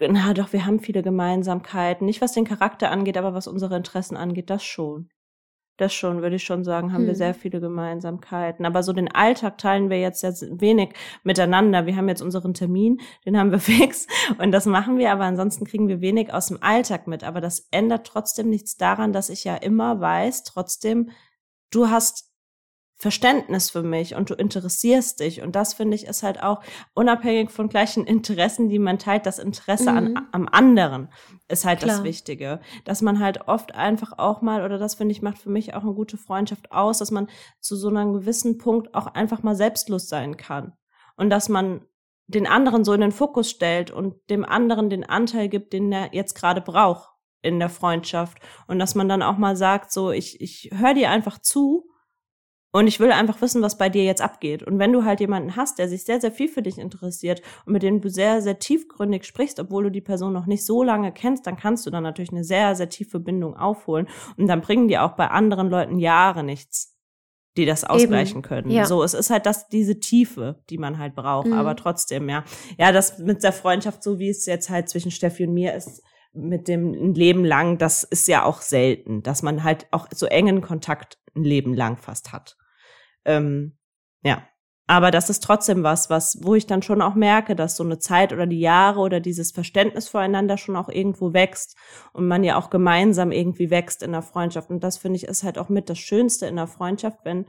na 0.00 0.34
doch, 0.34 0.52
wir 0.52 0.66
haben 0.66 0.80
viele 0.80 1.02
Gemeinsamkeiten. 1.02 2.06
Nicht 2.06 2.20
was 2.20 2.32
den 2.32 2.44
Charakter 2.44 2.90
angeht, 2.90 3.16
aber 3.16 3.34
was 3.34 3.46
unsere 3.46 3.76
Interessen 3.76 4.16
angeht, 4.16 4.50
das 4.50 4.62
schon. 4.64 5.08
Das 5.76 5.92
schon, 5.92 6.22
würde 6.22 6.36
ich 6.36 6.44
schon 6.44 6.62
sagen, 6.62 6.92
haben 6.92 7.00
hm. 7.00 7.08
wir 7.08 7.14
sehr 7.16 7.34
viele 7.34 7.60
Gemeinsamkeiten. 7.60 8.64
Aber 8.64 8.84
so 8.84 8.92
den 8.92 9.12
Alltag 9.12 9.58
teilen 9.58 9.90
wir 9.90 9.98
jetzt, 9.98 10.22
jetzt 10.22 10.60
wenig 10.60 10.90
miteinander. 11.24 11.86
Wir 11.86 11.96
haben 11.96 12.08
jetzt 12.08 12.22
unseren 12.22 12.54
Termin, 12.54 13.00
den 13.26 13.36
haben 13.36 13.50
wir 13.50 13.58
fix 13.60 14.06
und 14.38 14.52
das 14.52 14.66
machen 14.66 14.98
wir, 14.98 15.10
aber 15.10 15.24
ansonsten 15.24 15.64
kriegen 15.64 15.88
wir 15.88 16.00
wenig 16.00 16.32
aus 16.32 16.46
dem 16.46 16.62
Alltag 16.62 17.08
mit. 17.08 17.24
Aber 17.24 17.40
das 17.40 17.66
ändert 17.72 18.06
trotzdem 18.06 18.50
nichts 18.50 18.76
daran, 18.76 19.12
dass 19.12 19.30
ich 19.30 19.42
ja 19.42 19.56
immer 19.56 20.00
weiß, 20.00 20.44
trotzdem, 20.44 21.10
du 21.72 21.90
hast 21.90 22.33
Verständnis 22.96 23.70
für 23.70 23.82
mich 23.82 24.14
und 24.14 24.30
du 24.30 24.34
interessierst 24.34 25.20
dich. 25.20 25.42
Und 25.42 25.56
das 25.56 25.74
finde 25.74 25.96
ich 25.96 26.06
ist 26.06 26.22
halt 26.22 26.42
auch 26.42 26.62
unabhängig 26.94 27.50
von 27.50 27.68
gleichen 27.68 28.06
Interessen, 28.06 28.68
die 28.68 28.78
man 28.78 28.98
teilt, 28.98 29.26
das 29.26 29.38
Interesse 29.38 29.90
mhm. 29.90 29.98
an, 29.98 30.28
am 30.32 30.48
anderen 30.48 31.08
ist 31.48 31.64
halt 31.64 31.80
Klar. 31.80 31.96
das 31.96 32.04
Wichtige. 32.04 32.60
Dass 32.84 33.02
man 33.02 33.18
halt 33.18 33.48
oft 33.48 33.74
einfach 33.74 34.18
auch 34.18 34.42
mal, 34.42 34.64
oder 34.64 34.78
das 34.78 34.94
finde 34.94 35.12
ich 35.12 35.22
macht 35.22 35.38
für 35.38 35.50
mich 35.50 35.74
auch 35.74 35.82
eine 35.82 35.94
gute 35.94 36.16
Freundschaft 36.16 36.70
aus, 36.72 36.98
dass 36.98 37.10
man 37.10 37.28
zu 37.60 37.76
so 37.76 37.88
einem 37.88 38.12
gewissen 38.12 38.58
Punkt 38.58 38.94
auch 38.94 39.08
einfach 39.08 39.42
mal 39.42 39.56
selbstlos 39.56 40.08
sein 40.08 40.36
kann. 40.36 40.72
Und 41.16 41.30
dass 41.30 41.48
man 41.48 41.84
den 42.26 42.46
anderen 42.46 42.84
so 42.84 42.92
in 42.92 43.00
den 43.00 43.12
Fokus 43.12 43.50
stellt 43.50 43.90
und 43.90 44.14
dem 44.30 44.44
anderen 44.44 44.88
den 44.88 45.04
Anteil 45.04 45.48
gibt, 45.48 45.72
den 45.72 45.92
er 45.92 46.14
jetzt 46.14 46.34
gerade 46.34 46.60
braucht 46.60 47.10
in 47.42 47.58
der 47.58 47.68
Freundschaft. 47.68 48.38
Und 48.66 48.78
dass 48.78 48.94
man 48.94 49.08
dann 49.08 49.22
auch 49.22 49.36
mal 49.36 49.56
sagt, 49.56 49.92
so, 49.92 50.10
ich, 50.10 50.40
ich 50.40 50.70
höre 50.72 50.94
dir 50.94 51.10
einfach 51.10 51.38
zu 51.38 51.90
und 52.74 52.88
ich 52.88 52.98
will 52.98 53.12
einfach 53.12 53.40
wissen, 53.40 53.62
was 53.62 53.78
bei 53.78 53.88
dir 53.88 54.02
jetzt 54.02 54.20
abgeht. 54.20 54.64
Und 54.64 54.80
wenn 54.80 54.92
du 54.92 55.04
halt 55.04 55.20
jemanden 55.20 55.54
hast, 55.54 55.78
der 55.78 55.88
sich 55.88 56.04
sehr, 56.04 56.20
sehr 56.20 56.32
viel 56.32 56.48
für 56.48 56.60
dich 56.60 56.76
interessiert 56.76 57.40
und 57.66 57.72
mit 57.72 57.84
dem 57.84 58.00
du 58.00 58.10
sehr, 58.10 58.42
sehr 58.42 58.58
tiefgründig 58.58 59.26
sprichst, 59.26 59.60
obwohl 59.60 59.84
du 59.84 59.90
die 59.92 60.00
Person 60.00 60.32
noch 60.32 60.46
nicht 60.46 60.66
so 60.66 60.82
lange 60.82 61.12
kennst, 61.12 61.46
dann 61.46 61.56
kannst 61.56 61.86
du 61.86 61.90
dann 61.90 62.02
natürlich 62.02 62.32
eine 62.32 62.42
sehr, 62.42 62.74
sehr 62.74 62.88
tiefe 62.88 63.20
Bindung 63.20 63.56
aufholen. 63.56 64.08
Und 64.36 64.48
dann 64.48 64.60
bringen 64.60 64.88
dir 64.88 65.04
auch 65.04 65.12
bei 65.12 65.28
anderen 65.28 65.70
Leuten 65.70 66.00
Jahre 66.00 66.42
nichts, 66.42 66.98
die 67.56 67.64
das 67.64 67.84
ausgleichen 67.84 68.38
Eben. 68.38 68.42
können. 68.42 68.70
Ja. 68.72 68.86
So, 68.86 69.04
es 69.04 69.14
ist 69.14 69.30
halt 69.30 69.46
das, 69.46 69.68
diese 69.68 70.00
Tiefe, 70.00 70.60
die 70.68 70.78
man 70.78 70.98
halt 70.98 71.14
braucht. 71.14 71.46
Mhm. 71.46 71.52
Aber 71.52 71.76
trotzdem, 71.76 72.28
ja. 72.28 72.42
Ja, 72.76 72.90
das 72.90 73.20
mit 73.20 73.44
der 73.44 73.52
Freundschaft, 73.52 74.02
so 74.02 74.18
wie 74.18 74.30
es 74.30 74.46
jetzt 74.46 74.68
halt 74.68 74.88
zwischen 74.88 75.12
Steffi 75.12 75.46
und 75.46 75.54
mir 75.54 75.74
ist, 75.74 76.02
mit 76.32 76.66
dem 76.66 76.92
ein 76.92 77.14
Leben 77.14 77.44
lang, 77.44 77.78
das 77.78 78.02
ist 78.02 78.26
ja 78.26 78.44
auch 78.44 78.62
selten, 78.62 79.22
dass 79.22 79.44
man 79.44 79.62
halt 79.62 79.86
auch 79.92 80.08
so 80.12 80.26
engen 80.26 80.60
Kontakt 80.60 81.18
ein 81.36 81.44
Leben 81.44 81.72
lang 81.72 81.98
fast 81.98 82.32
hat. 82.32 82.56
Ähm, 83.24 83.76
ja. 84.22 84.46
Aber 84.86 85.10
das 85.10 85.30
ist 85.30 85.42
trotzdem 85.42 85.82
was, 85.82 86.10
was, 86.10 86.40
wo 86.42 86.54
ich 86.54 86.66
dann 86.66 86.82
schon 86.82 87.00
auch 87.00 87.14
merke, 87.14 87.56
dass 87.56 87.76
so 87.76 87.84
eine 87.84 87.98
Zeit 87.98 88.34
oder 88.34 88.46
die 88.46 88.60
Jahre 88.60 89.00
oder 89.00 89.18
dieses 89.18 89.50
Verständnis 89.50 90.08
voreinander 90.08 90.58
schon 90.58 90.76
auch 90.76 90.90
irgendwo 90.90 91.32
wächst 91.32 91.76
und 92.12 92.28
man 92.28 92.44
ja 92.44 92.58
auch 92.58 92.68
gemeinsam 92.68 93.32
irgendwie 93.32 93.70
wächst 93.70 94.02
in 94.02 94.12
der 94.12 94.20
Freundschaft. 94.20 94.68
Und 94.68 94.84
das 94.84 94.98
finde 94.98 95.16
ich 95.16 95.24
ist 95.24 95.42
halt 95.42 95.56
auch 95.56 95.70
mit 95.70 95.88
das 95.88 95.98
Schönste 95.98 96.46
in 96.46 96.56
der 96.56 96.66
Freundschaft, 96.66 97.20
wenn 97.24 97.46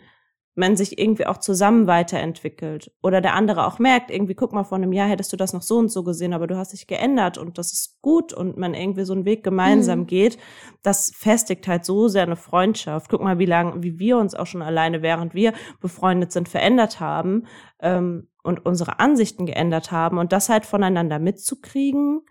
man 0.55 0.77
sich 0.77 0.97
irgendwie 0.97 1.25
auch 1.25 1.37
zusammen 1.37 1.85
weiterentwickelt. 1.85 2.91
Oder 3.03 3.19
der 3.19 3.35
andere 3.35 3.67
auch 3.67 3.77
merkt, 3.77 4.09
irgendwie, 4.09 4.35
guck 4.35 4.53
mal, 4.53 4.63
vor 4.63 4.77
einem 4.77 4.93
Jahr 4.93 5.09
hättest 5.09 5.33
du 5.33 5.37
das 5.37 5.51
noch 5.51 5.61
so 5.61 5.77
und 5.77 5.89
so 5.89 6.03
gesehen, 6.03 6.33
aber 6.33 6.47
du 6.47 6.57
hast 6.57 6.71
dich 6.71 6.87
geändert 6.87 7.37
und 7.37 7.57
das 7.57 7.73
ist 7.73 8.01
gut 8.01 8.31
und 8.33 8.57
man 8.57 8.73
irgendwie 8.73 9.03
so 9.03 9.13
einen 9.13 9.25
Weg 9.25 9.43
gemeinsam 9.43 9.99
mhm. 9.99 10.07
geht. 10.07 10.37
Das 10.81 11.11
festigt 11.13 11.67
halt 11.67 11.83
so 11.83 12.07
sehr 12.07 12.23
eine 12.23 12.37
Freundschaft. 12.37 13.09
Guck 13.09 13.21
mal, 13.21 13.37
wie 13.37 13.45
lange, 13.45 13.83
wie 13.83 13.99
wir 13.99 14.17
uns 14.17 14.33
auch 14.33 14.47
schon 14.47 14.61
alleine, 14.61 15.01
während 15.01 15.33
wir 15.33 15.53
befreundet 15.81 16.31
sind, 16.31 16.47
verändert 16.47 17.01
haben 17.01 17.47
ähm, 17.81 18.29
und 18.41 18.65
unsere 18.65 18.99
Ansichten 18.99 19.45
geändert 19.45 19.91
haben. 19.91 20.17
Und 20.17 20.31
das 20.31 20.47
halt 20.47 20.65
voneinander 20.65 21.19
mitzukriegen, 21.19 22.21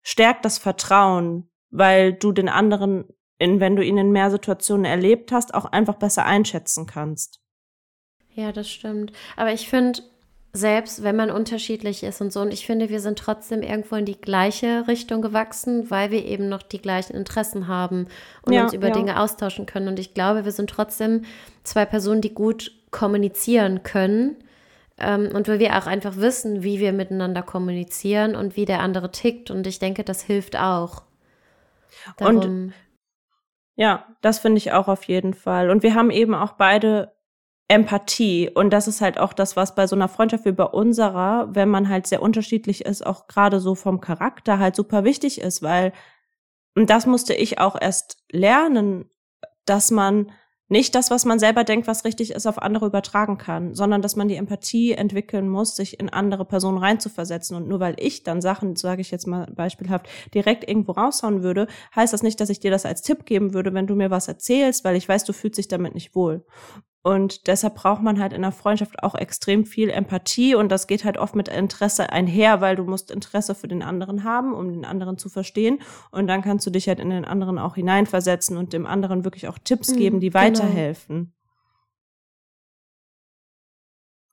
stärkt 0.00 0.46
das 0.46 0.56
Vertrauen, 0.56 1.50
weil 1.70 2.14
du 2.14 2.32
den 2.32 2.48
anderen 2.48 3.04
in, 3.42 3.60
wenn 3.60 3.76
du 3.76 3.84
ihn 3.84 3.98
in 3.98 4.12
mehr 4.12 4.30
Situationen 4.30 4.84
erlebt 4.84 5.32
hast, 5.32 5.52
auch 5.52 5.64
einfach 5.64 5.96
besser 5.96 6.24
einschätzen 6.24 6.86
kannst. 6.86 7.40
Ja, 8.34 8.52
das 8.52 8.70
stimmt. 8.70 9.12
Aber 9.36 9.52
ich 9.52 9.68
finde, 9.68 10.00
selbst 10.52 11.02
wenn 11.02 11.16
man 11.16 11.30
unterschiedlich 11.30 12.04
ist 12.04 12.20
und 12.20 12.32
so, 12.32 12.40
und 12.40 12.52
ich 12.52 12.64
finde, 12.66 12.88
wir 12.88 13.00
sind 13.00 13.18
trotzdem 13.18 13.62
irgendwo 13.62 13.96
in 13.96 14.04
die 14.04 14.20
gleiche 14.20 14.86
Richtung 14.86 15.22
gewachsen, 15.22 15.90
weil 15.90 16.10
wir 16.10 16.24
eben 16.24 16.48
noch 16.48 16.62
die 16.62 16.80
gleichen 16.80 17.16
Interessen 17.16 17.66
haben 17.66 18.06
und 18.42 18.52
ja, 18.52 18.62
uns 18.62 18.72
über 18.72 18.88
ja. 18.88 18.94
Dinge 18.94 19.20
austauschen 19.20 19.66
können. 19.66 19.88
Und 19.88 19.98
ich 19.98 20.14
glaube, 20.14 20.44
wir 20.44 20.52
sind 20.52 20.70
trotzdem 20.70 21.24
zwei 21.64 21.84
Personen, 21.84 22.20
die 22.20 22.32
gut 22.32 22.72
kommunizieren 22.90 23.82
können. 23.82 24.36
Ähm, 24.98 25.30
und 25.34 25.48
weil 25.48 25.58
wir 25.58 25.76
auch 25.76 25.86
einfach 25.86 26.16
wissen, 26.16 26.62
wie 26.62 26.78
wir 26.78 26.92
miteinander 26.92 27.42
kommunizieren 27.42 28.36
und 28.36 28.56
wie 28.56 28.66
der 28.66 28.80
andere 28.80 29.10
tickt. 29.10 29.50
Und 29.50 29.66
ich 29.66 29.80
denke, 29.80 30.04
das 30.04 30.22
hilft 30.22 30.56
auch. 30.56 31.02
Darum, 32.18 32.36
und 32.36 32.72
ja, 33.76 34.06
das 34.20 34.38
finde 34.38 34.58
ich 34.58 34.72
auch 34.72 34.88
auf 34.88 35.04
jeden 35.04 35.34
Fall. 35.34 35.70
Und 35.70 35.82
wir 35.82 35.94
haben 35.94 36.10
eben 36.10 36.34
auch 36.34 36.52
beide 36.52 37.12
Empathie. 37.68 38.50
Und 38.50 38.70
das 38.70 38.86
ist 38.86 39.00
halt 39.00 39.18
auch 39.18 39.32
das, 39.32 39.56
was 39.56 39.74
bei 39.74 39.86
so 39.86 39.96
einer 39.96 40.08
Freundschaft 40.08 40.44
wie 40.44 40.52
bei 40.52 40.64
unserer, 40.64 41.48
wenn 41.54 41.70
man 41.70 41.88
halt 41.88 42.06
sehr 42.06 42.20
unterschiedlich 42.20 42.84
ist, 42.84 43.04
auch 43.04 43.28
gerade 43.28 43.60
so 43.60 43.74
vom 43.74 44.00
Charakter 44.00 44.58
halt 44.58 44.76
super 44.76 45.04
wichtig 45.04 45.40
ist, 45.40 45.62
weil, 45.62 45.92
und 46.74 46.90
das 46.90 47.06
musste 47.06 47.34
ich 47.34 47.58
auch 47.58 47.80
erst 47.80 48.22
lernen, 48.30 49.08
dass 49.64 49.90
man 49.90 50.32
nicht 50.68 50.94
das, 50.94 51.10
was 51.10 51.24
man 51.24 51.38
selber 51.38 51.64
denkt, 51.64 51.86
was 51.86 52.04
richtig 52.04 52.30
ist, 52.30 52.46
auf 52.46 52.60
andere 52.60 52.86
übertragen 52.86 53.36
kann, 53.36 53.74
sondern 53.74 54.00
dass 54.00 54.16
man 54.16 54.28
die 54.28 54.36
Empathie 54.36 54.92
entwickeln 54.92 55.48
muss, 55.48 55.76
sich 55.76 56.00
in 56.00 56.08
andere 56.08 56.44
Personen 56.44 56.78
reinzuversetzen. 56.78 57.56
Und 57.56 57.68
nur 57.68 57.80
weil 57.80 57.94
ich 57.98 58.22
dann 58.22 58.40
Sachen, 58.40 58.76
sage 58.76 59.02
ich 59.02 59.10
jetzt 59.10 59.26
mal 59.26 59.46
beispielhaft, 59.54 60.08
direkt 60.34 60.66
irgendwo 60.68 60.92
raushauen 60.92 61.42
würde, 61.42 61.66
heißt 61.94 62.12
das 62.12 62.22
nicht, 62.22 62.40
dass 62.40 62.48
ich 62.48 62.60
dir 62.60 62.70
das 62.70 62.86
als 62.86 63.02
Tipp 63.02 63.26
geben 63.26 63.54
würde, 63.54 63.74
wenn 63.74 63.86
du 63.86 63.94
mir 63.94 64.10
was 64.10 64.28
erzählst, 64.28 64.84
weil 64.84 64.96
ich 64.96 65.08
weiß, 65.08 65.24
du 65.24 65.32
fühlst 65.32 65.58
dich 65.58 65.68
damit 65.68 65.94
nicht 65.94 66.14
wohl. 66.14 66.44
Und 67.04 67.48
deshalb 67.48 67.74
braucht 67.74 68.00
man 68.00 68.20
halt 68.20 68.32
in 68.32 68.42
der 68.42 68.52
Freundschaft 68.52 69.02
auch 69.02 69.16
extrem 69.16 69.66
viel 69.66 69.90
Empathie 69.90 70.54
und 70.54 70.70
das 70.70 70.86
geht 70.86 71.04
halt 71.04 71.18
oft 71.18 71.34
mit 71.34 71.48
Interesse 71.48 72.10
einher, 72.10 72.60
weil 72.60 72.76
du 72.76 72.84
musst 72.84 73.10
Interesse 73.10 73.56
für 73.56 73.66
den 73.66 73.82
anderen 73.82 74.22
haben, 74.22 74.54
um 74.54 74.68
den 74.68 74.84
anderen 74.84 75.18
zu 75.18 75.28
verstehen. 75.28 75.80
Und 76.12 76.28
dann 76.28 76.42
kannst 76.42 76.64
du 76.64 76.70
dich 76.70 76.86
halt 76.86 77.00
in 77.00 77.10
den 77.10 77.24
anderen 77.24 77.58
auch 77.58 77.74
hineinversetzen 77.74 78.56
und 78.56 78.72
dem 78.72 78.86
anderen 78.86 79.24
wirklich 79.24 79.48
auch 79.48 79.58
Tipps 79.58 79.90
mhm, 79.90 79.96
geben, 79.96 80.20
die 80.20 80.30
genau. 80.30 80.44
weiterhelfen. 80.44 81.34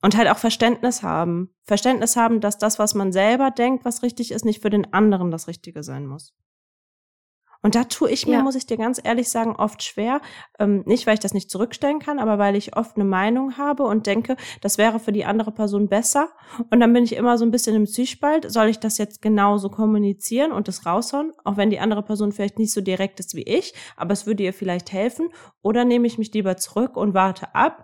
Und 0.02 0.16
halt 0.16 0.30
auch 0.30 0.38
Verständnis 0.38 1.02
haben. 1.02 1.50
Verständnis 1.64 2.16
haben, 2.16 2.40
dass 2.40 2.60
das, 2.60 2.78
was 2.78 2.94
man 2.94 3.12
selber 3.12 3.50
denkt, 3.50 3.84
was 3.84 4.04
richtig 4.04 4.32
ist, 4.32 4.46
nicht 4.46 4.62
für 4.62 4.70
den 4.70 4.94
anderen 4.94 5.32
das 5.32 5.48
Richtige 5.48 5.82
sein 5.82 6.06
muss. 6.06 6.36
Und 7.62 7.76
da 7.76 7.84
tue 7.84 8.10
ich 8.10 8.26
mir, 8.26 8.34
ja. 8.34 8.44
muss 8.44 8.56
ich 8.56 8.66
dir 8.66 8.78
ganz 8.78 9.02
ehrlich 9.04 9.30
sagen, 9.30 9.56
oft 9.56 9.84
schwer. 9.84 10.22
Ähm, 10.60 10.84
nicht, 10.86 11.06
weil 11.06 11.16
ich 11.16 11.20
das 11.20 11.34
nicht 11.34 11.52
zurückstellen 11.52 12.00
kann, 12.00 12.18
aber 12.18 12.38
weil 12.38 12.56
ich 12.56 12.78
oft 12.78 12.96
eine 12.96 13.04
Meinung 13.04 13.58
habe 13.58 13.84
und 13.84 14.08
denke, 14.08 14.38
das 14.62 14.78
wäre 14.78 15.00
für 15.00 15.12
die 15.12 15.26
andere 15.26 15.52
Person 15.52 15.90
besser. 15.90 16.30
Und 16.72 16.80
dann 16.80 16.94
bin 16.94 17.04
ich 17.04 17.16
immer 17.16 17.38
so 17.38 17.44
ein 17.44 17.52
bisschen 17.52 17.76
im 17.76 17.86
Zwiespalt. 17.86 18.50
Soll 18.50 18.70
ich 18.70 18.80
das 18.80 18.98
jetzt 18.98 19.22
genauso 19.22 19.70
kommunizieren 19.70 20.54
und 20.54 20.70
das 20.70 20.86
raushauen? 20.86 21.34
Auch 21.44 21.58
wenn 21.58 21.70
die 21.70 21.80
andere 21.80 22.04
Person 22.04 22.32
vielleicht 22.32 22.60
nicht 22.60 22.72
so 22.72 22.80
direkt 22.80 23.20
ist 23.20 23.36
wie 23.36 23.44
ich, 23.44 23.74
aber 23.98 24.14
es 24.14 24.26
würde 24.26 24.44
ihr 24.44 24.54
vielleicht 24.54 24.94
helfen. 24.94 25.30
Oder 25.62 25.84
nehme 25.84 26.08
ich 26.08 26.18
mich 26.18 26.34
lieber 26.34 26.56
zurück 26.56 26.96
und 26.96 27.14
warte 27.14 27.54
ab, 27.56 27.84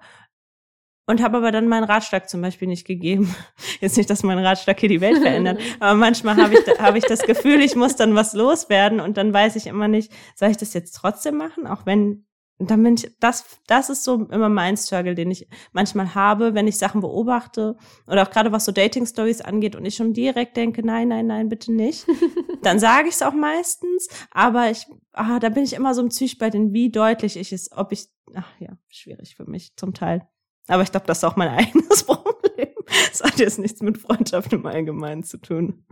und 1.07 1.21
habe 1.21 1.37
aber 1.37 1.51
dann 1.51 1.67
meinen 1.67 1.83
Ratschlag 1.83 2.29
zum 2.29 2.41
Beispiel 2.41 2.67
nicht 2.67 2.85
gegeben. 2.85 3.35
Jetzt 3.79 3.97
nicht, 3.97 4.09
dass 4.09 4.23
mein 4.23 4.39
Ratschlag 4.39 4.79
hier 4.79 4.89
die 4.89 5.01
Welt 5.01 5.17
verändert, 5.17 5.59
aber 5.79 5.95
manchmal 5.95 6.37
habe 6.37 6.53
ich, 6.53 6.79
hab 6.79 6.95
ich 6.95 7.05
das 7.05 7.23
Gefühl, 7.23 7.61
ich 7.61 7.75
muss 7.75 7.95
dann 7.95 8.15
was 8.15 8.33
loswerden 8.33 8.99
und 8.99 9.17
dann 9.17 9.33
weiß 9.33 9.55
ich 9.55 9.67
immer 9.67 9.87
nicht, 9.87 10.11
soll 10.35 10.49
ich 10.49 10.57
das 10.57 10.73
jetzt 10.73 10.93
trotzdem 10.93 11.37
machen, 11.37 11.67
auch 11.67 11.85
wenn 11.85 12.25
dann 12.57 12.83
bin 12.83 12.95
ich, 12.95 13.13
das, 13.19 13.59
das 13.67 13.89
ist 13.89 14.03
so 14.03 14.27
immer 14.27 14.47
mein 14.47 14.77
Struggle, 14.77 15.13
den 15.13 15.29
ich 15.29 15.47
manchmal 15.73 16.15
habe, 16.15 16.53
wenn 16.53 16.67
ich 16.67 16.77
Sachen 16.77 17.01
beobachte 17.01 17.75
oder 18.07 18.23
auch 18.23 18.29
gerade 18.29 18.51
was 18.53 18.63
so 18.63 18.71
Dating-Stories 18.71 19.41
angeht 19.41 19.75
und 19.75 19.83
ich 19.83 19.95
schon 19.95 20.13
direkt 20.13 20.55
denke, 20.55 20.85
nein, 20.85 21.09
nein, 21.09 21.27
nein, 21.27 21.49
bitte 21.49 21.73
nicht. 21.73 22.07
dann 22.63 22.79
sage 22.79 23.09
ich 23.09 23.15
es 23.15 23.21
auch 23.21 23.33
meistens, 23.33 24.07
aber 24.31 24.71
ich, 24.71 24.87
ah, 25.11 25.39
da 25.39 25.49
bin 25.49 25.63
ich 25.63 25.73
immer 25.73 25.93
so 25.93 26.01
im 26.01 26.11
Zwiespalt, 26.11 26.55
in 26.55 26.71
wie 26.71 26.89
deutlich 26.89 27.35
ich 27.35 27.51
es, 27.51 27.71
ob 27.73 27.91
ich, 27.91 28.07
ach 28.33 28.49
ja, 28.59 28.77
schwierig 28.87 29.35
für 29.35 29.49
mich 29.49 29.75
zum 29.75 29.93
Teil. 29.93 30.25
Aber 30.67 30.83
ich 30.83 30.91
glaube, 30.91 31.05
das 31.05 31.19
ist 31.19 31.23
auch 31.23 31.35
mein 31.35 31.49
eigenes 31.57 32.03
Problem. 32.03 32.69
Das 33.09 33.23
hat 33.23 33.39
jetzt 33.39 33.59
nichts 33.59 33.81
mit 33.81 33.97
Freundschaft 33.97 34.53
im 34.53 34.65
Allgemeinen 34.65 35.23
zu 35.23 35.37
tun. 35.37 35.85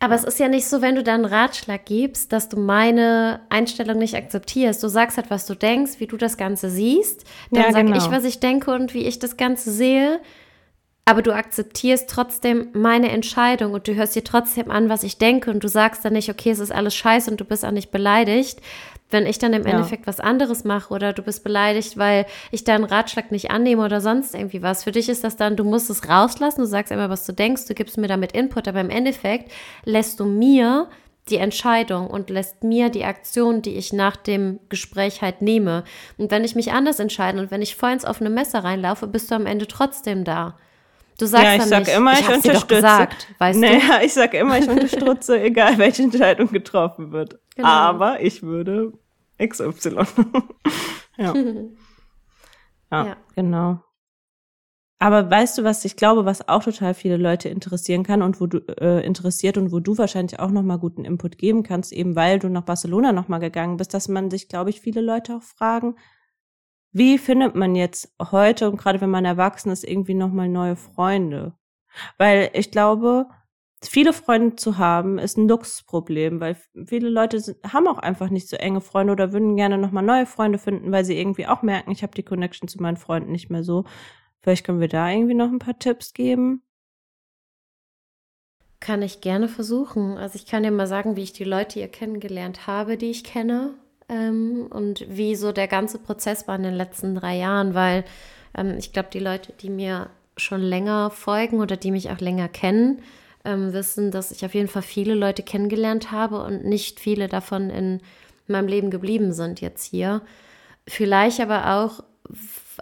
Aber 0.00 0.14
es 0.14 0.24
ist 0.24 0.38
ja 0.38 0.48
nicht 0.48 0.66
so, 0.68 0.80
wenn 0.80 0.94
du 0.94 1.02
dann 1.02 1.24
einen 1.24 1.32
Ratschlag 1.32 1.84
gibst, 1.84 2.32
dass 2.32 2.48
du 2.48 2.58
meine 2.58 3.40
Einstellung 3.48 3.98
nicht 3.98 4.14
akzeptierst. 4.14 4.82
Du 4.82 4.88
sagst 4.88 5.16
halt, 5.16 5.30
was 5.30 5.46
du 5.46 5.54
denkst, 5.54 5.98
wie 5.98 6.06
du 6.06 6.16
das 6.16 6.36
Ganze 6.36 6.70
siehst. 6.70 7.24
Dann 7.50 7.64
ja, 7.64 7.72
sage 7.72 7.86
genau. 7.86 7.96
ich, 7.96 8.10
was 8.10 8.24
ich 8.24 8.38
denke 8.38 8.70
und 8.70 8.94
wie 8.94 9.06
ich 9.06 9.18
das 9.18 9.36
Ganze 9.36 9.72
sehe. 9.72 10.20
Aber 11.04 11.22
du 11.22 11.34
akzeptierst 11.34 12.08
trotzdem 12.08 12.68
meine 12.74 13.08
Entscheidung 13.08 13.72
und 13.72 13.88
du 13.88 13.94
hörst 13.94 14.14
dir 14.14 14.22
trotzdem 14.22 14.70
an, 14.70 14.88
was 14.88 15.02
ich 15.02 15.16
denke 15.16 15.50
und 15.50 15.64
du 15.64 15.68
sagst 15.68 16.04
dann 16.04 16.12
nicht, 16.12 16.30
okay, 16.30 16.50
es 16.50 16.58
ist 16.58 16.70
alles 16.70 16.94
scheiße 16.94 17.30
und 17.30 17.40
du 17.40 17.46
bist 17.46 17.64
auch 17.64 17.70
nicht 17.70 17.90
beleidigt, 17.90 18.60
wenn 19.10 19.26
ich 19.26 19.38
dann 19.38 19.52
im 19.52 19.64
ja. 19.64 19.70
Endeffekt 19.70 20.06
was 20.06 20.20
anderes 20.20 20.64
mache 20.64 20.92
oder 20.92 21.12
du 21.12 21.22
bist 21.22 21.42
beleidigt, 21.42 21.96
weil 21.96 22.26
ich 22.50 22.64
deinen 22.64 22.84
Ratschlag 22.84 23.30
nicht 23.30 23.50
annehme 23.50 23.84
oder 23.84 24.00
sonst 24.00 24.34
irgendwie 24.34 24.62
was. 24.62 24.84
Für 24.84 24.92
dich 24.92 25.08
ist 25.08 25.24
das 25.24 25.36
dann, 25.36 25.56
du 25.56 25.64
musst 25.64 25.88
es 25.90 26.08
rauslassen, 26.08 26.60
du 26.60 26.66
sagst 26.66 26.92
immer, 26.92 27.08
was 27.08 27.24
du 27.24 27.32
denkst, 27.32 27.66
du 27.66 27.74
gibst 27.74 27.96
mir 27.96 28.08
damit 28.08 28.32
Input, 28.32 28.68
aber 28.68 28.80
im 28.80 28.90
Endeffekt 28.90 29.50
lässt 29.84 30.20
du 30.20 30.24
mir 30.24 30.88
die 31.30 31.36
Entscheidung 31.36 32.06
und 32.06 32.30
lässt 32.30 32.64
mir 32.64 32.88
die 32.88 33.04
Aktion, 33.04 33.62
die 33.62 33.76
ich 33.76 33.92
nach 33.92 34.16
dem 34.16 34.60
Gespräch 34.68 35.22
halt 35.22 35.42
nehme. 35.42 35.84
Und 36.16 36.30
wenn 36.30 36.44
ich 36.44 36.54
mich 36.54 36.72
anders 36.72 37.00
entscheide 37.00 37.38
und 37.38 37.50
wenn 37.50 37.62
ich 37.62 37.76
voll 37.76 37.92
ins 37.92 38.04
offene 38.04 38.30
Messer 38.30 38.64
reinlaufe, 38.64 39.06
bist 39.06 39.30
du 39.30 39.34
am 39.34 39.46
Ende 39.46 39.66
trotzdem 39.66 40.24
da. 40.24 40.56
Du 41.18 41.26
sagst 41.26 41.44
ja, 41.44 41.54
ich 41.56 41.62
sag 41.64 41.80
nicht, 41.80 41.96
immer, 41.96 42.12
ich, 42.12 42.20
ich 42.20 42.28
unterstütze. 42.28 42.76
Gesagt, 42.76 43.26
weißt 43.38 43.60
naja, 43.60 43.98
du? 43.98 44.04
ich 44.04 44.14
sag 44.14 44.34
immer, 44.34 44.58
ich 44.58 44.68
unterstütze, 44.68 45.40
egal 45.40 45.76
welche 45.78 46.04
Entscheidung 46.04 46.50
getroffen 46.50 47.10
wird. 47.12 47.38
Genau. 47.58 47.68
Aber 47.68 48.20
ich 48.20 48.44
würde 48.44 48.92
XY. 49.44 49.96
ja. 51.16 51.34
ja. 51.34 53.06
ja, 53.06 53.16
genau. 53.34 53.80
Aber 55.00 55.28
weißt 55.28 55.58
du, 55.58 55.64
was 55.64 55.84
ich 55.84 55.96
glaube, 55.96 56.24
was 56.24 56.48
auch 56.48 56.62
total 56.62 56.94
viele 56.94 57.16
Leute 57.16 57.48
interessieren 57.48 58.04
kann 58.04 58.22
und 58.22 58.40
wo 58.40 58.46
du 58.46 58.58
äh, 58.80 59.04
interessiert 59.04 59.58
und 59.58 59.72
wo 59.72 59.80
du 59.80 59.98
wahrscheinlich 59.98 60.38
auch 60.38 60.50
noch 60.50 60.62
mal 60.62 60.78
guten 60.78 61.04
Input 61.04 61.36
geben 61.36 61.64
kannst, 61.64 61.92
eben 61.92 62.14
weil 62.14 62.38
du 62.38 62.48
nach 62.48 62.62
Barcelona 62.62 63.10
noch 63.10 63.26
mal 63.26 63.38
gegangen 63.38 63.76
bist, 63.76 63.92
dass 63.92 64.06
man 64.06 64.30
sich, 64.30 64.48
glaube 64.48 64.70
ich, 64.70 64.80
viele 64.80 65.00
Leute 65.00 65.34
auch 65.34 65.42
fragen, 65.42 65.96
wie 66.92 67.18
findet 67.18 67.56
man 67.56 67.74
jetzt 67.74 68.14
heute 68.30 68.70
und 68.70 68.76
gerade 68.76 69.00
wenn 69.00 69.10
man 69.10 69.24
erwachsen 69.24 69.70
ist 69.70 69.82
irgendwie 69.82 70.14
noch 70.14 70.30
mal 70.30 70.48
neue 70.48 70.76
Freunde? 70.76 71.54
Weil 72.18 72.50
ich 72.52 72.70
glaube, 72.70 73.26
viele 73.82 74.12
Freunde 74.12 74.56
zu 74.56 74.78
haben, 74.78 75.18
ist 75.18 75.36
ein 75.36 75.48
Luxusproblem, 75.48 76.40
weil 76.40 76.56
viele 76.86 77.08
Leute 77.08 77.40
sind, 77.40 77.58
haben 77.72 77.86
auch 77.86 77.98
einfach 77.98 78.30
nicht 78.30 78.48
so 78.48 78.56
enge 78.56 78.80
Freunde 78.80 79.12
oder 79.12 79.32
würden 79.32 79.56
gerne 79.56 79.78
nochmal 79.78 80.02
neue 80.02 80.26
Freunde 80.26 80.58
finden, 80.58 80.90
weil 80.90 81.04
sie 81.04 81.18
irgendwie 81.18 81.46
auch 81.46 81.62
merken, 81.62 81.90
ich 81.92 82.02
habe 82.02 82.14
die 82.14 82.22
Connection 82.24 82.68
zu 82.68 82.82
meinen 82.82 82.96
Freunden 82.96 83.30
nicht 83.30 83.50
mehr 83.50 83.62
so. 83.62 83.84
Vielleicht 84.40 84.64
können 84.64 84.80
wir 84.80 84.88
da 84.88 85.10
irgendwie 85.10 85.34
noch 85.34 85.48
ein 85.48 85.58
paar 85.58 85.78
Tipps 85.78 86.12
geben. 86.12 86.62
Kann 88.80 89.02
ich 89.02 89.20
gerne 89.20 89.48
versuchen. 89.48 90.16
Also 90.16 90.36
ich 90.36 90.46
kann 90.46 90.62
dir 90.62 90.70
mal 90.70 90.86
sagen, 90.86 91.16
wie 91.16 91.22
ich 91.22 91.32
die 91.32 91.44
Leute 91.44 91.80
hier 91.80 91.88
kennengelernt 91.88 92.66
habe, 92.66 92.96
die 92.96 93.10
ich 93.10 93.24
kenne 93.24 93.74
ähm, 94.08 94.68
und 94.70 95.04
wie 95.08 95.34
so 95.34 95.52
der 95.52 95.68
ganze 95.68 95.98
Prozess 95.98 96.48
war 96.48 96.56
in 96.56 96.62
den 96.62 96.74
letzten 96.74 97.14
drei 97.14 97.36
Jahren, 97.36 97.74
weil 97.74 98.04
ähm, 98.56 98.76
ich 98.78 98.92
glaube, 98.92 99.08
die 99.12 99.18
Leute, 99.18 99.52
die 99.60 99.70
mir 99.70 100.10
schon 100.36 100.62
länger 100.62 101.10
folgen 101.10 101.60
oder 101.60 101.76
die 101.76 101.90
mich 101.90 102.10
auch 102.10 102.20
länger 102.20 102.48
kennen, 102.48 103.02
ähm, 103.48 103.72
wissen, 103.72 104.10
dass 104.10 104.30
ich 104.30 104.44
auf 104.44 104.54
jeden 104.54 104.68
Fall 104.68 104.82
viele 104.82 105.14
Leute 105.14 105.42
kennengelernt 105.42 106.12
habe 106.12 106.42
und 106.44 106.64
nicht 106.64 107.00
viele 107.00 107.28
davon 107.28 107.70
in 107.70 108.00
meinem 108.46 108.68
Leben 108.68 108.90
geblieben 108.90 109.32
sind 109.32 109.60
jetzt 109.60 109.84
hier. 109.84 110.20
Vielleicht 110.86 111.40
aber 111.40 111.74
auch 111.74 112.04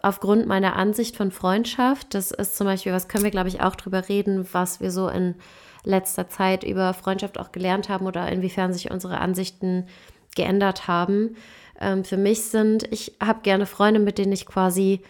aufgrund 0.02 0.46
meiner 0.46 0.76
Ansicht 0.76 1.16
von 1.16 1.30
Freundschaft. 1.30 2.14
Das 2.14 2.30
ist 2.30 2.56
zum 2.56 2.66
Beispiel, 2.66 2.92
was 2.92 3.08
können 3.08 3.24
wir, 3.24 3.30
glaube 3.30 3.48
ich, 3.48 3.60
auch 3.60 3.76
drüber 3.76 4.08
reden, 4.08 4.46
was 4.52 4.80
wir 4.80 4.90
so 4.90 5.08
in 5.08 5.36
letzter 5.84 6.28
Zeit 6.28 6.64
über 6.64 6.92
Freundschaft 6.94 7.38
auch 7.38 7.52
gelernt 7.52 7.88
haben 7.88 8.06
oder 8.06 8.28
inwiefern 8.28 8.72
sich 8.72 8.90
unsere 8.90 9.18
Ansichten 9.18 9.86
geändert 10.34 10.88
haben. 10.88 11.36
Ähm, 11.80 12.04
für 12.04 12.16
mich 12.16 12.42
sind, 12.42 12.92
ich 12.92 13.14
habe 13.20 13.40
gerne 13.42 13.66
Freunde, 13.66 14.00
mit 14.00 14.18
denen 14.18 14.32
ich 14.32 14.46
quasi 14.46 15.00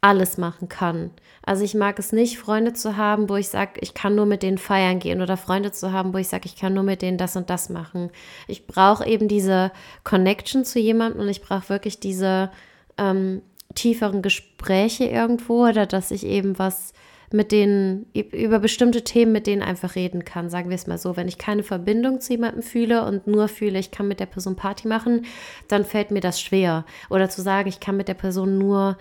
alles 0.00 0.38
machen 0.38 0.68
kann. 0.68 1.10
Also 1.42 1.64
ich 1.64 1.74
mag 1.74 1.98
es 1.98 2.12
nicht, 2.12 2.38
Freunde 2.38 2.74
zu 2.74 2.96
haben, 2.96 3.28
wo 3.28 3.36
ich 3.36 3.48
sage, 3.48 3.80
ich 3.80 3.94
kann 3.94 4.14
nur 4.14 4.26
mit 4.26 4.42
denen 4.42 4.58
feiern 4.58 4.98
gehen 4.98 5.22
oder 5.22 5.36
Freunde 5.36 5.72
zu 5.72 5.92
haben, 5.92 6.12
wo 6.12 6.18
ich 6.18 6.28
sage, 6.28 6.46
ich 6.46 6.56
kann 6.56 6.74
nur 6.74 6.82
mit 6.82 7.02
denen 7.02 7.18
das 7.18 7.34
und 7.36 7.48
das 7.48 7.70
machen. 7.70 8.10
Ich 8.46 8.66
brauche 8.66 9.06
eben 9.06 9.26
diese 9.26 9.72
Connection 10.04 10.64
zu 10.64 10.78
jemandem 10.78 11.22
und 11.22 11.28
ich 11.28 11.40
brauche 11.40 11.70
wirklich 11.70 11.98
diese 11.98 12.50
ähm, 12.98 13.42
tieferen 13.74 14.20
Gespräche 14.20 15.04
irgendwo 15.04 15.66
oder 15.66 15.86
dass 15.86 16.10
ich 16.10 16.26
eben 16.26 16.58
was 16.58 16.92
mit 17.32 17.52
denen, 17.52 18.06
über 18.12 18.58
bestimmte 18.58 19.04
Themen 19.04 19.30
mit 19.30 19.46
denen 19.46 19.62
einfach 19.62 19.94
reden 19.94 20.24
kann, 20.24 20.50
sagen 20.50 20.68
wir 20.68 20.74
es 20.74 20.88
mal 20.88 20.98
so. 20.98 21.16
Wenn 21.16 21.28
ich 21.28 21.38
keine 21.38 21.62
Verbindung 21.62 22.20
zu 22.20 22.32
jemandem 22.32 22.62
fühle 22.62 23.04
und 23.04 23.28
nur 23.28 23.46
fühle, 23.46 23.78
ich 23.78 23.92
kann 23.92 24.08
mit 24.08 24.18
der 24.18 24.26
Person 24.26 24.56
Party 24.56 24.88
machen, 24.88 25.24
dann 25.68 25.84
fällt 25.84 26.10
mir 26.10 26.20
das 26.20 26.40
schwer. 26.40 26.84
Oder 27.08 27.30
zu 27.30 27.40
sagen, 27.40 27.68
ich 27.68 27.78
kann 27.78 27.96
mit 27.96 28.08
der 28.08 28.14
Person 28.14 28.58
nur 28.58 28.98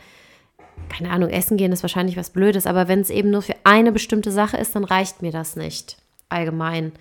keine 0.87 1.11
Ahnung, 1.11 1.29
essen 1.29 1.57
gehen 1.57 1.71
ist 1.71 1.83
wahrscheinlich 1.83 2.17
was 2.17 2.29
Blödes, 2.29 2.65
aber 2.65 2.87
wenn 2.87 3.01
es 3.01 3.09
eben 3.09 3.29
nur 3.29 3.41
für 3.41 3.55
eine 3.63 3.91
bestimmte 3.91 4.31
Sache 4.31 4.57
ist, 4.57 4.75
dann 4.75 4.83
reicht 4.83 5.21
mir 5.21 5.31
das 5.31 5.55
nicht 5.55 5.97
allgemein. 6.29 6.93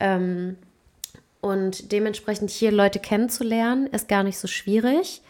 Ähm, 0.00 0.56
und 1.40 1.92
dementsprechend 1.92 2.50
hier 2.50 2.70
Leute 2.70 2.98
kennenzulernen, 2.98 3.86
ist 3.88 4.08
gar 4.08 4.22
nicht 4.22 4.38
so 4.38 4.46
schwierig. 4.48 5.22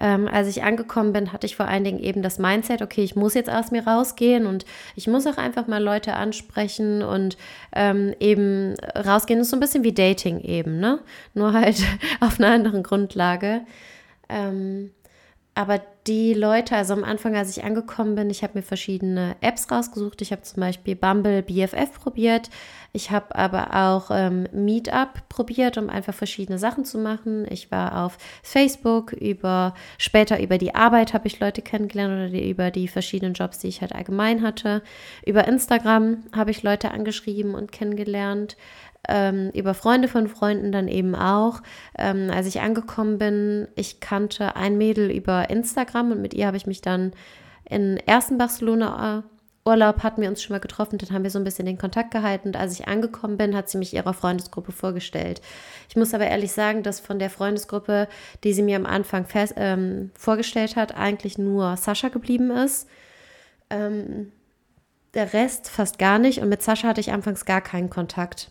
Ähm, 0.00 0.26
als 0.26 0.48
ich 0.48 0.64
angekommen 0.64 1.12
bin, 1.12 1.32
hatte 1.32 1.46
ich 1.46 1.54
vor 1.54 1.68
allen 1.68 1.84
Dingen 1.84 2.00
eben 2.00 2.22
das 2.22 2.40
Mindset, 2.40 2.82
okay, 2.82 3.04
ich 3.04 3.14
muss 3.14 3.34
jetzt 3.34 3.48
aus 3.48 3.70
mir 3.70 3.86
rausgehen 3.86 4.46
und 4.46 4.64
ich 4.96 5.06
muss 5.06 5.26
auch 5.26 5.36
einfach 5.36 5.68
mal 5.68 5.82
Leute 5.82 6.14
ansprechen 6.14 7.02
und 7.02 7.36
ähm, 7.72 8.12
eben 8.18 8.74
rausgehen. 8.96 9.38
Das 9.38 9.46
ist 9.46 9.50
so 9.52 9.56
ein 9.56 9.60
bisschen 9.60 9.84
wie 9.84 9.92
Dating 9.92 10.40
eben, 10.40 10.80
ne? 10.80 10.98
Nur 11.34 11.52
halt 11.52 11.76
auf 12.20 12.40
einer 12.40 12.50
anderen 12.50 12.82
Grundlage. 12.82 13.60
Ähm, 14.28 14.90
aber 15.54 15.80
die 16.06 16.34
Leute, 16.34 16.76
also 16.76 16.92
am 16.92 17.04
Anfang, 17.04 17.36
als 17.36 17.56
ich 17.56 17.64
angekommen 17.64 18.16
bin, 18.16 18.28
ich 18.28 18.42
habe 18.42 18.58
mir 18.58 18.62
verschiedene 18.62 19.36
Apps 19.40 19.70
rausgesucht. 19.70 20.20
Ich 20.20 20.32
habe 20.32 20.42
zum 20.42 20.60
Beispiel 20.60 20.96
Bumble 20.96 21.42
BFF 21.42 21.98
probiert. 21.98 22.50
Ich 22.92 23.10
habe 23.10 23.34
aber 23.36 23.72
auch 23.72 24.10
ähm, 24.12 24.46
Meetup 24.52 25.28
probiert, 25.28 25.78
um 25.78 25.88
einfach 25.88 26.12
verschiedene 26.12 26.58
Sachen 26.58 26.84
zu 26.84 26.98
machen. 26.98 27.46
Ich 27.50 27.70
war 27.70 28.04
auf 28.04 28.18
Facebook, 28.42 29.12
über 29.12 29.74
später 29.96 30.42
über 30.42 30.58
die 30.58 30.74
Arbeit 30.74 31.14
habe 31.14 31.28
ich 31.28 31.40
Leute 31.40 31.62
kennengelernt 31.62 32.12
oder 32.12 32.28
die, 32.28 32.50
über 32.50 32.70
die 32.70 32.88
verschiedenen 32.88 33.34
Jobs, 33.34 33.58
die 33.60 33.68
ich 33.68 33.80
halt 33.80 33.94
allgemein 33.94 34.42
hatte. 34.42 34.82
Über 35.24 35.46
Instagram 35.46 36.24
habe 36.34 36.50
ich 36.50 36.62
Leute 36.62 36.90
angeschrieben 36.90 37.54
und 37.54 37.72
kennengelernt 37.72 38.56
ähm, 39.08 39.50
über 39.54 39.74
Freunde 39.74 40.08
von 40.08 40.28
Freunden 40.28 40.72
dann 40.72 40.88
eben 40.88 41.14
auch. 41.14 41.62
Ähm, 41.98 42.30
als 42.32 42.46
ich 42.46 42.60
angekommen 42.60 43.18
bin, 43.18 43.68
ich 43.76 44.00
kannte 44.00 44.56
ein 44.56 44.78
Mädel 44.78 45.10
über 45.10 45.50
Instagram 45.50 46.12
und 46.12 46.22
mit 46.22 46.34
ihr 46.34 46.46
habe 46.46 46.56
ich 46.56 46.66
mich 46.66 46.80
dann 46.80 47.12
in 47.68 47.96
ersten 47.96 48.38
Barcelona 48.38 49.24
Urlaub 49.66 50.02
hatten 50.02 50.20
wir 50.20 50.28
uns 50.28 50.42
schon 50.42 50.54
mal 50.54 50.60
getroffen, 50.60 50.98
dann 50.98 51.10
haben 51.10 51.22
wir 51.22 51.30
so 51.30 51.38
ein 51.38 51.44
bisschen 51.44 51.64
den 51.64 51.78
Kontakt 51.78 52.10
gehalten. 52.10 52.48
Und 52.48 52.56
als 52.56 52.78
ich 52.78 52.86
angekommen 52.86 53.38
bin, 53.38 53.56
hat 53.56 53.70
sie 53.70 53.78
mich 53.78 53.94
ihrer 53.94 54.12
Freundesgruppe 54.12 54.72
vorgestellt. 54.72 55.40
Ich 55.88 55.96
muss 55.96 56.12
aber 56.12 56.26
ehrlich 56.26 56.52
sagen, 56.52 56.82
dass 56.82 57.00
von 57.00 57.18
der 57.18 57.30
Freundesgruppe, 57.30 58.08
die 58.44 58.52
sie 58.52 58.62
mir 58.62 58.76
am 58.76 58.84
Anfang 58.84 59.26
ähm, 59.56 60.10
vorgestellt 60.14 60.76
hat, 60.76 60.94
eigentlich 60.94 61.38
nur 61.38 61.78
Sascha 61.78 62.08
geblieben 62.08 62.50
ist. 62.50 62.88
Ähm, 63.70 64.32
der 65.14 65.32
Rest 65.32 65.70
fast 65.70 65.98
gar 65.98 66.18
nicht. 66.18 66.40
Und 66.40 66.50
mit 66.50 66.62
Sascha 66.62 66.88
hatte 66.88 67.00
ich 67.00 67.12
anfangs 67.12 67.46
gar 67.46 67.62
keinen 67.62 67.88
Kontakt. 67.88 68.50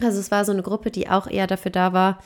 Also 0.00 0.20
es 0.20 0.30
war 0.30 0.44
so 0.44 0.52
eine 0.52 0.62
Gruppe, 0.62 0.90
die 0.90 1.08
auch 1.08 1.26
eher 1.26 1.46
dafür 1.46 1.72
da 1.72 1.92
war, 1.92 2.18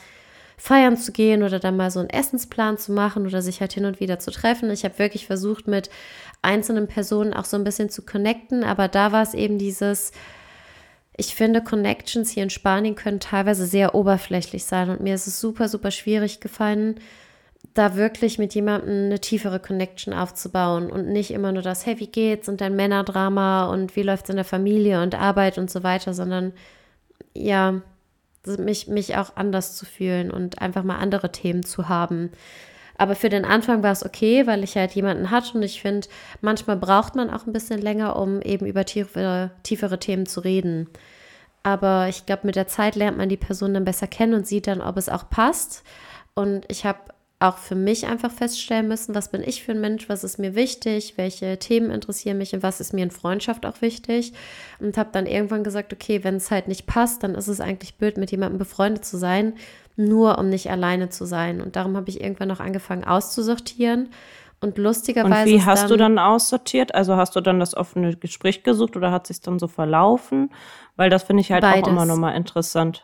feiern 0.57 0.97
zu 0.97 1.11
gehen 1.11 1.43
oder 1.43 1.59
dann 1.59 1.75
mal 1.75 1.91
so 1.91 1.99
einen 1.99 2.09
Essensplan 2.09 2.77
zu 2.77 2.91
machen 2.91 3.25
oder 3.25 3.41
sich 3.41 3.61
halt 3.61 3.73
hin 3.73 3.85
und 3.85 3.99
wieder 3.99 4.19
zu 4.19 4.31
treffen. 4.31 4.69
Ich 4.69 4.85
habe 4.85 4.99
wirklich 4.99 5.25
versucht, 5.25 5.67
mit 5.67 5.89
einzelnen 6.41 6.87
Personen 6.87 7.33
auch 7.33 7.45
so 7.45 7.57
ein 7.57 7.63
bisschen 7.63 7.89
zu 7.89 8.03
connecten, 8.03 8.63
aber 8.63 8.87
da 8.87 9.11
war 9.11 9.23
es 9.23 9.33
eben 9.33 9.57
dieses, 9.57 10.11
ich 11.17 11.35
finde, 11.35 11.63
Connections 11.63 12.29
hier 12.29 12.43
in 12.43 12.49
Spanien 12.49 12.95
können 12.95 13.19
teilweise 13.19 13.65
sehr 13.65 13.95
oberflächlich 13.95 14.65
sein 14.65 14.89
und 14.89 15.01
mir 15.01 15.15
ist 15.15 15.27
es 15.27 15.39
super, 15.39 15.67
super 15.67 15.91
schwierig 15.91 16.39
gefallen, 16.39 16.99
da 17.73 17.95
wirklich 17.95 18.37
mit 18.37 18.53
jemandem 18.53 19.05
eine 19.05 19.19
tiefere 19.19 19.59
Connection 19.59 20.13
aufzubauen 20.13 20.91
und 20.91 21.07
nicht 21.07 21.31
immer 21.31 21.51
nur 21.51 21.63
das, 21.63 21.85
hey, 21.85 21.99
wie 21.99 22.07
geht's 22.07 22.47
und 22.47 22.61
dein 22.61 22.75
Männerdrama 22.75 23.65
und 23.65 23.95
wie 23.95 24.03
läuft's 24.03 24.29
in 24.29 24.35
der 24.35 24.45
Familie 24.45 25.01
und 25.01 25.15
Arbeit 25.15 25.57
und 25.57 25.71
so 25.71 25.81
weiter, 25.81 26.13
sondern 26.13 26.53
ja, 27.35 27.81
mich, 28.45 28.87
mich 28.87 29.15
auch 29.15 29.35
anders 29.35 29.75
zu 29.75 29.85
fühlen 29.85 30.31
und 30.31 30.61
einfach 30.61 30.83
mal 30.83 30.97
andere 30.97 31.31
Themen 31.31 31.63
zu 31.63 31.87
haben. 31.89 32.31
Aber 32.97 33.15
für 33.15 33.29
den 33.29 33.45
Anfang 33.45 33.81
war 33.83 33.91
es 33.91 34.05
okay, 34.05 34.45
weil 34.45 34.63
ich 34.63 34.75
halt 34.75 34.91
jemanden 34.91 35.31
hatte 35.31 35.57
und 35.57 35.63
ich 35.63 35.81
finde, 35.81 36.07
manchmal 36.41 36.77
braucht 36.77 37.15
man 37.15 37.29
auch 37.29 37.47
ein 37.47 37.53
bisschen 37.53 37.81
länger, 37.81 38.15
um 38.15 38.41
eben 38.41 38.65
über 38.65 38.85
tiefere, 38.85 39.51
tiefere 39.63 39.99
Themen 39.99 40.25
zu 40.25 40.41
reden. 40.41 40.87
Aber 41.63 42.07
ich 42.09 42.25
glaube, 42.25 42.45
mit 42.45 42.55
der 42.55 42.67
Zeit 42.67 42.95
lernt 42.95 43.17
man 43.17 43.29
die 43.29 43.37
Person 43.37 43.73
dann 43.73 43.85
besser 43.85 44.07
kennen 44.07 44.33
und 44.33 44.45
sieht 44.45 44.67
dann, 44.67 44.81
ob 44.81 44.97
es 44.97 45.09
auch 45.09 45.29
passt. 45.29 45.83
Und 46.35 46.65
ich 46.67 46.85
habe 46.85 46.99
auch 47.43 47.57
für 47.57 47.75
mich 47.75 48.07
einfach 48.07 48.31
feststellen 48.31 48.87
müssen, 48.87 49.13
was 49.13 49.29
bin 49.29 49.43
ich 49.43 49.63
für 49.63 49.73
ein 49.73 49.81
Mensch, 49.81 50.07
was 50.07 50.23
ist 50.23 50.39
mir 50.39 50.55
wichtig, 50.55 51.13
welche 51.17 51.59
Themen 51.59 51.91
interessieren 51.91 52.37
mich 52.37 52.53
und 52.53 52.63
was 52.63 52.79
ist 52.79 52.93
mir 52.93 53.03
in 53.03 53.11
Freundschaft 53.11 53.65
auch 53.65 53.81
wichtig. 53.81 54.33
Und 54.79 54.97
habe 54.97 55.09
dann 55.11 55.25
irgendwann 55.25 55.63
gesagt, 55.63 55.91
okay, 55.91 56.23
wenn 56.23 56.35
es 56.35 56.51
halt 56.51 56.69
nicht 56.69 56.87
passt, 56.87 57.21
dann 57.21 57.35
ist 57.35 57.49
es 57.49 57.59
eigentlich 57.59 57.97
blöd, 57.97 58.17
mit 58.17 58.31
jemandem 58.31 58.59
befreundet 58.59 59.03
zu 59.03 59.17
sein, 59.17 59.55
nur 59.97 60.37
um 60.37 60.47
nicht 60.47 60.71
alleine 60.71 61.09
zu 61.09 61.25
sein. 61.25 61.61
Und 61.61 61.75
darum 61.75 61.97
habe 61.97 62.09
ich 62.09 62.21
irgendwann 62.21 62.47
noch 62.47 62.61
angefangen 62.61 63.03
auszusortieren. 63.03 64.09
Und 64.61 64.77
lustigerweise. 64.77 65.41
Und 65.41 65.59
wie 65.59 65.65
hast 65.65 65.89
du 65.89 65.97
dann 65.97 66.17
aussortiert? 66.17 66.95
Also 66.95 67.17
hast 67.17 67.35
du 67.35 67.41
dann 67.41 67.59
das 67.59 67.75
offene 67.75 68.15
Gespräch 68.15 68.63
gesucht 68.63 68.95
oder 68.95 69.11
hat 69.11 69.27
sich 69.27 69.41
dann 69.41 69.59
so 69.59 69.67
verlaufen? 69.67 70.49
Weil 70.95 71.09
das 71.09 71.23
finde 71.23 71.41
ich 71.41 71.51
halt 71.51 71.63
beides. 71.63 71.83
auch 71.83 71.87
immer 71.89 72.05
nochmal 72.05 72.37
interessant. 72.37 73.03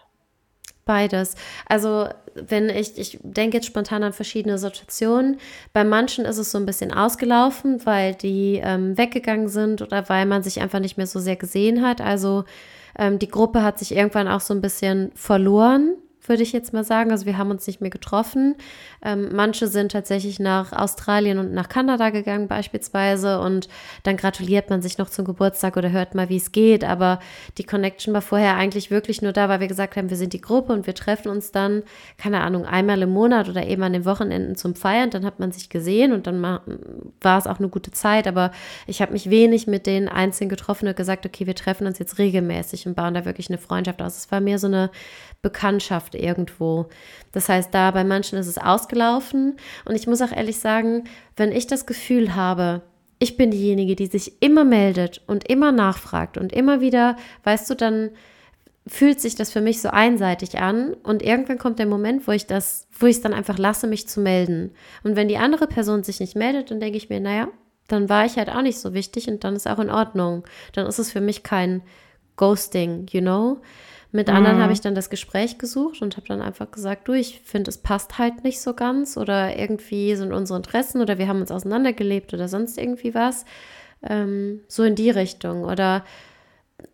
Beides. 0.89 1.35
Also, 1.67 2.09
wenn 2.33 2.67
ich, 2.67 2.97
ich 2.97 3.19
denke 3.21 3.57
jetzt 3.57 3.67
spontan 3.67 4.01
an 4.01 4.11
verschiedene 4.11 4.57
Situationen. 4.57 5.37
Bei 5.71 5.83
manchen 5.83 6.25
ist 6.25 6.39
es 6.39 6.49
so 6.49 6.57
ein 6.57 6.65
bisschen 6.65 6.91
ausgelaufen, 6.91 7.85
weil 7.85 8.15
die 8.15 8.59
ähm, 8.63 8.97
weggegangen 8.97 9.49
sind 9.49 9.83
oder 9.83 10.09
weil 10.09 10.25
man 10.25 10.41
sich 10.41 10.61
einfach 10.61 10.79
nicht 10.79 10.97
mehr 10.97 11.05
so 11.05 11.19
sehr 11.19 11.35
gesehen 11.35 11.85
hat. 11.85 12.01
Also, 12.01 12.43
ähm, 12.97 13.19
die 13.19 13.27
Gruppe 13.27 13.61
hat 13.61 13.77
sich 13.77 13.95
irgendwann 13.95 14.27
auch 14.27 14.41
so 14.41 14.51
ein 14.51 14.61
bisschen 14.61 15.11
verloren 15.13 15.93
würde 16.27 16.43
ich 16.43 16.51
jetzt 16.51 16.73
mal 16.73 16.83
sagen. 16.83 17.11
Also 17.11 17.25
wir 17.25 17.37
haben 17.37 17.51
uns 17.51 17.65
nicht 17.67 17.81
mehr 17.81 17.89
getroffen. 17.89 18.55
Ähm, 19.03 19.29
manche 19.33 19.67
sind 19.67 19.91
tatsächlich 19.91 20.39
nach 20.39 20.73
Australien 20.73 21.39
und 21.39 21.53
nach 21.53 21.69
Kanada 21.69 22.09
gegangen 22.09 22.47
beispielsweise 22.47 23.39
und 23.39 23.67
dann 24.03 24.17
gratuliert 24.17 24.69
man 24.69 24.81
sich 24.81 24.97
noch 24.97 25.09
zum 25.09 25.25
Geburtstag 25.25 25.77
oder 25.77 25.91
hört 25.91 26.15
mal, 26.15 26.29
wie 26.29 26.37
es 26.37 26.51
geht. 26.51 26.83
Aber 26.83 27.19
die 27.57 27.63
Connection 27.63 28.13
war 28.13 28.21
vorher 28.21 28.55
eigentlich 28.55 28.91
wirklich 28.91 29.21
nur 29.21 29.33
da, 29.33 29.49
weil 29.49 29.59
wir 29.59 29.67
gesagt 29.67 29.95
haben, 29.95 30.09
wir 30.09 30.17
sind 30.17 30.33
die 30.33 30.41
Gruppe 30.41 30.73
und 30.73 30.87
wir 30.87 30.95
treffen 30.95 31.29
uns 31.29 31.51
dann, 31.51 31.83
keine 32.17 32.41
Ahnung, 32.41 32.65
einmal 32.65 33.01
im 33.01 33.11
Monat 33.11 33.49
oder 33.49 33.65
eben 33.65 33.83
an 33.83 33.93
den 33.93 34.05
Wochenenden 34.05 34.55
zum 34.55 34.75
Feiern. 34.75 35.09
Dann 35.09 35.25
hat 35.25 35.39
man 35.39 35.51
sich 35.51 35.69
gesehen 35.69 36.11
und 36.11 36.27
dann 36.27 36.41
war 36.41 37.37
es 37.37 37.47
auch 37.47 37.59
eine 37.59 37.69
gute 37.69 37.91
Zeit. 37.91 38.27
Aber 38.27 38.51
ich 38.87 39.01
habe 39.01 39.13
mich 39.13 39.29
wenig 39.29 39.67
mit 39.67 39.87
den 39.87 40.09
Einzelnen 40.09 40.49
getroffen 40.49 40.87
und 40.87 40.97
gesagt, 40.97 41.25
okay, 41.25 41.47
wir 41.47 41.55
treffen 41.55 41.87
uns 41.87 41.99
jetzt 41.99 42.17
regelmäßig 42.17 42.85
und 42.87 42.95
bauen 42.95 43.13
da 43.13 43.25
wirklich 43.25 43.49
eine 43.49 43.57
Freundschaft 43.57 44.01
aus. 44.01 44.17
Es 44.17 44.31
war 44.31 44.41
mehr 44.41 44.59
so 44.59 44.67
eine 44.67 44.89
Bekanntschaft 45.41 46.15
irgendwo. 46.15 46.87
Das 47.31 47.49
heißt, 47.49 47.73
da 47.73 47.91
bei 47.91 48.03
manchen 48.03 48.37
ist 48.37 48.47
es 48.47 48.57
ausgelaufen. 48.57 49.57
Und 49.85 49.95
ich 49.95 50.07
muss 50.07 50.21
auch 50.21 50.31
ehrlich 50.31 50.59
sagen, 50.59 51.05
wenn 51.35 51.51
ich 51.51 51.67
das 51.67 51.85
Gefühl 51.85 52.35
habe, 52.35 52.81
ich 53.19 53.37
bin 53.37 53.51
diejenige, 53.51 53.95
die 53.95 54.07
sich 54.07 54.41
immer 54.41 54.63
meldet 54.63 55.21
und 55.27 55.49
immer 55.49 55.71
nachfragt 55.71 56.37
und 56.37 56.53
immer 56.53 56.81
wieder, 56.81 57.17
weißt 57.43 57.69
du, 57.69 57.75
dann 57.75 58.11
fühlt 58.87 59.19
sich 59.19 59.35
das 59.35 59.51
für 59.51 59.61
mich 59.61 59.81
so 59.81 59.89
einseitig 59.89 60.57
an 60.57 60.93
und 60.93 61.21
irgendwann 61.21 61.59
kommt 61.59 61.79
der 61.79 61.85
Moment, 61.85 62.27
wo 62.27 62.31
ich 62.31 62.47
das, 62.47 62.87
wo 62.97 63.05
ich 63.05 63.17
es 63.17 63.21
dann 63.21 63.33
einfach 63.33 63.57
lasse, 63.57 63.87
mich 63.87 64.07
zu 64.07 64.19
melden. 64.19 64.71
Und 65.03 65.15
wenn 65.15 65.27
die 65.27 65.37
andere 65.37 65.67
Person 65.67 66.03
sich 66.03 66.19
nicht 66.19 66.35
meldet, 66.35 66.71
dann 66.71 66.79
denke 66.79 66.97
ich 66.97 67.09
mir, 67.09 67.19
naja, 67.19 67.49
dann 67.87 68.09
war 68.09 68.25
ich 68.25 68.37
halt 68.37 68.49
auch 68.49 68.61
nicht 68.61 68.79
so 68.79 68.93
wichtig 68.93 69.27
und 69.27 69.43
dann 69.43 69.55
ist 69.55 69.67
auch 69.67 69.79
in 69.79 69.89
Ordnung. 69.89 70.43
Dann 70.73 70.87
ist 70.87 70.99
es 70.99 71.11
für 71.11 71.21
mich 71.21 71.43
kein 71.43 71.81
Ghosting, 72.37 73.07
you 73.11 73.21
know? 73.21 73.61
Mit 74.11 74.27
mhm. 74.27 74.35
anderen 74.35 74.57
habe 74.59 74.73
ich 74.73 74.81
dann 74.81 74.95
das 74.95 75.09
Gespräch 75.09 75.57
gesucht 75.57 76.01
und 76.01 76.17
habe 76.17 76.27
dann 76.27 76.41
einfach 76.41 76.71
gesagt, 76.71 77.07
du, 77.07 77.13
ich 77.13 77.41
finde, 77.41 77.69
es 77.69 77.77
passt 77.77 78.17
halt 78.17 78.43
nicht 78.43 78.59
so 78.59 78.73
ganz 78.73 79.17
oder 79.17 79.55
irgendwie 79.57 80.15
sind 80.15 80.33
unsere 80.33 80.57
Interessen 80.57 81.01
oder 81.01 81.17
wir 81.17 81.27
haben 81.27 81.41
uns 81.41 81.51
auseinandergelebt 81.51 82.33
oder 82.33 82.47
sonst 82.47 82.77
irgendwie 82.77 83.13
was. 83.13 83.45
Ähm, 84.01 84.61
so 84.67 84.83
in 84.83 84.95
die 84.95 85.09
Richtung. 85.09 85.63
Oder 85.63 86.03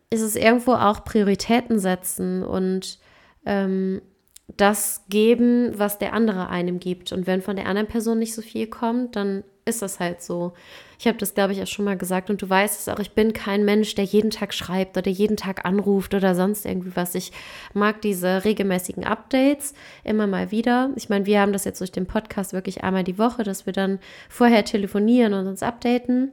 ist 0.09 0.21
es 0.21 0.35
irgendwo 0.35 0.73
auch 0.73 1.05
Prioritäten 1.05 1.79
setzen 1.79 2.43
und 2.43 2.99
ähm, 3.45 4.01
das 4.47 5.03
geben, 5.09 5.77
was 5.77 5.97
der 5.97 6.13
andere 6.13 6.49
einem 6.49 6.79
gibt. 6.79 7.11
Und 7.11 7.27
wenn 7.27 7.41
von 7.41 7.55
der 7.55 7.67
anderen 7.67 7.87
Person 7.87 8.19
nicht 8.19 8.33
so 8.33 8.41
viel 8.41 8.67
kommt, 8.67 9.15
dann 9.15 9.43
ist 9.65 9.81
das 9.81 9.99
halt 9.99 10.21
so. 10.21 10.53
Ich 10.99 11.07
habe 11.07 11.17
das, 11.17 11.33
glaube 11.33 11.53
ich, 11.53 11.61
auch 11.61 11.67
schon 11.67 11.85
mal 11.85 11.97
gesagt 11.97 12.29
und 12.29 12.41
du 12.41 12.49
weißt 12.49 12.79
es 12.79 12.93
auch, 12.93 12.99
ich 12.99 13.11
bin 13.11 13.33
kein 13.33 13.65
Mensch, 13.65 13.95
der 13.95 14.05
jeden 14.05 14.31
Tag 14.31 14.53
schreibt 14.53 14.97
oder 14.97 15.09
jeden 15.09 15.37
Tag 15.37 15.65
anruft 15.65 16.13
oder 16.13 16.35
sonst 16.35 16.65
irgendwie 16.65 16.95
was. 16.95 17.15
Ich 17.15 17.31
mag 17.73 18.01
diese 18.01 18.45
regelmäßigen 18.45 19.03
Updates 19.03 19.73
immer 20.03 20.27
mal 20.27 20.51
wieder. 20.51 20.91
Ich 20.95 21.09
meine, 21.09 21.25
wir 21.25 21.41
haben 21.41 21.53
das 21.53 21.65
jetzt 21.65 21.81
durch 21.81 21.91
den 21.91 22.05
Podcast 22.05 22.53
wirklich 22.53 22.83
einmal 22.83 23.03
die 23.03 23.17
Woche, 23.17 23.43
dass 23.43 23.65
wir 23.65 23.73
dann 23.73 23.99
vorher 24.29 24.65
telefonieren 24.65 25.33
und 25.33 25.47
uns 25.47 25.63
updaten 25.63 26.31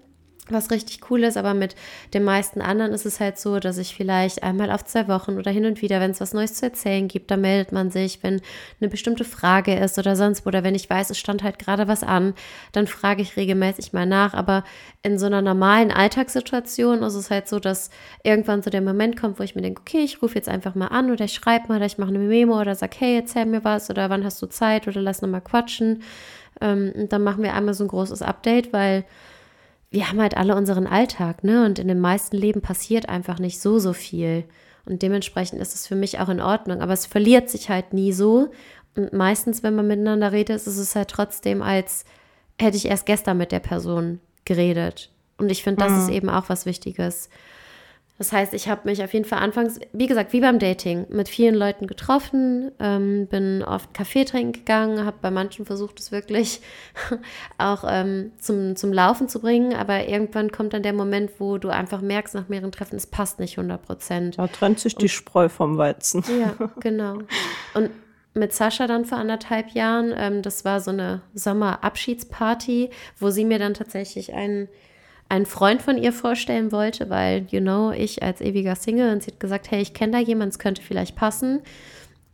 was 0.53 0.71
richtig 0.71 1.11
cool 1.11 1.25
ist, 1.25 1.37
aber 1.37 1.55
mit 1.55 1.75
den 2.15 2.25
meisten 2.25 2.61
anderen 2.61 2.93
ist 2.93 3.07
es 3.07 3.21
halt 3.21 3.39
so, 3.39 3.59
dass 3.59 3.79
ich 3.79 3.95
vielleicht 3.95 4.43
einmal 4.43 4.71
auf 4.71 4.85
zwei 4.85 5.09
Wochen 5.09 5.39
oder 5.39 5.51
hin 5.51 5.67
und 5.67 5.83
wieder, 5.83 6.01
wenn 6.01 6.11
es 6.11 6.21
was 6.21 6.35
Neues 6.35 6.55
zu 6.55 6.67
erzählen 6.67 7.09
gibt, 7.09 7.31
da 7.31 7.37
meldet 7.37 7.73
man 7.73 7.91
sich, 7.91 8.23
wenn 8.23 8.41
eine 8.81 8.91
bestimmte 8.91 9.25
Frage 9.25 9.75
ist 9.75 9.99
oder 9.99 10.17
sonst 10.17 10.47
oder 10.47 10.65
wenn 10.65 10.75
ich 10.75 10.89
weiß, 10.89 11.11
es 11.11 11.19
stand 11.19 11.43
halt 11.43 11.59
gerade 11.59 11.89
was 11.89 12.03
an, 12.03 12.35
dann 12.73 12.87
frage 12.87 13.23
ich 13.23 13.37
regelmäßig 13.37 13.93
mal 13.93 14.07
nach, 14.07 14.35
aber 14.35 14.65
in 15.03 15.19
so 15.19 15.27
einer 15.27 15.43
normalen 15.43 15.91
Alltagssituation 15.91 17.03
ist 17.03 17.15
es 17.15 17.31
halt 17.31 17.49
so, 17.49 17.59
dass 17.59 17.91
irgendwann 18.23 18.63
so 18.63 18.71
der 18.71 18.83
Moment 18.83 19.21
kommt, 19.21 19.39
wo 19.39 19.43
ich 19.43 19.55
mir 19.55 19.63
denke, 19.63 19.81
okay, 19.81 20.05
ich 20.05 20.23
rufe 20.23 20.37
jetzt 20.37 20.49
einfach 20.49 20.75
mal 20.75 20.89
an 20.89 21.11
oder 21.11 21.25
ich 21.25 21.35
schreibe 21.35 21.69
mal 21.69 21.77
oder 21.77 21.87
ich 21.87 21.99
mache 21.99 22.11
eine 22.11 22.19
Memo 22.19 22.61
oder 22.61 22.75
sage, 22.75 22.97
hey, 22.99 23.17
erzähl 23.17 23.47
mir 23.47 23.65
was 23.65 23.91
oder 23.91 24.11
wann 24.11 24.25
hast 24.25 24.41
du 24.41 24.47
Zeit 24.47 24.87
oder 24.87 25.01
lass 25.01 25.23
nochmal 25.23 25.41
quatschen. 25.41 26.03
Ähm, 26.61 26.93
und 26.95 27.13
dann 27.13 27.25
machen 27.25 27.43
wir 27.43 27.55
einmal 27.55 27.75
so 27.75 27.85
ein 27.85 27.89
großes 27.89 28.23
Update, 28.23 28.73
weil 28.73 29.05
wir 29.93 30.09
haben 30.09 30.21
halt 30.21 30.37
alle 30.37 30.57
unseren 30.57 30.87
Alltag, 30.87 31.45
ne? 31.45 31.65
Und 31.65 31.79
in 31.79 31.87
den 31.87 32.01
meisten 32.01 32.37
Leben 32.37 32.63
passiert 32.63 33.09
einfach 33.09 33.39
nicht 33.39 33.61
so, 33.61 33.79
so 33.79 33.93
viel. 33.93 34.45
Und 34.87 35.03
dementsprechend 35.03 35.61
ist 35.61 35.75
es 35.75 35.87
für 35.87 35.95
mich 35.95 36.19
auch 36.19 36.31
in 36.31 36.41
Ordnung. 36.41 36.81
Aber 36.81 36.95
es 36.95 37.07
verliert 37.07 37.51
sich 37.51 37.69
halt 37.69 37.93
nie 37.93 38.13
so. 38.13 38.51
Und 38.97 39.13
meistens, 39.13 39.63
wenn 39.63 39.77
man 39.77 39.87
miteinander 39.87 40.33
redet, 40.33 40.57
ist 40.57 40.67
es 40.67 40.97
halt 40.97 41.09
trotzdem, 41.09 41.63
als 41.63 42.05
hätte 42.59 42.77
ich 42.77 42.87
erst 42.87 43.07
gestern 43.07 43.37
mit 43.37 43.53
der 43.53 43.61
Person 43.61 44.19
geredet. 44.45 45.11
Und 45.37 45.51
ich 45.51 45.63
finde, 45.63 45.85
das 45.85 45.93
mhm. 45.93 45.99
ist 45.99 46.09
eben 46.09 46.31
auch 46.31 46.49
was 46.49 46.67
Wichtiges. 46.67 47.29
Das 48.23 48.31
heißt, 48.31 48.55
ich 48.55 48.69
habe 48.69 48.83
mich 48.85 49.03
auf 49.03 49.13
jeden 49.15 49.25
Fall 49.25 49.41
anfangs, 49.41 49.81
wie 49.93 50.07
gesagt, 50.07 50.33
wie 50.33 50.41
beim 50.41 50.61
Dating, 50.61 51.07
mit 51.09 51.29
vielen 51.29 51.57
Leuten 51.57 51.89
getroffen, 51.89 52.71
ähm, 52.79 53.27
bin 53.27 53.65
oft 53.65 53.93
Kaffee 53.95 54.25
trinken 54.25 54.53
gegangen, 54.53 55.05
habe 55.05 55.17
bei 55.21 55.33
manchen 55.33 55.67
versucht, 55.67 55.99
es 55.99 56.13
wirklich 56.13 56.61
auch 57.59 57.83
ähm, 57.85 58.31
zum, 58.39 58.77
zum 58.77 58.93
Laufen 58.93 59.29
zu 59.29 59.41
bringen, 59.41 59.75
aber 59.75 60.07
irgendwann 60.07 60.53
kommt 60.53 60.73
dann 60.73 60.85
der 60.85 60.93
Moment, 60.93 61.33
wo 61.41 61.59
du 61.59 61.71
einfach 61.71 62.01
merkst 62.01 62.37
nach 62.37 62.49
mehreren 62.49 62.71
Treffen, 62.71 62.95
es 62.95 63.09
passt 63.09 63.41
nicht 63.41 63.59
100 63.59 63.83
Prozent. 63.83 64.39
Da 64.39 64.47
trennt 64.47 64.79
sich 64.79 64.95
Und, 64.95 65.03
die 65.03 65.09
Spreu 65.09 65.49
vom 65.49 65.77
Weizen. 65.77 66.23
Ja, 66.41 66.71
genau. 66.79 67.19
Und 67.75 67.91
mit 68.35 68.53
Sascha 68.53 68.87
dann 68.87 69.05
vor 69.05 69.19
anderthalb 69.19 69.71
Jahren, 69.71 70.15
ähm, 70.17 70.43
das 70.43 70.65
war 70.65 70.79
so 70.79 70.93
eine 70.93 71.23
Sommerabschiedsparty, 71.35 72.91
wo 73.19 73.31
sie 73.31 73.45
mir 73.45 73.59
dann 73.59 73.75
tatsächlich 73.75 74.33
einen 74.33 74.69
einen 75.33 75.47
Freund 75.47 75.81
von 75.81 75.97
ihr 75.97 76.13
vorstellen 76.13 76.73
wollte, 76.73 77.09
weil, 77.09 77.47
you 77.49 77.61
know, 77.61 77.91
ich 77.91 78.23
als 78.23 78.43
ewiger 78.43 78.77
Single 78.77 79.15
und 79.15 79.23
sie 79.23 79.31
hat 79.31 79.41
gesagt, 79.41 79.71
hey, 79.71 79.81
ich 79.81 79.95
kenne 79.95 80.13
da 80.13 80.19
jemanden, 80.19 80.51
es 80.51 80.59
könnte 80.59 80.83
vielleicht 80.83 81.17
passen. 81.17 81.63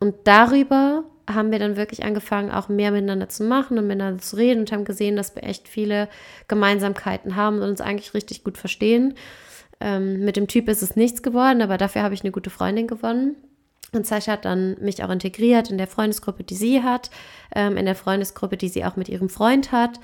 Und 0.01 0.17
darüber 0.25 1.05
haben 1.31 1.53
wir 1.53 1.61
dann 1.61 1.77
wirklich 1.77 2.03
angefangen, 2.03 2.51
auch 2.51 2.69
mehr 2.69 2.91
miteinander 2.91 3.29
zu 3.29 3.45
machen 3.45 3.79
und 3.79 3.87
miteinander 3.87 4.21
zu 4.21 4.35
reden 4.35 4.61
und 4.61 4.73
haben 4.73 4.85
gesehen, 4.85 5.15
dass 5.15 5.37
wir 5.37 5.45
echt 5.45 5.69
viele 5.69 6.09
Gemeinsamkeiten 6.49 7.37
haben 7.37 7.61
und 7.61 7.69
uns 7.69 7.81
eigentlich 7.81 8.15
richtig 8.15 8.43
gut 8.43 8.59
verstehen. 8.59 9.15
Ähm, 9.79 10.25
mit 10.25 10.35
dem 10.35 10.49
Typ 10.49 10.69
ist 10.69 10.83
es 10.83 10.97
nichts 10.97 11.23
geworden, 11.23 11.63
aber 11.63 11.79
dafür 11.79 12.03
habe 12.03 12.15
ich 12.15 12.23
eine 12.23 12.33
gute 12.33 12.51
Freundin 12.51 12.89
gewonnen. 12.89 13.37
Und 13.93 14.09
Sascha 14.09 14.33
hat 14.33 14.45
dann 14.45 14.77
mich 14.81 15.05
auch 15.05 15.11
integriert 15.11 15.71
in 15.71 15.79
der 15.79 15.87
Freundesgruppe, 15.87 16.43
die 16.43 16.57
sie 16.57 16.83
hat, 16.83 17.11
ähm, 17.55 17.77
in 17.77 17.87
der 17.87 17.95
Freundesgruppe, 17.95 18.57
die 18.57 18.69
sie 18.69 18.85
auch 18.85 18.97
mit 18.97 19.09
ihrem 19.09 19.29
Freund 19.29 19.71
hat 19.71 20.01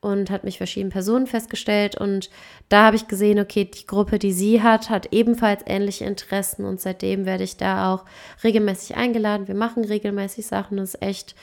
und 0.00 0.30
hat 0.30 0.44
mich 0.44 0.58
verschiedene 0.58 0.90
Personen 0.90 1.26
festgestellt. 1.26 1.96
Und 1.96 2.30
da 2.68 2.86
habe 2.86 2.96
ich 2.96 3.08
gesehen, 3.08 3.40
okay, 3.40 3.64
die 3.64 3.86
Gruppe, 3.86 4.18
die 4.18 4.32
sie 4.32 4.62
hat, 4.62 4.90
hat 4.90 5.12
ebenfalls 5.12 5.62
ähnliche 5.66 6.04
Interessen. 6.04 6.64
Und 6.64 6.80
seitdem 6.80 7.26
werde 7.26 7.44
ich 7.44 7.56
da 7.56 7.92
auch 7.92 8.04
regelmäßig 8.44 8.96
eingeladen. 8.96 9.48
Wir 9.48 9.54
machen 9.54 9.84
regelmäßig 9.84 10.46
Sachen. 10.46 10.76
Das 10.76 10.94
ist 10.94 11.02
echt 11.02 11.34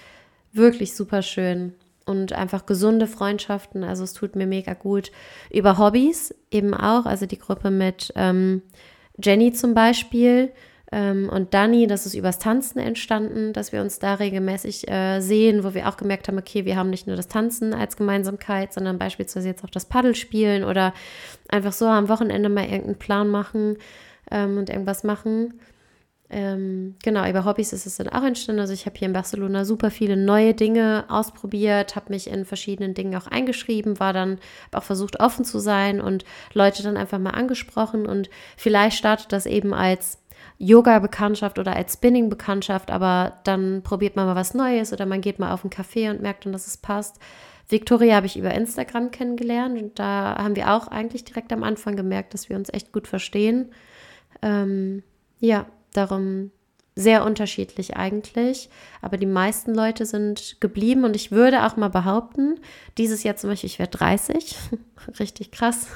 wirklich 0.53 0.95
super 0.95 1.21
schön. 1.21 1.73
Und 2.05 2.33
einfach 2.33 2.65
gesunde 2.65 3.07
Freundschaften. 3.07 3.83
Also 3.83 4.03
es 4.03 4.13
tut 4.13 4.35
mir 4.35 4.47
mega 4.47 4.73
gut. 4.73 5.11
Über 5.49 5.77
Hobbys 5.77 6.35
eben 6.51 6.73
auch. 6.73 7.05
Also 7.05 7.25
die 7.25 7.39
Gruppe 7.39 7.71
mit 7.71 8.13
ähm, 8.15 8.61
Jenny 9.21 9.53
zum 9.53 9.73
Beispiel 9.73 10.51
und 10.93 11.53
Dani, 11.53 11.87
das 11.87 12.05
ist 12.05 12.13
übers 12.13 12.37
Tanzen 12.37 12.77
entstanden, 12.77 13.51
dass 13.53 13.71
wir 13.71 13.81
uns 13.81 13.97
da 13.97 14.13
regelmäßig 14.15 14.87
äh, 14.87 15.21
sehen, 15.21 15.63
wo 15.63 15.73
wir 15.73 15.89
auch 15.89 15.97
gemerkt 15.97 16.27
haben, 16.27 16.37
okay, 16.37 16.65
wir 16.65 16.75
haben 16.75 16.91
nicht 16.91 17.07
nur 17.07 17.15
das 17.15 17.27
Tanzen 17.27 17.73
als 17.73 17.97
Gemeinsamkeit, 17.97 18.73
sondern 18.73 18.99
beispielsweise 18.99 19.47
jetzt 19.47 19.63
auch 19.63 19.69
das 19.69 19.85
Paddelspielen 19.85 20.63
oder 20.63 20.93
einfach 21.49 21.73
so 21.73 21.85
am 21.87 22.09
Wochenende 22.09 22.49
mal 22.49 22.65
irgendeinen 22.65 22.99
Plan 22.99 23.29
machen 23.29 23.77
ähm, 24.29 24.57
und 24.57 24.69
irgendwas 24.69 25.03
machen. 25.03 25.55
Ähm, 26.33 26.95
genau, 27.03 27.29
über 27.29 27.45
Hobbys 27.45 27.73
ist 27.73 27.85
es 27.85 27.97
dann 27.97 28.09
auch 28.09 28.23
entstanden. 28.23 28.59
Also 28.59 28.73
ich 28.73 28.87
habe 28.87 28.97
hier 28.97 29.07
in 29.07 29.13
Barcelona 29.13 29.65
super 29.65 29.91
viele 29.91 30.17
neue 30.17 30.55
Dinge 30.55 31.05
ausprobiert, 31.07 31.95
habe 31.95 32.11
mich 32.11 32.27
in 32.27 32.43
verschiedenen 32.43 32.95
Dingen 32.95 33.15
auch 33.15 33.27
eingeschrieben, 33.27 33.99
war 33.99 34.13
dann 34.13 34.39
auch 34.71 34.81
versucht 34.81 35.19
offen 35.19 35.45
zu 35.45 35.59
sein 35.59 36.01
und 36.01 36.25
Leute 36.53 36.81
dann 36.81 36.97
einfach 36.97 37.19
mal 37.19 37.31
angesprochen 37.31 38.07
und 38.07 38.31
vielleicht 38.57 38.97
startet 38.97 39.31
das 39.31 39.45
eben 39.45 39.75
als 39.75 40.22
Yoga-Bekanntschaft 40.57 41.59
oder 41.59 41.75
als 41.75 41.93
Spinning-Bekanntschaft, 41.93 42.91
aber 42.91 43.39
dann 43.43 43.81
probiert 43.83 44.15
man 44.15 44.25
mal 44.25 44.35
was 44.35 44.53
Neues 44.53 44.93
oder 44.93 45.05
man 45.05 45.21
geht 45.21 45.39
mal 45.39 45.53
auf 45.53 45.63
einen 45.63 45.71
Café 45.71 46.09
und 46.09 46.21
merkt 46.21 46.45
dann, 46.45 46.53
dass 46.53 46.67
es 46.67 46.77
passt. 46.77 47.19
Victoria 47.69 48.15
habe 48.15 48.25
ich 48.25 48.37
über 48.37 48.53
Instagram 48.53 49.11
kennengelernt 49.11 49.81
und 49.81 49.99
da 49.99 50.35
haben 50.37 50.55
wir 50.55 50.73
auch 50.73 50.87
eigentlich 50.87 51.23
direkt 51.23 51.51
am 51.53 51.63
Anfang 51.63 51.95
gemerkt, 51.95 52.33
dass 52.33 52.49
wir 52.49 52.55
uns 52.55 52.71
echt 52.71 52.91
gut 52.91 53.07
verstehen. 53.07 53.71
Ähm, 54.41 55.03
ja, 55.39 55.65
darum 55.93 56.51
sehr 56.95 57.25
unterschiedlich 57.25 57.97
eigentlich, 57.97 58.69
aber 59.01 59.17
die 59.17 59.25
meisten 59.25 59.73
Leute 59.73 60.05
sind 60.05 60.57
geblieben 60.59 61.05
und 61.05 61.15
ich 61.15 61.31
würde 61.31 61.65
auch 61.65 61.75
mal 61.75 61.89
behaupten, 61.89 62.59
dieses 62.99 63.23
Jahr 63.23 63.35
zum 63.35 63.49
Beispiel, 63.49 63.69
ich 63.69 63.79
werde 63.79 63.97
30, 63.97 64.55
richtig 65.19 65.51
krass. 65.51 65.87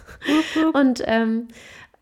und 0.74 1.04
ähm, 1.06 1.50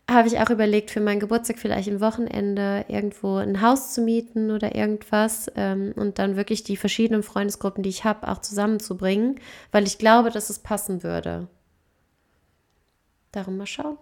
habe 0.08 0.28
ich 0.28 0.38
auch 0.38 0.50
überlegt, 0.50 0.90
für 0.90 1.00
meinen 1.00 1.18
Geburtstag 1.18 1.58
vielleicht 1.58 1.88
ein 1.88 2.00
Wochenende 2.00 2.84
irgendwo 2.88 3.36
ein 3.36 3.60
Haus 3.60 3.92
zu 3.92 4.00
mieten 4.00 4.52
oder 4.52 4.74
irgendwas 4.76 5.50
ähm, 5.56 5.92
und 5.96 6.18
dann 6.18 6.36
wirklich 6.36 6.62
die 6.62 6.76
verschiedenen 6.76 7.24
Freundesgruppen, 7.24 7.82
die 7.82 7.88
ich 7.88 8.04
habe, 8.04 8.28
auch 8.28 8.38
zusammenzubringen, 8.38 9.40
weil 9.72 9.84
ich 9.84 9.98
glaube, 9.98 10.30
dass 10.30 10.48
es 10.48 10.60
passen 10.60 11.02
würde. 11.02 11.48
Darum 13.32 13.56
mal 13.56 13.66
schauen. 13.66 13.98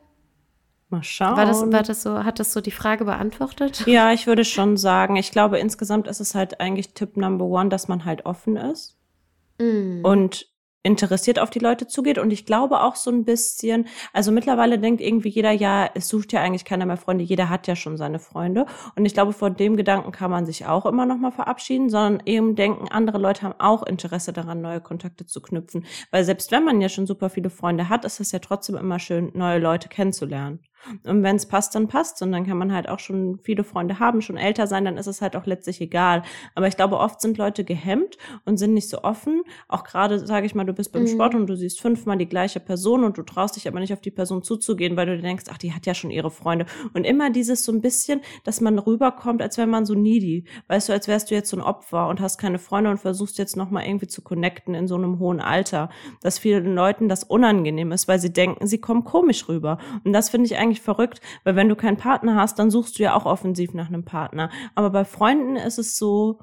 Mal 0.91 1.03
schauen. 1.03 1.37
War 1.39 1.47
das, 1.47 1.73
war 1.73 1.83
das 1.83 2.03
so, 2.03 2.23
hat 2.23 2.39
das 2.39 2.53
so 2.53 2.61
die 2.61 2.71
Frage 2.71 3.07
beantwortet? 3.07 3.87
Ja, 3.87 4.13
ich 4.13 4.27
würde 4.27 4.45
schon 4.45 4.77
sagen, 4.77 5.17
ich 5.17 5.31
glaube, 5.31 5.59
insgesamt 5.59 6.07
ist 6.07 6.21
es 6.21 6.35
halt 6.35 6.61
eigentlich 6.61 6.93
Tipp 6.93 7.17
Number 7.17 7.47
One, 7.47 7.71
dass 7.71 7.89
man 7.89 8.05
halt 8.05 8.27
offen 8.27 8.57
ist. 8.57 8.99
Mm. 9.59 10.05
Und 10.05 10.47
interessiert 10.85 11.39
auf 11.41 11.51
die 11.51 11.59
Leute 11.59 11.89
zugeht. 11.89 12.19
Und 12.19 12.31
ich 12.31 12.47
glaube 12.47 12.83
auch 12.83 12.95
so 12.95 13.11
ein 13.11 13.25
bisschen, 13.25 13.89
also 14.13 14.31
mittlerweile 14.31 14.79
denkt 14.79 15.01
irgendwie 15.01 15.31
jeder, 15.31 15.51
ja, 15.51 15.91
es 15.95 16.09
sucht 16.09 16.33
ja 16.33 16.41
eigentlich 16.43 16.65
keiner 16.65 16.87
mehr 16.87 16.99
Freunde, 16.99 17.25
jeder 17.25 17.49
hat 17.49 17.67
ja 17.67 17.75
schon 17.75 17.97
seine 17.97 18.21
Freunde. 18.21 18.67
Und 18.95 19.07
ich 19.07 19.15
glaube, 19.15 19.33
von 19.33 19.57
dem 19.57 19.77
Gedanken 19.77 20.13
kann 20.13 20.31
man 20.31 20.47
sich 20.47 20.67
auch 20.67 20.87
immer 20.87 21.07
noch 21.07 21.17
mal 21.17 21.33
verabschieden, 21.33 21.89
sondern 21.89 22.23
eben 22.27 22.55
denken, 22.55 22.89
andere 22.91 23.19
Leute 23.19 23.43
haben 23.43 23.55
auch 23.59 23.83
Interesse 23.83 24.33
daran, 24.33 24.61
neue 24.61 24.81
Kontakte 24.81 25.27
zu 25.27 25.41
knüpfen. 25.41 25.87
Weil 26.11 26.25
selbst 26.25 26.53
wenn 26.53 26.65
man 26.65 26.81
ja 26.81 26.91
schon 26.91 27.07
super 27.07 27.31
viele 27.31 27.51
Freunde 27.51 27.89
hat, 27.89 28.05
ist 28.05 28.21
es 28.21 28.31
ja 28.31 28.39
trotzdem 28.39 28.77
immer 28.77 28.99
schön, 28.99 29.33
neue 29.35 29.59
Leute 29.59 29.89
kennenzulernen. 29.89 30.61
Und 31.05 31.23
wenn 31.23 31.37
es 31.37 31.47
passt, 31.47 31.75
dann 31.75 31.89
passt. 31.89 32.23
Und 32.23 32.33
dann 32.33 32.47
kann 32.47 32.59
man 32.59 32.73
halt 32.73 32.89
auch 32.89 32.99
schon 32.99 33.39
viele 33.43 33.65
Freunde 33.65 33.99
haben, 33.99 34.23
schon 34.23 34.37
älter 34.37 34.67
sein, 34.67 34.85
dann 34.85 34.97
ist 34.97 35.07
es 35.07 35.23
halt 35.23 35.37
auch 35.37 35.47
letztlich 35.47 35.81
egal. 35.81 36.23
Aber 36.55 36.69
ich 36.69 36.77
glaube, 36.77 36.99
oft 36.99 37.21
sind 37.21 37.39
Leute 37.39 37.65
gehemmt 37.65 38.17
und 38.45 38.57
sind 38.57 38.75
nicht 38.75 38.89
so 38.89 39.03
offen. 39.03 39.43
Auch 39.69 39.85
gerade, 39.85 40.27
sage 40.27 40.47
ich 40.47 40.55
mal, 40.55 40.65
du 40.65 40.73
bist 40.73 40.93
beim 40.93 41.03
mhm. 41.03 41.09
Sport 41.09 41.35
und 41.35 41.47
du 41.47 41.57
siehst 41.57 41.81
fünfmal 41.81 42.19
die 42.19 42.29
gleiche 42.29 42.61
Person 42.61 43.05
und 43.05 43.19
du 43.19 43.23
traust 43.23 43.57
dich 43.57 43.69
aber 43.69 43.81
nicht 43.81 43.93
auf 43.93 44.01
die 44.01 44.11
Person 44.11 44.43
zuzugehen, 44.43 44.97
weil 44.97 45.07
du 45.07 45.17
dir 45.17 45.23
denkst, 45.23 45.45
ach, 45.51 45.59
die 45.59 45.73
hat 45.73 45.87
ja 45.87 45.95
schon 45.95 46.11
ihre 46.11 46.31
Freunde. 46.31 46.67
Und 46.93 47.05
immer 47.05 47.31
dieses 47.31 47.65
so 47.65 47.73
ein 47.73 47.81
bisschen, 47.81 48.21
dass 48.45 48.61
man 48.61 48.79
rüberkommt, 48.79 49.43
als 49.43 49.57
wäre 49.59 49.67
man 49.67 49.87
so 49.87 49.95
needy. 49.95 50.45
Weißt 50.69 50.89
du, 50.89 50.93
als 50.93 51.09
wärst 51.09 51.31
du 51.31 51.35
jetzt 51.35 51.51
so 51.51 51.57
ein 51.57 51.63
Opfer 51.63 52.09
und 52.09 52.21
hast 52.21 52.39
keine 52.39 52.59
Freunde 52.59 52.91
und 52.91 52.99
versuchst 52.99 53.39
jetzt 53.39 53.57
nochmal 53.57 53.87
irgendwie 53.87 54.07
zu 54.07 54.23
connecten 54.23 54.75
in 54.75 54.87
so 54.87 54.95
einem 54.95 55.19
hohen 55.19 55.41
Alter. 55.41 55.91
Dass 56.21 56.39
vielen 56.39 56.75
Leuten 56.75 57.09
das 57.09 57.25
unangenehm 57.25 57.93
ist, 57.93 58.09
weil 58.09 58.19
sie 58.19 58.33
denken, 58.33 58.67
sie 58.67 58.79
kommen 58.79 59.05
komisch 59.05 59.49
rüber. 59.49 59.79
Und 60.05 60.13
das 60.13 60.31
finde 60.31 60.47
ich 60.47 60.57
eigentlich 60.59 60.74
eigentlich 60.75 60.83
verrückt, 60.83 61.21
weil 61.45 61.57
wenn 61.57 61.69
du 61.69 61.77
keinen 61.77 61.97
Partner 61.97 62.37
hast, 62.37 62.59
dann 62.59 62.71
suchst 62.71 62.99
du 62.99 63.03
ja 63.05 63.15
auch 63.15 63.27
offensiv 63.27 63.75
nach 63.75 63.89
einem 63.89 64.05
Partner. 64.05 64.51
Aber 64.75 64.91
bei 64.91 65.05
Freunden 65.05 65.57
ist 65.57 65.79
es 65.79 65.97
so, 65.97 66.41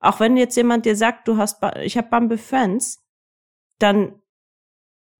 auch 0.00 0.20
wenn 0.20 0.36
jetzt 0.36 0.56
jemand 0.56 0.86
dir 0.86 0.96
sagt, 0.96 1.28
du 1.28 1.36
hast, 1.36 1.62
ich 1.82 1.96
habe 1.96 2.08
Bumble 2.08 2.38
Friends, 2.38 3.02
dann 3.78 4.20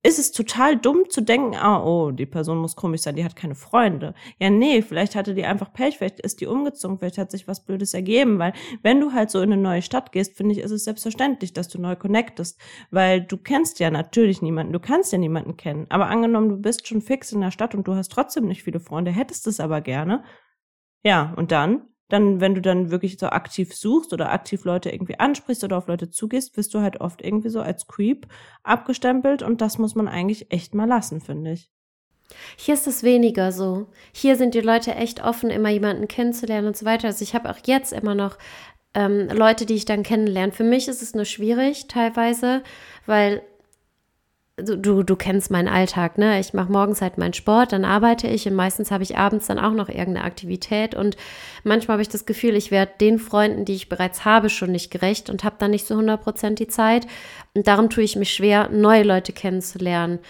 ist 0.02 0.18
es 0.18 0.32
total 0.32 0.78
dumm 0.78 1.04
zu 1.10 1.20
denken, 1.20 1.54
ah, 1.56 1.84
oh, 1.84 2.10
die 2.10 2.24
Person 2.24 2.58
muss 2.58 2.74
komisch 2.74 3.02
sein, 3.02 3.16
die 3.16 3.24
hat 3.24 3.36
keine 3.36 3.54
Freunde. 3.54 4.14
Ja, 4.38 4.48
nee, 4.48 4.80
vielleicht 4.80 5.14
hatte 5.14 5.34
die 5.34 5.44
einfach 5.44 5.74
Pech, 5.74 5.98
vielleicht 5.98 6.20
ist 6.20 6.40
die 6.40 6.46
umgezogen, 6.46 6.98
vielleicht 6.98 7.18
hat 7.18 7.30
sich 7.30 7.46
was 7.46 7.64
Blödes 7.64 7.92
ergeben, 7.92 8.38
weil 8.38 8.54
wenn 8.82 8.98
du 9.00 9.12
halt 9.12 9.30
so 9.30 9.40
in 9.40 9.52
eine 9.52 9.60
neue 9.60 9.82
Stadt 9.82 10.12
gehst, 10.12 10.38
finde 10.38 10.54
ich, 10.54 10.60
ist 10.60 10.70
es 10.70 10.84
selbstverständlich, 10.84 11.52
dass 11.52 11.68
du 11.68 11.78
neu 11.78 11.96
connectest, 11.96 12.58
weil 12.90 13.20
du 13.20 13.36
kennst 13.36 13.78
ja 13.78 13.90
natürlich 13.90 14.40
niemanden, 14.40 14.72
du 14.72 14.80
kannst 14.80 15.12
ja 15.12 15.18
niemanden 15.18 15.58
kennen. 15.58 15.86
Aber 15.90 16.06
angenommen, 16.06 16.48
du 16.48 16.56
bist 16.56 16.88
schon 16.88 17.02
fix 17.02 17.32
in 17.32 17.42
der 17.42 17.50
Stadt 17.50 17.74
und 17.74 17.86
du 17.86 17.94
hast 17.94 18.10
trotzdem 18.10 18.46
nicht 18.46 18.62
viele 18.62 18.80
Freunde, 18.80 19.10
hättest 19.10 19.46
es 19.46 19.60
aber 19.60 19.82
gerne. 19.82 20.24
Ja, 21.04 21.34
und 21.36 21.52
dann 21.52 21.82
dann, 22.10 22.40
wenn 22.40 22.54
du 22.54 22.60
dann 22.60 22.90
wirklich 22.90 23.18
so 23.18 23.26
aktiv 23.26 23.74
suchst 23.74 24.12
oder 24.12 24.32
aktiv 24.32 24.64
Leute 24.64 24.90
irgendwie 24.90 25.18
ansprichst 25.18 25.64
oder 25.64 25.78
auf 25.78 25.86
Leute 25.86 26.10
zugehst, 26.10 26.56
wirst 26.56 26.74
du 26.74 26.80
halt 26.80 27.00
oft 27.00 27.22
irgendwie 27.22 27.48
so 27.48 27.60
als 27.60 27.86
Creep 27.86 28.26
abgestempelt 28.62 29.42
und 29.42 29.60
das 29.60 29.78
muss 29.78 29.94
man 29.94 30.08
eigentlich 30.08 30.52
echt 30.52 30.74
mal 30.74 30.88
lassen, 30.88 31.20
finde 31.20 31.52
ich. 31.52 31.70
Hier 32.56 32.74
ist 32.74 32.86
es 32.86 33.02
weniger 33.02 33.52
so. 33.52 33.86
Hier 34.12 34.36
sind 34.36 34.54
die 34.54 34.60
Leute 34.60 34.94
echt 34.94 35.24
offen, 35.24 35.50
immer 35.50 35.70
jemanden 35.70 36.06
kennenzulernen 36.08 36.68
und 36.68 36.76
so 36.76 36.84
weiter. 36.84 37.08
Also 37.08 37.22
ich 37.22 37.34
habe 37.34 37.50
auch 37.50 37.58
jetzt 37.64 37.92
immer 37.92 38.14
noch 38.14 38.38
ähm, 38.94 39.28
Leute, 39.28 39.66
die 39.66 39.74
ich 39.74 39.84
dann 39.84 40.02
kennenlerne. 40.02 40.52
Für 40.52 40.64
mich 40.64 40.88
ist 40.88 41.02
es 41.02 41.14
nur 41.14 41.24
schwierig 41.24 41.86
teilweise, 41.88 42.62
weil 43.06 43.42
du, 44.62 45.02
du 45.02 45.16
kennst 45.16 45.50
meinen 45.50 45.68
Alltag, 45.68 46.18
ne? 46.18 46.40
Ich 46.40 46.54
mache 46.54 46.70
morgens 46.70 47.02
halt 47.02 47.18
meinen 47.18 47.34
Sport, 47.34 47.72
dann 47.72 47.84
arbeite 47.84 48.26
ich 48.26 48.46
und 48.46 48.54
meistens 48.54 48.90
habe 48.90 49.02
ich 49.02 49.16
abends 49.16 49.46
dann 49.46 49.58
auch 49.58 49.72
noch 49.72 49.88
irgendeine 49.88 50.24
Aktivität 50.24 50.94
und 50.94 51.16
manchmal 51.64 51.94
habe 51.94 52.02
ich 52.02 52.08
das 52.08 52.26
Gefühl, 52.26 52.56
ich 52.56 52.70
werde 52.70 52.92
den 53.00 53.18
Freunden, 53.18 53.64
die 53.64 53.74
ich 53.74 53.88
bereits 53.88 54.24
habe, 54.24 54.50
schon 54.50 54.72
nicht 54.72 54.90
gerecht 54.90 55.30
und 55.30 55.44
habe 55.44 55.56
dann 55.58 55.70
nicht 55.70 55.86
so 55.86 55.94
100% 55.94 56.54
die 56.54 56.68
Zeit 56.68 57.06
und 57.54 57.66
darum 57.66 57.90
tue 57.90 58.04
ich 58.04 58.16
mich 58.16 58.32
schwer, 58.32 58.68
neue 58.70 59.02
Leute 59.02 59.32
kennenzulernen. 59.32 60.20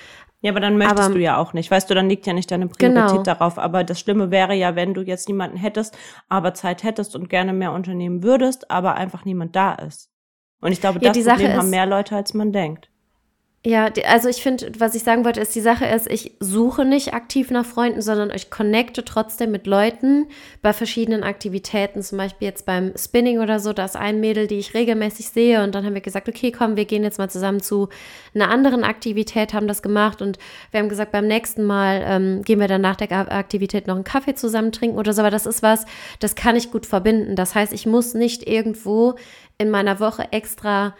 Ja, 0.43 0.53
aber 0.53 0.61
dann 0.61 0.79
möchtest 0.79 1.03
aber, 1.03 1.15
du 1.15 1.21
ja 1.21 1.37
auch 1.37 1.53
nicht. 1.53 1.71
Weißt 1.71 1.91
du, 1.91 1.95
dann 1.95 2.09
liegt 2.09 2.27
ja 2.27 2.33
nicht 2.33 2.51
deine 2.51 2.67
Priorität 2.67 3.11
genau. 3.11 3.23
darauf. 3.23 3.59
Aber 3.59 3.85
das 3.85 4.01
Schlimme 4.01 4.31
wäre 4.31 4.55
ja, 4.55 4.75
wenn 4.75 4.95
du 4.95 5.03
jetzt 5.03 5.29
niemanden 5.29 5.59
hättest, 5.59 5.97
aber 6.31 6.55
Zeit 6.55 6.83
hättest 6.83 7.15
und 7.15 7.29
gerne 7.29 7.53
mehr 7.53 7.73
unternehmen 7.73 8.23
würdest, 8.23 8.71
aber 8.71 8.95
einfach 8.95 9.27
niemand 9.27 9.55
da 9.55 9.75
ist. 9.75 10.11
Und 10.63 10.73
ich 10.73 10.81
glaube, 10.81 10.99
ja, 11.03 11.13
das 11.13 11.25
Problem 11.25 11.57
haben 11.57 11.71
mehr 11.71 11.87
Leute, 11.87 12.17
als 12.17 12.35
man 12.35 12.53
denkt. 12.53 12.90
Ja, 13.63 13.91
also 14.09 14.31
ich 14.31 14.43
finde, 14.43 14.73
was 14.79 14.95
ich 14.95 15.03
sagen 15.03 15.23
wollte, 15.23 15.43
ist, 15.43 15.55
die 15.55 15.61
Sache 15.61 15.85
ist, 15.85 16.11
ich 16.11 16.33
suche 16.41 16.87
nicht 16.87 17.13
aktiv 17.13 17.51
nach 17.51 17.67
Freunden, 17.67 18.01
sondern 18.01 18.31
ich 18.35 18.49
connecte 18.49 19.05
trotzdem 19.05 19.51
mit 19.51 19.67
Leuten 19.67 20.29
bei 20.63 20.73
verschiedenen 20.73 21.23
Aktivitäten. 21.23 22.01
Zum 22.01 22.17
Beispiel 22.17 22.49
jetzt 22.49 22.65
beim 22.65 22.95
Spinning 22.97 23.39
oder 23.39 23.61
so, 23.61 23.75
da 23.75 23.85
ist 23.85 23.97
ein 23.97 24.19
Mädel, 24.19 24.47
die 24.47 24.59
ich 24.59 24.73
regelmäßig 24.73 25.29
sehe 25.29 25.63
und 25.63 25.75
dann 25.75 25.85
haben 25.85 25.93
wir 25.93 26.01
gesagt, 26.01 26.27
okay, 26.27 26.53
komm, 26.53 26.77
wir 26.77 26.87
gehen 26.87 27.05
jetzt 27.05 27.19
mal 27.19 27.29
zusammen 27.29 27.61
zu 27.61 27.91
einer 28.35 28.49
anderen 28.49 28.83
Aktivität, 28.83 29.53
haben 29.53 29.69
das 29.69 29.83
gemacht 29.83 30.23
und 30.23 30.39
wir 30.71 30.81
haben 30.81 30.89
gesagt, 30.89 31.13
beim 31.13 31.27
nächsten 31.27 31.65
Mal 31.65 32.03
ähm, 32.07 32.43
gehen 32.43 32.61
wir 32.61 32.69
dann 32.69 32.81
nach 32.81 32.97
der 32.97 33.31
Aktivität 33.31 33.87
noch 33.87 33.97
einen 33.97 34.05
Kaffee 34.05 34.35
zusammen 34.35 34.73
trinken 34.73 34.97
oder 34.97 35.13
so, 35.13 35.21
aber 35.21 35.31
das 35.31 35.45
ist 35.45 35.63
was, 35.63 35.85
das 36.19 36.35
kann 36.35 36.57
ich 36.57 36.71
gut 36.71 36.87
verbinden. 36.87 37.37
Das 37.37 37.55
heißt, 37.55 37.75
ich 37.75 37.85
muss 37.85 38.15
nicht 38.15 38.49
irgendwo 38.49 39.17
in 39.59 39.69
meiner 39.69 40.01
Woche 40.01 40.33
extra 40.33 40.95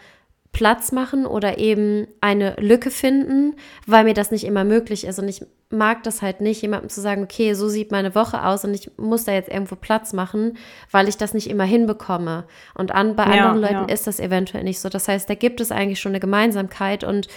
Platz 0.51 0.91
machen 0.91 1.25
oder 1.25 1.57
eben 1.57 2.07
eine 2.19 2.55
Lücke 2.59 2.91
finden, 2.91 3.55
weil 3.87 4.03
mir 4.03 4.13
das 4.13 4.31
nicht 4.31 4.43
immer 4.43 4.63
möglich 4.63 5.05
ist. 5.05 5.17
Und 5.17 5.29
ich 5.29 5.45
mag 5.69 6.03
das 6.03 6.21
halt 6.21 6.41
nicht, 6.41 6.61
jemandem 6.61 6.89
zu 6.89 6.99
sagen, 6.99 7.23
okay, 7.23 7.53
so 7.53 7.69
sieht 7.69 7.91
meine 7.91 8.15
Woche 8.15 8.43
aus 8.43 8.65
und 8.65 8.73
ich 8.73 8.91
muss 8.97 9.23
da 9.23 9.31
jetzt 9.31 9.49
irgendwo 9.49 9.75
Platz 9.75 10.11
machen, 10.11 10.57
weil 10.91 11.07
ich 11.07 11.15
das 11.15 11.33
nicht 11.33 11.49
immer 11.49 11.63
hinbekomme. 11.63 12.43
Und 12.73 12.91
an, 12.91 13.15
bei 13.15 13.23
ja, 13.23 13.49
anderen 13.49 13.61
Leuten 13.61 13.89
ja. 13.89 13.93
ist 13.93 14.07
das 14.07 14.19
eventuell 14.19 14.65
nicht 14.65 14.81
so. 14.81 14.89
Das 14.89 15.07
heißt, 15.07 15.29
da 15.29 15.35
gibt 15.35 15.61
es 15.61 15.71
eigentlich 15.71 16.01
schon 16.01 16.11
eine 16.11 16.19
Gemeinsamkeit 16.19 17.05
und 17.05 17.27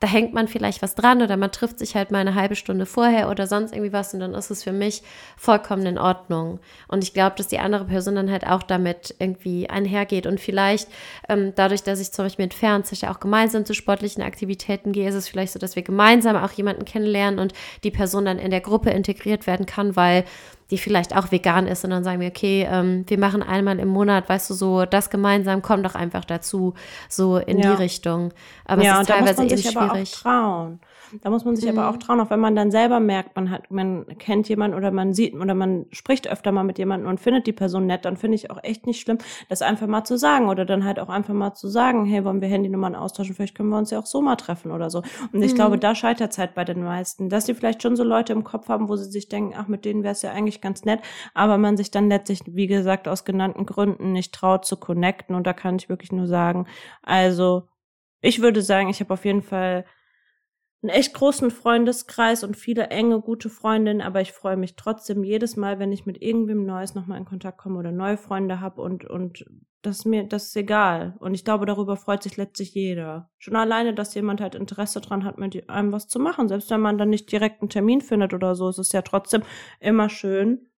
da 0.00 0.06
hängt 0.06 0.32
man 0.32 0.46
vielleicht 0.46 0.80
was 0.80 0.94
dran 0.94 1.22
oder 1.22 1.36
man 1.36 1.50
trifft 1.50 1.80
sich 1.80 1.96
halt 1.96 2.12
mal 2.12 2.18
eine 2.18 2.36
halbe 2.36 2.54
Stunde 2.54 2.86
vorher 2.86 3.28
oder 3.28 3.48
sonst 3.48 3.72
irgendwie 3.72 3.92
was 3.92 4.14
und 4.14 4.20
dann 4.20 4.34
ist 4.34 4.50
es 4.50 4.62
für 4.62 4.72
mich 4.72 5.02
vollkommen 5.36 5.86
in 5.86 5.98
Ordnung. 5.98 6.60
Und 6.86 7.02
ich 7.02 7.14
glaube, 7.14 7.34
dass 7.36 7.48
die 7.48 7.58
andere 7.58 7.84
Person 7.84 8.14
dann 8.14 8.30
halt 8.30 8.46
auch 8.46 8.62
damit 8.62 9.14
irgendwie 9.18 9.68
einhergeht 9.68 10.26
und 10.26 10.40
vielleicht 10.40 10.88
ähm, 11.28 11.52
dadurch, 11.56 11.82
dass 11.82 11.98
ich 11.98 12.12
zum 12.12 12.26
Beispiel 12.26 12.44
mit 12.44 12.54
Fernsicht 12.54 13.08
auch 13.08 13.18
gemeinsam 13.18 13.64
zu 13.64 13.74
sportlichen 13.74 14.22
Aktivitäten 14.22 14.92
gehe, 14.92 15.08
ist 15.08 15.16
es 15.16 15.28
vielleicht 15.28 15.52
so, 15.52 15.58
dass 15.58 15.74
wir 15.74 15.82
gemeinsam 15.82 16.36
auch 16.36 16.52
jemanden 16.52 16.84
kennenlernen 16.84 17.40
und 17.40 17.52
die 17.82 17.90
Person 17.90 18.24
dann 18.24 18.38
in 18.38 18.52
der 18.52 18.60
Gruppe 18.60 18.90
integriert 18.90 19.48
werden 19.48 19.66
kann, 19.66 19.96
weil 19.96 20.24
die 20.70 20.78
vielleicht 20.78 21.16
auch 21.16 21.30
vegan 21.30 21.66
ist 21.66 21.84
und 21.84 21.90
dann 21.90 22.04
sagen 22.04 22.20
wir, 22.20 22.28
okay, 22.28 22.68
ähm, 22.70 23.04
wir 23.06 23.18
machen 23.18 23.42
einmal 23.42 23.78
im 23.78 23.88
Monat, 23.88 24.28
weißt 24.28 24.50
du, 24.50 24.54
so 24.54 24.84
das 24.84 25.10
gemeinsam, 25.10 25.62
komm 25.62 25.82
doch 25.82 25.94
einfach 25.94 26.24
dazu, 26.24 26.74
so 27.08 27.38
in 27.38 27.58
ja. 27.58 27.70
die 27.70 27.82
Richtung. 27.82 28.32
Aber 28.64 28.82
ja, 28.82 28.96
es 28.96 29.00
ist 29.02 29.06
teilweise 29.08 29.44
eben 29.44 29.58
schwierig. 29.58 30.14
Da 31.22 31.30
muss 31.30 31.44
man 31.44 31.56
sich 31.56 31.70
mhm. 31.70 31.78
aber 31.78 31.88
auch 31.88 31.94
mhm. 31.94 32.00
trauen, 32.00 32.20
auch 32.20 32.30
wenn 32.30 32.40
man 32.40 32.54
dann 32.54 32.70
selber 32.70 33.00
merkt, 33.00 33.36
man 33.36 33.50
hat, 33.50 33.70
man 33.70 34.06
kennt 34.18 34.48
jemanden 34.48 34.76
oder 34.76 34.90
man 34.90 35.12
sieht 35.12 35.34
oder 35.34 35.54
man 35.54 35.86
spricht 35.90 36.28
öfter 36.28 36.52
mal 36.52 36.64
mit 36.64 36.78
jemandem 36.78 37.08
und 37.08 37.20
findet 37.20 37.46
die 37.46 37.52
Person 37.52 37.86
nett, 37.86 38.04
dann 38.04 38.16
finde 38.16 38.36
ich 38.36 38.50
auch 38.50 38.62
echt 38.62 38.86
nicht 38.86 39.00
schlimm, 39.00 39.18
das 39.48 39.62
einfach 39.62 39.86
mal 39.86 40.04
zu 40.04 40.18
sagen 40.18 40.48
oder 40.48 40.64
dann 40.64 40.84
halt 40.84 40.98
auch 40.98 41.08
einfach 41.08 41.34
mal 41.34 41.54
zu 41.54 41.68
sagen, 41.68 42.04
hey, 42.04 42.24
wollen 42.24 42.40
wir 42.40 42.48
Handynummern 42.48 42.94
austauschen, 42.94 43.34
vielleicht 43.34 43.56
können 43.56 43.68
wir 43.70 43.78
uns 43.78 43.90
ja 43.90 43.98
auch 43.98 44.06
so 44.06 44.20
mal 44.20 44.36
treffen 44.36 44.70
oder 44.70 44.90
so. 44.90 45.02
Und 45.32 45.42
ich 45.42 45.52
mhm. 45.52 45.56
glaube, 45.56 45.78
da 45.78 45.94
scheitert 45.94 46.32
es 46.32 46.38
halt 46.38 46.54
bei 46.54 46.64
den 46.64 46.82
meisten, 46.82 47.28
dass 47.28 47.46
sie 47.46 47.54
vielleicht 47.54 47.82
schon 47.82 47.96
so 47.96 48.04
Leute 48.04 48.32
im 48.32 48.44
Kopf 48.44 48.68
haben, 48.68 48.88
wo 48.88 48.96
sie 48.96 49.10
sich 49.10 49.28
denken, 49.28 49.54
ach, 49.56 49.68
mit 49.68 49.84
denen 49.84 50.02
wäre 50.02 50.12
es 50.12 50.22
ja 50.22 50.32
eigentlich 50.32 50.60
ganz 50.60 50.84
nett, 50.84 51.00
aber 51.34 51.58
man 51.58 51.76
sich 51.76 51.90
dann 51.90 52.08
letztlich, 52.08 52.40
wie 52.46 52.66
gesagt, 52.66 53.08
aus 53.08 53.24
genannten 53.24 53.66
Gründen 53.66 54.12
nicht 54.12 54.34
traut 54.34 54.64
zu 54.64 54.76
connecten 54.76 55.34
und 55.34 55.46
da 55.46 55.52
kann 55.52 55.76
ich 55.76 55.88
wirklich 55.88 56.12
nur 56.12 56.26
sagen, 56.26 56.66
also 57.02 57.68
ich 58.20 58.42
würde 58.42 58.62
sagen, 58.62 58.88
ich 58.88 59.00
habe 59.00 59.14
auf 59.14 59.24
jeden 59.24 59.42
Fall 59.42 59.84
einen 60.82 60.90
echt 60.90 61.14
großen 61.14 61.50
Freundeskreis 61.50 62.44
und 62.44 62.56
viele 62.56 62.88
enge, 62.88 63.20
gute 63.20 63.50
Freundinnen, 63.50 64.00
aber 64.00 64.20
ich 64.20 64.32
freue 64.32 64.56
mich 64.56 64.76
trotzdem 64.76 65.24
jedes 65.24 65.56
Mal, 65.56 65.78
wenn 65.78 65.92
ich 65.92 66.06
mit 66.06 66.22
irgendwem 66.22 66.64
Neues 66.64 66.94
nochmal 66.94 67.18
in 67.18 67.24
Kontakt 67.24 67.58
komme 67.58 67.78
oder 67.78 67.90
neue 67.90 68.16
Freunde 68.16 68.60
habe 68.60 68.80
und, 68.82 69.04
und 69.04 69.44
das 69.82 69.98
ist 69.98 70.04
mir, 70.04 70.24
das 70.24 70.48
ist 70.48 70.56
egal. 70.56 71.14
Und 71.20 71.34
ich 71.34 71.44
glaube, 71.44 71.66
darüber 71.66 71.96
freut 71.96 72.22
sich 72.22 72.36
letztlich 72.36 72.74
jeder. 72.74 73.30
Schon 73.38 73.56
alleine, 73.56 73.94
dass 73.94 74.14
jemand 74.14 74.40
halt 74.40 74.54
Interesse 74.54 75.00
dran 75.00 75.24
hat, 75.24 75.38
mit 75.38 75.68
einem 75.68 75.92
was 75.92 76.08
zu 76.08 76.18
machen. 76.18 76.48
Selbst 76.48 76.70
wenn 76.70 76.80
man 76.80 76.98
dann 76.98 77.10
nicht 77.10 77.30
direkt 77.30 77.62
einen 77.62 77.70
Termin 77.70 78.00
findet 78.00 78.34
oder 78.34 78.54
so, 78.54 78.68
ist 78.68 78.78
es 78.78 78.92
ja 78.92 79.02
trotzdem 79.02 79.42
immer 79.80 80.08
schön, 80.08 80.68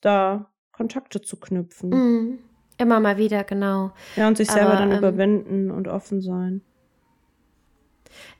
da 0.00 0.50
Kontakte 0.72 1.20
zu 1.20 1.38
knüpfen. 1.38 1.90
Mm, 1.90 2.38
immer 2.78 2.98
mal 2.98 3.16
wieder, 3.16 3.44
genau. 3.44 3.92
Ja, 4.16 4.26
und 4.26 4.36
sich 4.36 4.50
selber 4.50 4.76
dann 4.76 4.90
ähm, 4.90 4.98
überwinden 4.98 5.70
und 5.70 5.86
offen 5.86 6.20
sein. 6.20 6.62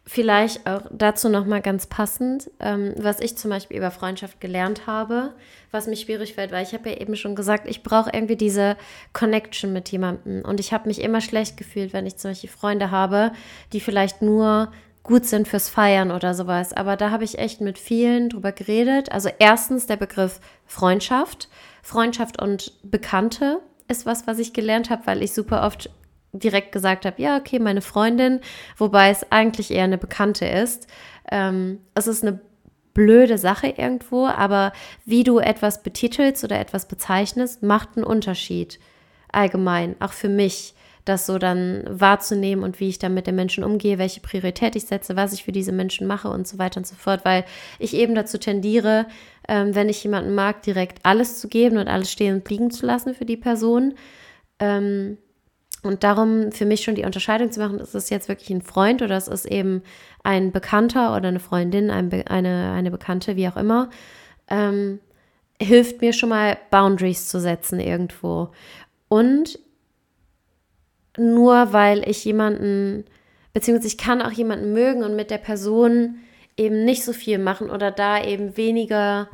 Vielleicht 0.04 0.66
auch 0.66 0.82
dazu 0.90 1.28
nochmal 1.28 1.62
ganz 1.62 1.86
passend, 1.86 2.50
ähm, 2.58 2.94
was 2.96 3.20
ich 3.20 3.36
zum 3.36 3.50
Beispiel 3.50 3.76
über 3.76 3.90
Freundschaft 3.90 4.40
gelernt 4.40 4.86
habe, 4.86 5.34
was 5.70 5.86
mich 5.86 6.00
schwierig 6.00 6.34
fällt, 6.34 6.50
weil 6.50 6.64
ich 6.64 6.74
habe 6.74 6.90
ja 6.90 6.96
eben 6.96 7.14
schon 7.14 7.36
gesagt, 7.36 7.68
ich 7.68 7.82
brauche 7.82 8.10
irgendwie 8.12 8.36
diese 8.36 8.76
Connection 9.12 9.72
mit 9.72 9.90
jemandem. 9.90 10.44
Und 10.44 10.60
ich 10.60 10.72
habe 10.72 10.88
mich 10.88 11.00
immer 11.00 11.20
schlecht 11.20 11.56
gefühlt, 11.56 11.92
wenn 11.92 12.06
ich 12.06 12.16
zum 12.16 12.32
Beispiel 12.32 12.50
Freunde 12.50 12.90
habe, 12.90 13.32
die 13.72 13.80
vielleicht 13.80 14.22
nur 14.22 14.72
gut 15.02 15.26
sind 15.26 15.48
fürs 15.48 15.68
Feiern 15.68 16.10
oder 16.10 16.34
sowas. 16.34 16.72
Aber 16.72 16.96
da 16.96 17.10
habe 17.10 17.24
ich 17.24 17.38
echt 17.38 17.60
mit 17.60 17.78
vielen 17.78 18.28
drüber 18.28 18.52
geredet. 18.52 19.10
Also 19.12 19.30
erstens 19.38 19.86
der 19.86 19.96
Begriff 19.96 20.40
Freundschaft. 20.66 21.48
Freundschaft 21.82 22.40
und 22.40 22.72
Bekannte 22.82 23.60
ist 23.88 24.06
was, 24.06 24.26
was 24.26 24.38
ich 24.38 24.52
gelernt 24.52 24.90
habe, 24.90 25.06
weil 25.06 25.22
ich 25.22 25.32
super 25.32 25.66
oft 25.66 25.90
direkt 26.32 26.72
gesagt 26.72 27.04
habe, 27.04 27.20
ja, 27.20 27.36
okay, 27.36 27.58
meine 27.58 27.82
Freundin, 27.82 28.40
wobei 28.76 29.10
es 29.10 29.30
eigentlich 29.30 29.70
eher 29.70 29.84
eine 29.84 29.98
Bekannte 29.98 30.46
ist. 30.46 30.86
Ähm, 31.30 31.80
es 31.94 32.06
ist 32.06 32.22
eine 32.22 32.40
blöde 32.94 33.38
Sache 33.38 33.68
irgendwo, 33.68 34.26
aber 34.26 34.72
wie 35.04 35.24
du 35.24 35.38
etwas 35.38 35.82
betitelst 35.82 36.44
oder 36.44 36.58
etwas 36.58 36.88
bezeichnest, 36.88 37.62
macht 37.62 37.96
einen 37.96 38.04
Unterschied. 38.04 38.78
Allgemein, 39.30 39.96
auch 40.00 40.12
für 40.12 40.28
mich, 40.28 40.74
das 41.04 41.26
so 41.26 41.38
dann 41.38 41.82
wahrzunehmen 41.88 42.62
und 42.62 42.78
wie 42.78 42.88
ich 42.88 42.98
dann 42.98 43.14
mit 43.14 43.26
den 43.26 43.34
Menschen 43.34 43.64
umgehe, 43.64 43.98
welche 43.98 44.20
Priorität 44.20 44.76
ich 44.76 44.86
setze, 44.86 45.16
was 45.16 45.32
ich 45.32 45.42
für 45.42 45.50
diese 45.50 45.72
Menschen 45.72 46.06
mache 46.06 46.28
und 46.28 46.46
so 46.46 46.58
weiter 46.58 46.78
und 46.78 46.86
so 46.86 46.94
fort, 46.94 47.24
weil 47.24 47.44
ich 47.80 47.94
eben 47.94 48.14
dazu 48.14 48.38
tendiere, 48.38 49.06
ähm, 49.48 49.74
wenn 49.74 49.88
ich 49.88 50.04
jemanden 50.04 50.34
mag, 50.34 50.62
direkt 50.62 51.00
alles 51.02 51.40
zu 51.40 51.48
geben 51.48 51.78
und 51.78 51.88
alles 51.88 52.12
stehen 52.12 52.36
und 52.36 52.48
liegen 52.48 52.70
zu 52.70 52.86
lassen 52.86 53.14
für 53.14 53.24
die 53.24 53.36
Person. 53.36 53.94
Ähm, 54.60 55.18
und 55.82 56.04
darum 56.04 56.52
für 56.52 56.64
mich 56.64 56.84
schon 56.84 56.94
die 56.94 57.04
Unterscheidung 57.04 57.50
zu 57.50 57.60
machen, 57.60 57.80
ist 57.80 57.94
es 57.94 58.08
jetzt 58.08 58.28
wirklich 58.28 58.50
ein 58.50 58.62
Freund 58.62 59.02
oder 59.02 59.16
ist 59.16 59.28
es 59.28 59.44
eben 59.44 59.82
ein 60.22 60.52
Bekannter 60.52 61.16
oder 61.16 61.28
eine 61.28 61.40
Freundin, 61.40 61.90
ein 61.90 62.08
Be 62.08 62.24
eine, 62.28 62.72
eine 62.72 62.90
Bekannte, 62.90 63.36
wie 63.36 63.48
auch 63.48 63.56
immer, 63.56 63.90
ähm, 64.48 65.00
hilft 65.60 66.00
mir 66.00 66.12
schon 66.12 66.28
mal 66.28 66.56
Boundaries 66.70 67.28
zu 67.28 67.40
setzen 67.40 67.80
irgendwo. 67.80 68.50
Und 69.08 69.58
nur 71.16 71.72
weil 71.72 72.08
ich 72.08 72.24
jemanden, 72.24 73.04
beziehungsweise 73.52 73.88
ich 73.88 73.98
kann 73.98 74.22
auch 74.22 74.32
jemanden 74.32 74.72
mögen 74.72 75.02
und 75.02 75.16
mit 75.16 75.30
der 75.30 75.38
Person 75.38 76.16
eben 76.56 76.84
nicht 76.84 77.04
so 77.04 77.12
viel 77.12 77.38
machen 77.38 77.70
oder 77.70 77.90
da 77.90 78.22
eben 78.22 78.56
weniger 78.56 79.28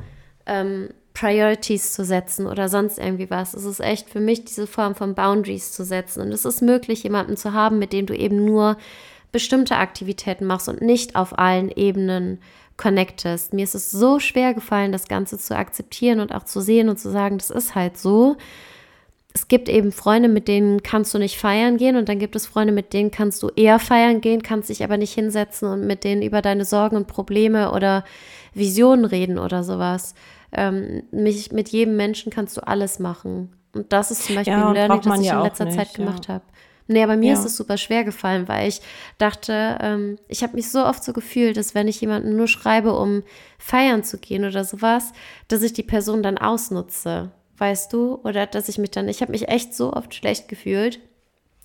ähm, 0.45 0.89
Priorities 1.19 1.91
zu 1.91 2.05
setzen 2.05 2.47
oder 2.47 2.69
sonst 2.69 2.97
irgendwie 2.97 3.29
was. 3.29 3.53
Es 3.53 3.65
ist 3.65 3.81
echt 3.81 4.09
für 4.09 4.21
mich 4.21 4.45
diese 4.45 4.67
Form 4.67 4.95
von 4.95 5.15
Boundaries 5.15 5.73
zu 5.73 5.83
setzen. 5.83 6.21
Und 6.21 6.31
es 6.31 6.45
ist 6.45 6.61
möglich, 6.61 7.03
jemanden 7.03 7.35
zu 7.35 7.53
haben, 7.53 7.77
mit 7.77 7.91
dem 7.91 8.05
du 8.05 8.15
eben 8.15 8.45
nur 8.45 8.77
bestimmte 9.33 9.75
Aktivitäten 9.75 10.45
machst 10.45 10.69
und 10.69 10.81
nicht 10.81 11.17
auf 11.17 11.37
allen 11.37 11.69
Ebenen 11.69 12.39
connectest. 12.77 13.53
Mir 13.53 13.65
ist 13.65 13.75
es 13.75 13.91
so 13.91 14.19
schwer 14.19 14.53
gefallen, 14.53 14.93
das 14.93 15.09
Ganze 15.09 15.37
zu 15.37 15.57
akzeptieren 15.57 16.21
und 16.21 16.33
auch 16.33 16.45
zu 16.45 16.61
sehen 16.61 16.87
und 16.87 16.97
zu 16.97 17.11
sagen, 17.11 17.37
das 17.37 17.49
ist 17.49 17.75
halt 17.75 17.97
so. 17.97 18.37
Es 19.33 19.49
gibt 19.49 19.67
eben 19.67 19.91
Freunde, 19.91 20.29
mit 20.29 20.47
denen 20.47 20.83
kannst 20.83 21.13
du 21.13 21.19
nicht 21.19 21.37
feiern 21.37 21.75
gehen 21.75 21.97
und 21.97 22.07
dann 22.07 22.19
gibt 22.19 22.35
es 22.37 22.47
Freunde, 22.47 22.73
mit 22.73 22.93
denen 22.93 23.11
kannst 23.11 23.43
du 23.43 23.49
eher 23.55 23.77
feiern 23.77 24.21
gehen, 24.21 24.41
kannst 24.41 24.69
dich 24.69 24.85
aber 24.85 24.97
nicht 24.97 25.13
hinsetzen 25.13 25.67
und 25.67 25.85
mit 25.85 26.05
denen 26.05 26.21
über 26.21 26.41
deine 26.41 26.63
Sorgen 26.63 26.95
und 26.95 27.07
Probleme 27.07 27.73
oder 27.73 28.05
Visionen 28.53 29.05
reden 29.05 29.37
oder 29.37 29.63
sowas. 29.65 30.15
Ähm, 30.51 31.03
mich, 31.11 31.51
mit 31.51 31.69
jedem 31.69 31.95
Menschen 31.95 32.31
kannst 32.31 32.57
du 32.57 32.65
alles 32.65 32.99
machen. 32.99 33.55
Und 33.73 33.91
das 33.93 34.11
ist 34.11 34.25
zum 34.25 34.35
Beispiel 34.35 34.53
ja, 34.53 34.67
ein 34.67 34.73
Learning, 34.73 35.01
das 35.01 35.19
ich 35.19 35.27
ja 35.27 35.37
in 35.37 35.43
letzter 35.43 35.65
nicht, 35.65 35.77
Zeit 35.77 35.93
gemacht 35.93 36.27
ja. 36.27 36.35
habe. 36.35 36.45
Nee, 36.91 37.03
aber 37.03 37.17
mir 37.17 37.33
ja. 37.33 37.33
ist 37.33 37.45
es 37.45 37.55
super 37.55 37.77
schwer 37.77 38.03
gefallen, 38.03 38.47
weil 38.47 38.67
ich 38.67 38.81
dachte, 39.19 39.77
ähm, 39.79 40.17
ich 40.27 40.41
habe 40.41 40.55
mich 40.55 40.71
so 40.71 40.83
oft 40.83 41.03
so 41.03 41.13
gefühlt, 41.13 41.55
dass 41.55 41.75
wenn 41.75 41.87
ich 41.87 42.01
jemanden 42.01 42.35
nur 42.35 42.47
schreibe, 42.47 42.97
um 42.97 43.21
feiern 43.59 44.03
zu 44.03 44.17
gehen 44.17 44.43
oder 44.43 44.63
sowas, 44.63 45.13
dass 45.47 45.61
ich 45.61 45.71
die 45.71 45.83
Person 45.83 46.23
dann 46.23 46.39
ausnutze, 46.39 47.31
weißt 47.59 47.93
du? 47.93 48.15
Oder 48.23 48.47
dass 48.47 48.69
ich 48.69 48.79
mich 48.79 48.89
dann, 48.89 49.07
ich 49.07 49.21
habe 49.21 49.31
mich 49.31 49.49
echt 49.49 49.75
so 49.75 49.93
oft 49.93 50.15
schlecht 50.15 50.47
gefühlt. 50.47 50.99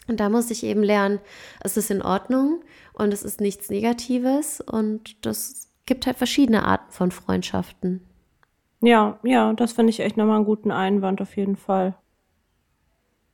Und 0.07 0.21
da 0.21 0.29
muss 0.29 0.51
ich 0.51 0.63
eben 0.63 0.83
lernen, 0.83 1.21
es 1.61 1.79
ist 1.79 1.91
in 1.91 2.03
Ordnung 2.03 2.63
und 2.93 3.15
es 3.15 3.23
ist 3.23 3.41
nichts 3.41 3.71
Negatives 3.71 4.61
und 4.61 5.25
das 5.25 5.71
gibt 5.87 6.07
halt 6.07 6.19
verschiedene 6.19 6.67
Arten 6.67 6.93
von 6.93 7.11
Freundschaften. 7.11 8.03
Ja, 8.85 9.19
ja, 9.23 9.55
das 9.55 9.73
finde 9.73 9.91
ich 9.91 10.01
echt 10.01 10.19
nochmal 10.19 10.37
einen 10.37 10.45
guten 10.45 10.71
Einwand 10.71 11.23
auf 11.23 11.39
jeden 11.39 11.57
Fall. 11.57 11.95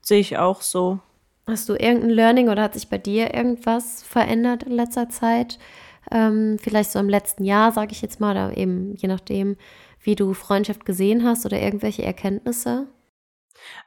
Sehe 0.01 0.21
ich 0.21 0.39
auch 0.39 0.63
so. 0.63 1.01
Hast 1.49 1.69
du 1.69 1.73
irgendein 1.73 2.11
Learning 2.11 2.49
oder 2.49 2.63
hat 2.63 2.75
sich 2.75 2.89
bei 2.89 2.99
dir 2.99 3.35
irgendwas 3.35 4.05
verändert 4.05 4.63
in 4.63 4.73
letzter 4.73 5.09
Zeit? 5.09 5.59
Ähm, 6.13 6.57
vielleicht 6.61 6.93
so 6.93 7.01
im 7.01 7.09
letzten 7.09 7.45
Jahr, 7.45 7.73
sage 7.73 7.91
ich 7.91 8.01
jetzt 8.01 8.21
mal, 8.21 8.31
oder 8.31 8.57
eben 8.57 8.95
je 8.95 9.09
nachdem, 9.09 9.57
wie 10.01 10.15
du 10.15 10.35
Freundschaft 10.35 10.85
gesehen 10.85 11.25
hast 11.25 11.45
oder 11.45 11.61
irgendwelche 11.61 12.05
Erkenntnisse? 12.05 12.87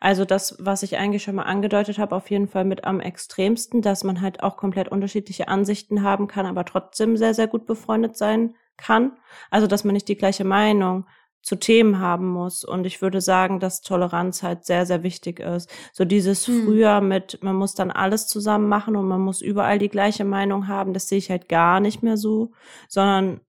Also 0.02 0.26
das, 0.26 0.58
was 0.60 0.84
ich 0.84 0.98
eigentlich 0.98 1.24
schon 1.24 1.36
mal 1.36 1.44
angedeutet 1.44 1.98
habe, 1.98 2.14
auf 2.18 2.30
jeden 2.30 2.50
Fall 2.50 2.66
mit 2.66 2.84
am 2.84 3.00
extremsten, 3.00 3.82
dass 3.82 4.04
man 4.04 4.20
halt 4.20 4.44
auch 4.44 4.58
komplett 4.58 4.90
unterschiedliche 4.90 5.48
Ansichten 5.48 6.04
haben 6.04 6.28
kann, 6.28 6.46
aber 6.46 6.66
trotzdem 6.66 7.16
sehr, 7.16 7.34
sehr 7.34 7.48
gut 7.48 7.66
befreundet 7.66 8.18
sein 8.18 8.56
kann. 8.76 9.14
Also 9.50 9.66
dass 9.66 9.86
man 9.86 9.94
nicht 9.94 10.10
die 10.10 10.18
gleiche 10.18 10.44
Meinung 10.44 11.06
zu 11.44 11.58
Themen 11.58 12.00
haben 12.00 12.28
muss. 12.28 12.64
Und 12.64 12.86
ich 12.86 13.02
würde 13.02 13.22
sagen, 13.22 13.60
dass 13.60 13.82
Toleranz 13.82 14.42
halt 14.42 14.66
sehr, 14.66 14.86
sehr 14.86 15.04
wichtig 15.04 15.40
ist. 15.40 15.70
So 15.92 16.06
dieses 16.06 16.48
hm. 16.48 16.64
früher 16.64 17.02
mit, 17.02 17.44
man 17.44 17.56
muss 17.56 17.76
dann 17.76 17.92
alles 17.92 18.28
zusammen 18.28 18.68
machen 18.68 18.96
und 18.96 19.08
man 19.08 19.22
muss 19.22 19.42
überall 19.42 19.78
die 19.78 19.90
gleiche 19.90 20.26
Meinung 20.26 20.68
haben, 20.68 20.94
das 20.94 21.10
sehe 21.10 21.18
ich 21.18 21.30
halt 21.30 21.50
gar 21.50 21.80
nicht 21.82 22.02
mehr 22.02 22.18
so, 22.18 22.54
sondern 22.88 23.42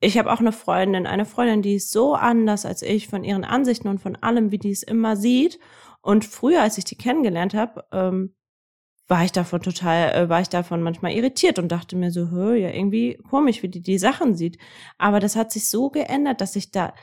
ich 0.00 0.18
habe 0.18 0.32
auch 0.32 0.40
eine 0.40 0.52
Freundin, 0.52 1.06
eine 1.06 1.24
Freundin, 1.24 1.62
die 1.62 1.74
ist 1.74 1.90
so 1.90 2.14
anders 2.14 2.66
als 2.66 2.82
ich 2.82 3.08
von 3.08 3.24
ihren 3.24 3.44
Ansichten 3.44 3.88
und 3.88 4.00
von 4.00 4.16
allem, 4.16 4.50
wie 4.50 4.58
die 4.58 4.70
es 4.70 4.82
immer 4.82 5.16
sieht. 5.16 5.58
Und 6.02 6.24
früher, 6.24 6.62
als 6.62 6.78
ich 6.78 6.84
die 6.84 6.96
kennengelernt 6.96 7.54
habe, 7.54 7.84
ähm, 7.92 8.34
war 9.08 9.24
ich 9.24 9.32
davon 9.32 9.62
total, 9.62 10.12
äh, 10.14 10.28
war 10.28 10.40
ich 10.40 10.50
davon 10.50 10.82
manchmal 10.82 11.12
irritiert 11.12 11.58
und 11.58 11.72
dachte 11.72 11.96
mir 11.96 12.10
so, 12.10 12.30
hör, 12.30 12.54
ja, 12.54 12.70
irgendwie 12.70 13.18
komisch, 13.28 13.62
wie 13.62 13.68
die 13.68 13.82
die 13.82 13.98
Sachen 13.98 14.34
sieht. 14.36 14.58
Aber 14.98 15.18
das 15.18 15.34
hat 15.34 15.50
sich 15.50 15.68
so 15.68 15.90
geändert, 15.90 16.40
dass 16.40 16.56
ich 16.56 16.70
da, 16.70 16.94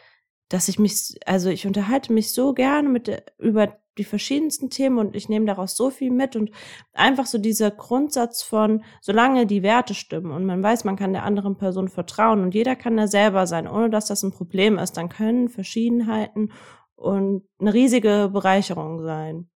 dass 0.50 0.68
ich 0.70 0.80
mich, 0.80 1.16
also 1.26 1.50
ich 1.50 1.66
unterhalte 1.66 2.14
mich 2.14 2.32
so 2.32 2.54
gerne 2.54 2.88
mit 2.90 3.24
über 3.40 3.78
die 3.98 4.04
verschiedensten 4.04 4.70
Themen 4.70 5.00
und 5.00 5.16
ich 5.16 5.30
nehme 5.30 5.46
daraus 5.46 5.76
so 5.76 5.90
viel 5.90 6.12
mit 6.12 6.36
und 6.36 6.52
einfach 6.94 7.26
so 7.26 7.38
dieser 7.38 7.72
Grundsatz 7.72 8.44
von, 8.44 8.84
solange 9.02 9.48
die 9.48 9.64
Werte 9.64 9.94
stimmen 9.94 10.32
und 10.32 10.46
man 10.46 10.62
weiß, 10.62 10.84
man 10.84 10.98
kann 10.98 11.14
der 11.14 11.24
anderen 11.24 11.58
Person 11.58 11.88
vertrauen 11.88 12.42
und 12.42 12.54
jeder 12.54 12.76
kann 12.76 12.98
da 12.98 13.08
selber 13.08 13.48
sein, 13.48 13.68
ohne 13.68 13.90
dass 13.90 14.08
das 14.08 14.22
ein 14.24 14.32
Problem 14.32 14.78
ist, 14.78 14.98
dann 14.98 15.10
können 15.10 15.50
Verschiedenheiten 15.50 16.52
und 16.96 17.44
eine 17.60 17.74
riesige 17.74 18.30
Bereicherung 18.34 19.02
sein 19.02 19.50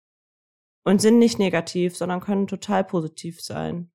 und 0.87 1.01
sind 1.01 1.19
nicht 1.19 1.41
negativ, 1.41 1.97
sondern 1.97 2.21
können 2.21 2.47
total 2.47 2.85
positiv 2.85 3.43
sein. 3.43 3.91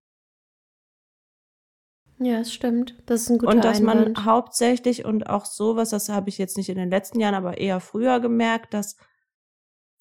Ja, 2.20 2.40
es 2.40 2.54
stimmt. 2.54 3.02
Das 3.06 3.22
ist 3.22 3.30
ein 3.30 3.38
guter 3.38 3.54
Und 3.54 3.64
dass 3.64 3.80
Einwand. 3.80 4.14
man 4.18 4.26
hauptsächlich 4.26 5.06
und 5.06 5.28
auch 5.30 5.46
sowas, 5.46 5.92
das 5.92 6.10
habe 6.10 6.28
ich 6.28 6.38
jetzt 6.38 6.58
nicht 6.58 6.68
in 6.68 6.76
den 6.76 6.90
letzten 6.90 7.22
Jahren, 7.22 7.34
aber 7.34 7.58
eher 7.58 7.80
früher 7.80 8.20
gemerkt, 8.20 8.74
dass 8.74 8.98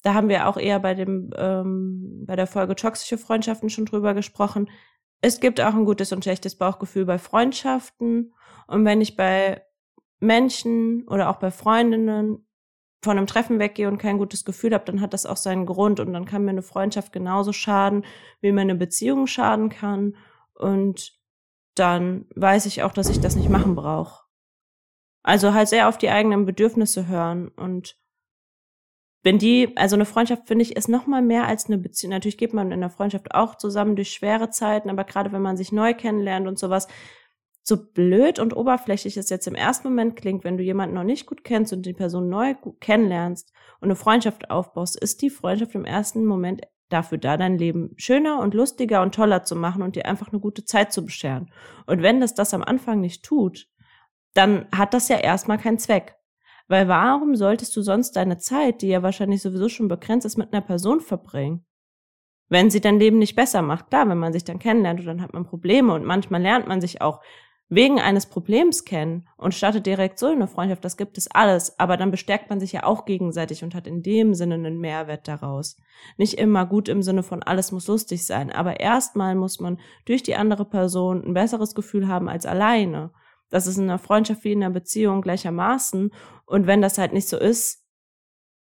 da 0.03 0.15
haben 0.15 0.27
wir 0.27 0.49
auch 0.49 0.57
eher 0.57 0.79
bei 0.79 0.93
dem 0.93 1.29
ähm, 1.37 2.25
bei 2.27 2.35
der 2.35 2.47
Folge 2.47 2.75
toxische 2.75 3.17
Freundschaften 3.17 3.69
schon 3.69 3.85
drüber 3.85 4.13
gesprochen. 4.13 4.69
Es 5.21 5.39
gibt 5.39 5.61
auch 5.61 5.73
ein 5.73 5.85
gutes 5.85 6.11
und 6.11 6.25
schlechtes 6.25 6.57
Bauchgefühl 6.57 7.05
bei 7.05 7.19
Freundschaften 7.19 8.33
und 8.67 8.83
wenn 8.83 8.99
ich 8.99 9.15
bei 9.15 9.63
Menschen 10.19 11.07
oder 11.07 11.29
auch 11.29 11.37
bei 11.37 11.51
Freundinnen 11.51 12.45
von 13.01 13.17
einem 13.17 13.27
Treffen 13.27 13.59
weggehe 13.59 13.87
und 13.87 13.97
kein 13.97 14.17
gutes 14.17 14.45
Gefühl 14.45 14.73
habe, 14.73 14.85
dann 14.85 15.01
hat 15.01 15.13
das 15.13 15.25
auch 15.25 15.37
seinen 15.37 15.65
Grund 15.65 15.99
und 15.99 16.13
dann 16.13 16.25
kann 16.25 16.43
mir 16.45 16.51
eine 16.51 16.61
Freundschaft 16.61 17.11
genauso 17.11 17.51
schaden, 17.51 18.05
wie 18.41 18.51
mir 18.51 18.61
eine 18.61 18.75
Beziehung 18.75 19.27
schaden 19.27 19.69
kann 19.69 20.15
und 20.53 21.19
dann 21.75 22.25
weiß 22.35 22.65
ich 22.67 22.83
auch, 22.83 22.93
dass 22.93 23.09
ich 23.09 23.19
das 23.19 23.35
nicht 23.35 23.49
machen 23.49 23.75
brauche. 23.75 24.25
Also 25.23 25.53
halt 25.53 25.69
sehr 25.69 25.87
auf 25.87 25.97
die 25.97 26.09
eigenen 26.09 26.45
Bedürfnisse 26.45 27.07
hören 27.07 27.47
und 27.49 27.97
wenn 29.23 29.37
die, 29.37 29.75
also 29.77 29.95
eine 29.95 30.05
Freundschaft 30.05 30.47
finde 30.47 30.63
ich 30.63 30.75
ist 30.75 30.89
noch 30.89 31.05
mal 31.05 31.21
mehr 31.21 31.45
als 31.45 31.67
eine 31.67 31.77
Beziehung. 31.77 32.11
Natürlich 32.11 32.39
geht 32.39 32.53
man 32.53 32.71
in 32.71 32.79
der 32.79 32.89
Freundschaft 32.89 33.35
auch 33.35 33.55
zusammen 33.55 33.95
durch 33.95 34.11
schwere 34.11 34.49
Zeiten, 34.49 34.89
aber 34.89 35.03
gerade 35.03 35.31
wenn 35.31 35.43
man 35.43 35.57
sich 35.57 35.71
neu 35.71 35.93
kennenlernt 35.93 36.47
und 36.47 36.57
sowas, 36.57 36.87
so 37.63 37.77
blöd 37.77 38.39
und 38.39 38.55
oberflächlich 38.55 39.17
es 39.17 39.29
jetzt 39.29 39.47
im 39.47 39.55
ersten 39.55 39.87
Moment 39.87 40.15
klingt, 40.15 40.43
wenn 40.43 40.57
du 40.57 40.63
jemanden 40.63 40.95
noch 40.95 41.03
nicht 41.03 41.25
gut 41.25 41.43
kennst 41.43 41.73
und 41.73 41.85
die 41.85 41.93
Person 41.93 42.29
neu 42.29 42.55
kennenlernst 42.79 43.53
und 43.79 43.87
eine 43.87 43.95
Freundschaft 43.95 44.49
aufbaust, 44.49 44.99
ist 44.99 45.21
die 45.21 45.29
Freundschaft 45.29 45.75
im 45.75 45.85
ersten 45.85 46.25
Moment 46.25 46.61
dafür 46.89 47.17
da, 47.17 47.37
dein 47.37 47.57
Leben 47.57 47.93
schöner 47.97 48.39
und 48.39 48.53
lustiger 48.53 49.01
und 49.01 49.15
toller 49.15 49.43
zu 49.43 49.55
machen 49.55 49.81
und 49.81 49.95
dir 49.95 50.05
einfach 50.05 50.31
eine 50.31 50.41
gute 50.41 50.65
Zeit 50.65 50.91
zu 50.91 51.05
bescheren. 51.05 51.51
Und 51.85 52.01
wenn 52.01 52.19
das 52.19 52.33
das 52.33 52.53
am 52.53 52.63
Anfang 52.63 52.99
nicht 52.99 53.23
tut, 53.23 53.67
dann 54.33 54.67
hat 54.75 54.93
das 54.93 55.07
ja 55.07 55.17
erstmal 55.17 55.57
keinen 55.57 55.79
Zweck. 55.79 56.15
Weil 56.67 56.87
warum 56.87 57.35
solltest 57.35 57.75
du 57.75 57.81
sonst 57.81 58.15
deine 58.15 58.37
Zeit, 58.37 58.81
die 58.81 58.87
ja 58.87 59.03
wahrscheinlich 59.03 59.41
sowieso 59.41 59.67
schon 59.67 59.87
begrenzt 59.87 60.25
ist, 60.25 60.37
mit 60.37 60.53
einer 60.53 60.61
Person 60.61 61.01
verbringen? 61.01 61.65
Wenn 62.49 62.69
sie 62.69 62.81
dein 62.81 62.99
Leben 62.99 63.19
nicht 63.19 63.35
besser 63.35 63.61
macht. 63.61 63.89
Klar, 63.89 64.07
wenn 64.09 64.17
man 64.17 64.33
sich 64.33 64.43
dann 64.43 64.59
kennenlernt 64.59 64.99
und 65.01 65.05
dann 65.05 65.21
hat 65.21 65.33
man 65.33 65.45
Probleme 65.45 65.93
und 65.93 66.05
manchmal 66.05 66.41
lernt 66.41 66.67
man 66.67 66.81
sich 66.81 67.01
auch 67.01 67.21
wegen 67.71 68.01
eines 68.01 68.25
Problems 68.25 68.83
kennen 68.83 69.29
und 69.37 69.55
startet 69.55 69.85
direkt 69.85 70.19
so 70.19 70.27
eine 70.27 70.49
Freundschaft, 70.49 70.83
das 70.83 70.97
gibt 70.97 71.17
es 71.17 71.31
alles, 71.31 71.79
aber 71.79 71.95
dann 71.95 72.11
bestärkt 72.11 72.49
man 72.49 72.59
sich 72.59 72.73
ja 72.73 72.83
auch 72.83 73.05
gegenseitig 73.05 73.63
und 73.63 73.73
hat 73.73 73.87
in 73.87 74.03
dem 74.03 74.33
Sinne 74.33 74.55
einen 74.55 74.77
Mehrwert 74.77 75.29
daraus. 75.29 75.77
Nicht 76.17 76.33
immer 76.33 76.65
gut 76.65 76.89
im 76.89 77.01
Sinne 77.01 77.23
von 77.23 77.41
alles 77.41 77.71
muss 77.71 77.87
lustig 77.87 78.25
sein, 78.25 78.51
aber 78.51 78.81
erstmal 78.81 79.35
muss 79.35 79.61
man 79.61 79.79
durch 80.03 80.21
die 80.21 80.35
andere 80.35 80.65
Person 80.65 81.23
ein 81.25 81.33
besseres 81.33 81.73
Gefühl 81.73 82.09
haben 82.09 82.27
als 82.27 82.45
alleine. 82.45 83.11
Das 83.49 83.67
ist 83.67 83.77
in 83.77 83.83
einer 83.85 83.99
Freundschaft 83.99 84.43
wie 84.43 84.51
in 84.51 84.61
einer 84.61 84.73
Beziehung 84.73 85.21
gleichermaßen 85.21 86.11
und 86.45 86.67
wenn 86.67 86.81
das 86.81 86.97
halt 86.97 87.13
nicht 87.13 87.29
so 87.29 87.37
ist, 87.37 87.85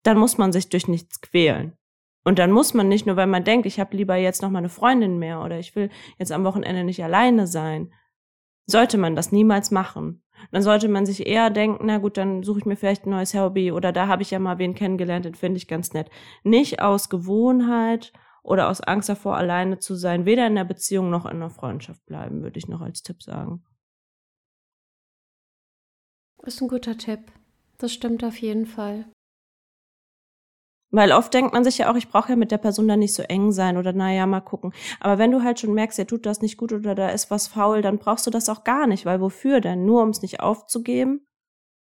dann 0.02 0.16
muss 0.16 0.38
man 0.38 0.50
sich 0.50 0.70
durch 0.70 0.88
nichts 0.88 1.20
quälen. 1.20 1.76
Und 2.24 2.38
dann 2.38 2.50
muss 2.50 2.72
man 2.72 2.88
nicht 2.88 3.04
nur, 3.04 3.16
weil 3.16 3.26
man 3.26 3.44
denkt, 3.44 3.66
ich 3.66 3.78
habe 3.78 3.94
lieber 3.94 4.16
jetzt 4.16 4.40
noch 4.40 4.48
mal 4.48 4.60
eine 4.60 4.70
Freundin 4.70 5.18
mehr 5.18 5.42
oder 5.42 5.58
ich 5.58 5.76
will 5.76 5.90
jetzt 6.16 6.32
am 6.32 6.44
Wochenende 6.44 6.84
nicht 6.84 7.04
alleine 7.04 7.46
sein, 7.46 7.92
sollte 8.66 8.98
man 8.98 9.16
das 9.16 9.32
niemals 9.32 9.70
machen. 9.70 10.22
Dann 10.50 10.62
sollte 10.62 10.88
man 10.88 11.06
sich 11.06 11.26
eher 11.26 11.50
denken, 11.50 11.86
na 11.86 11.98
gut, 11.98 12.16
dann 12.16 12.42
suche 12.42 12.60
ich 12.60 12.66
mir 12.66 12.76
vielleicht 12.76 13.06
ein 13.06 13.10
neues 13.10 13.34
Hobby 13.34 13.72
oder 13.72 13.92
da 13.92 14.08
habe 14.08 14.22
ich 14.22 14.30
ja 14.30 14.38
mal 14.38 14.58
wen 14.58 14.74
kennengelernt, 14.74 15.24
den 15.24 15.34
finde 15.34 15.58
ich 15.58 15.68
ganz 15.68 15.92
nett. 15.92 16.10
Nicht 16.42 16.82
aus 16.82 17.08
Gewohnheit 17.08 18.12
oder 18.42 18.68
aus 18.68 18.80
Angst 18.80 19.08
davor, 19.08 19.36
alleine 19.36 19.78
zu 19.78 19.94
sein, 19.94 20.26
weder 20.26 20.46
in 20.46 20.54
der 20.54 20.64
Beziehung 20.64 21.10
noch 21.10 21.26
in 21.26 21.40
der 21.40 21.50
Freundschaft 21.50 22.04
bleiben, 22.06 22.42
würde 22.42 22.58
ich 22.58 22.68
noch 22.68 22.80
als 22.80 23.02
Tipp 23.02 23.22
sagen. 23.22 23.64
Ist 26.42 26.60
ein 26.60 26.68
guter 26.68 26.98
Tipp. 26.98 27.32
Das 27.78 27.92
stimmt 27.92 28.22
auf 28.22 28.36
jeden 28.36 28.66
Fall. 28.66 29.06
Weil 30.94 31.12
oft 31.12 31.34
denkt 31.34 31.52
man 31.52 31.64
sich 31.64 31.78
ja 31.78 31.90
auch, 31.90 31.96
ich 31.96 32.08
brauche 32.08 32.30
ja 32.30 32.36
mit 32.36 32.50
der 32.52 32.58
Person 32.58 32.86
dann 32.88 33.00
nicht 33.00 33.14
so 33.14 33.22
eng 33.24 33.52
sein 33.52 33.76
oder 33.76 33.92
naja, 33.92 34.26
mal 34.26 34.40
gucken. 34.40 34.72
Aber 35.00 35.18
wenn 35.18 35.30
du 35.32 35.42
halt 35.42 35.58
schon 35.60 35.74
merkst, 35.74 35.98
er 35.98 36.06
tut 36.06 36.24
das 36.26 36.40
nicht 36.40 36.56
gut 36.56 36.72
oder 36.72 36.94
da 36.94 37.08
ist 37.08 37.30
was 37.30 37.48
faul, 37.48 37.82
dann 37.82 37.98
brauchst 37.98 38.26
du 38.26 38.30
das 38.30 38.48
auch 38.48 38.64
gar 38.64 38.86
nicht, 38.86 39.04
weil 39.06 39.20
wofür 39.20 39.60
denn? 39.60 39.84
Nur 39.86 40.02
um 40.02 40.10
es 40.10 40.22
nicht 40.22 40.40
aufzugeben, 40.40 41.26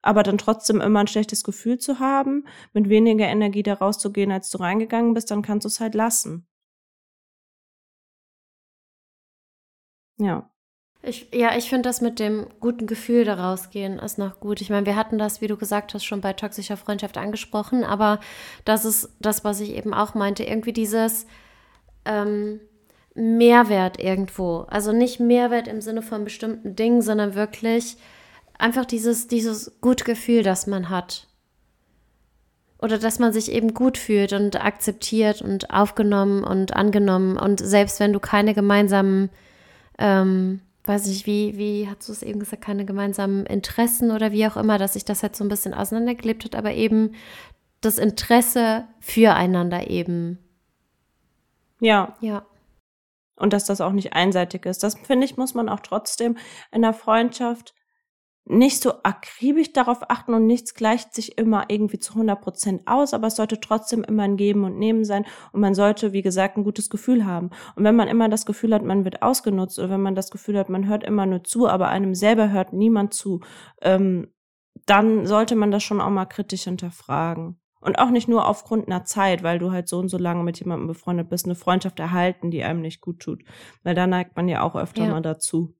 aber 0.03 0.23
dann 0.23 0.37
trotzdem 0.39 0.81
immer 0.81 1.01
ein 1.01 1.07
schlechtes 1.07 1.43
Gefühl 1.43 1.79
zu 1.79 1.99
haben, 1.99 2.45
mit 2.73 2.89
weniger 2.89 3.27
Energie 3.27 3.63
da 3.63 3.75
rauszugehen, 3.75 4.31
als 4.31 4.49
du 4.51 4.59
reingegangen 4.59 5.13
bist, 5.15 5.31
dann 5.31 5.41
kannst 5.43 5.65
du 5.65 5.69
es 5.69 5.79
halt 5.81 5.95
lassen. 5.95 6.47
Ja. 10.17 10.48
Ich, 11.01 11.29
ja, 11.33 11.55
ich 11.55 11.69
finde 11.69 11.87
das 11.87 12.01
mit 12.01 12.19
dem 12.19 12.47
guten 12.59 12.85
Gefühl 12.85 13.23
da 13.23 13.35
rausgehen 13.35 13.99
ist 13.99 14.17
noch 14.17 14.41
gut. 14.41 14.59
Ich 14.59 14.69
meine, 14.69 14.85
wir 14.85 14.97
hatten 14.97 15.17
das, 15.17 15.39
wie 15.39 15.47
du 15.47 15.55
gesagt 15.55 15.93
hast, 15.93 16.03
schon 16.03 16.19
bei 16.19 16.33
toxischer 16.33 16.75
Freundschaft 16.75 17.17
angesprochen, 17.17 17.85
aber 17.85 18.19
das 18.65 18.83
ist 18.83 19.09
das, 19.21 19.45
was 19.45 19.61
ich 19.61 19.75
eben 19.75 19.93
auch 19.93 20.13
meinte. 20.13 20.43
Irgendwie 20.43 20.73
dieses 20.73 21.25
ähm, 22.03 22.59
Mehrwert 23.15 23.97
irgendwo. 23.99 24.65
Also 24.69 24.91
nicht 24.91 25.21
Mehrwert 25.21 25.69
im 25.69 25.79
Sinne 25.79 26.01
von 26.01 26.25
bestimmten 26.25 26.75
Dingen, 26.75 27.01
sondern 27.01 27.33
wirklich 27.33 27.95
einfach 28.57 28.85
dieses, 28.85 29.27
dieses 29.27 29.79
Gutgefühl, 29.79 30.43
das 30.43 30.67
man 30.67 30.89
hat. 30.89 31.27
Oder 32.81 32.97
dass 32.97 33.19
man 33.19 33.33
sich 33.33 33.51
eben 33.51 33.73
gut 33.73 33.97
fühlt 33.97 34.33
und 34.33 34.63
akzeptiert 34.63 35.41
und 35.41 35.69
aufgenommen 35.69 36.43
und 36.43 36.75
angenommen. 36.75 37.37
Und 37.37 37.59
selbst 37.59 37.99
wenn 37.99 38.13
du 38.13 38.19
keine 38.19 38.53
gemeinsamen, 38.53 39.29
ähm, 39.97 40.61
weiß 40.89 41.05
nicht, 41.05 41.27
wie, 41.27 41.57
wie 41.57 41.87
hast 41.87 42.09
du 42.09 42.11
es 42.11 42.23
eben 42.23 42.39
gesagt, 42.39 42.63
keine 42.63 42.83
gemeinsamen 42.83 43.45
Interessen 43.45 44.11
oder 44.11 44.31
wie 44.31 44.45
auch 44.47 44.57
immer, 44.57 44.77
dass 44.77 44.93
sich 44.93 45.05
das 45.05 45.23
halt 45.23 45.35
so 45.35 45.45
ein 45.45 45.49
bisschen 45.49 45.73
auseinandergelebt 45.73 46.43
hat, 46.43 46.55
aber 46.55 46.73
eben 46.73 47.13
das 47.79 47.97
Interesse 47.97 48.87
füreinander 48.99 49.89
eben. 49.89 50.39
Ja. 51.79 52.17
Ja. 52.19 52.45
Und 53.35 53.53
dass 53.53 53.65
das 53.65 53.79
auch 53.79 53.93
nicht 53.93 54.13
einseitig 54.13 54.65
ist. 54.65 54.83
Das 54.83 54.95
finde 54.95 55.25
ich, 55.25 55.37
muss 55.37 55.53
man 55.53 55.69
auch 55.69 55.79
trotzdem 55.79 56.37
in 56.71 56.81
der 56.81 56.93
Freundschaft 56.93 57.73
nicht 58.49 58.81
so 58.81 58.93
akribisch 59.03 59.73
darauf 59.73 60.09
achten 60.09 60.33
und 60.33 60.47
nichts 60.47 60.73
gleicht 60.73 61.13
sich 61.13 61.37
immer 61.37 61.65
irgendwie 61.67 61.99
zu 61.99 62.13
100 62.13 62.41
Prozent 62.41 62.81
aus, 62.87 63.13
aber 63.13 63.27
es 63.27 63.35
sollte 63.35 63.59
trotzdem 63.59 64.03
immer 64.03 64.23
ein 64.23 64.37
Geben 64.37 64.63
und 64.63 64.79
Nehmen 64.79 65.05
sein 65.05 65.25
und 65.51 65.61
man 65.61 65.75
sollte, 65.75 66.13
wie 66.13 66.23
gesagt, 66.23 66.57
ein 66.57 66.63
gutes 66.63 66.89
Gefühl 66.89 67.25
haben. 67.25 67.51
Und 67.75 67.83
wenn 67.83 67.95
man 67.95 68.07
immer 68.07 68.27
das 68.27 68.47
Gefühl 68.47 68.73
hat, 68.73 68.83
man 68.83 69.05
wird 69.05 69.21
ausgenutzt 69.21 69.77
oder 69.77 69.91
wenn 69.91 70.01
man 70.01 70.15
das 70.15 70.31
Gefühl 70.31 70.57
hat, 70.57 70.67
man 70.67 70.87
hört 70.87 71.03
immer 71.03 71.27
nur 71.27 71.43
zu, 71.43 71.67
aber 71.67 71.89
einem 71.89 72.15
selber 72.15 72.49
hört 72.49 72.73
niemand 72.73 73.13
zu, 73.13 73.41
ähm, 73.83 74.33
dann 74.87 75.27
sollte 75.27 75.55
man 75.55 75.69
das 75.69 75.83
schon 75.83 76.01
auch 76.01 76.09
mal 76.09 76.25
kritisch 76.25 76.63
hinterfragen. 76.63 77.59
Und 77.81 77.99
auch 77.99 78.09
nicht 78.09 78.27
nur 78.27 78.47
aufgrund 78.47 78.87
einer 78.87 79.05
Zeit, 79.05 79.43
weil 79.43 79.59
du 79.59 79.71
halt 79.71 79.87
so 79.87 79.99
und 79.99 80.09
so 80.09 80.17
lange 80.17 80.43
mit 80.43 80.59
jemandem 80.59 80.87
befreundet 80.87 81.29
bist, 81.29 81.45
eine 81.45 81.55
Freundschaft 81.55 81.99
erhalten, 81.99 82.51
die 82.51 82.63
einem 82.63 82.81
nicht 82.81 82.99
gut 82.99 83.19
tut. 83.19 83.43
Weil 83.83 83.95
da 83.95 84.05
neigt 84.05 84.35
man 84.35 84.49
ja 84.49 84.63
auch 84.63 84.75
öfter 84.75 85.05
ja. 85.05 85.11
mal 85.11 85.21
dazu. 85.21 85.75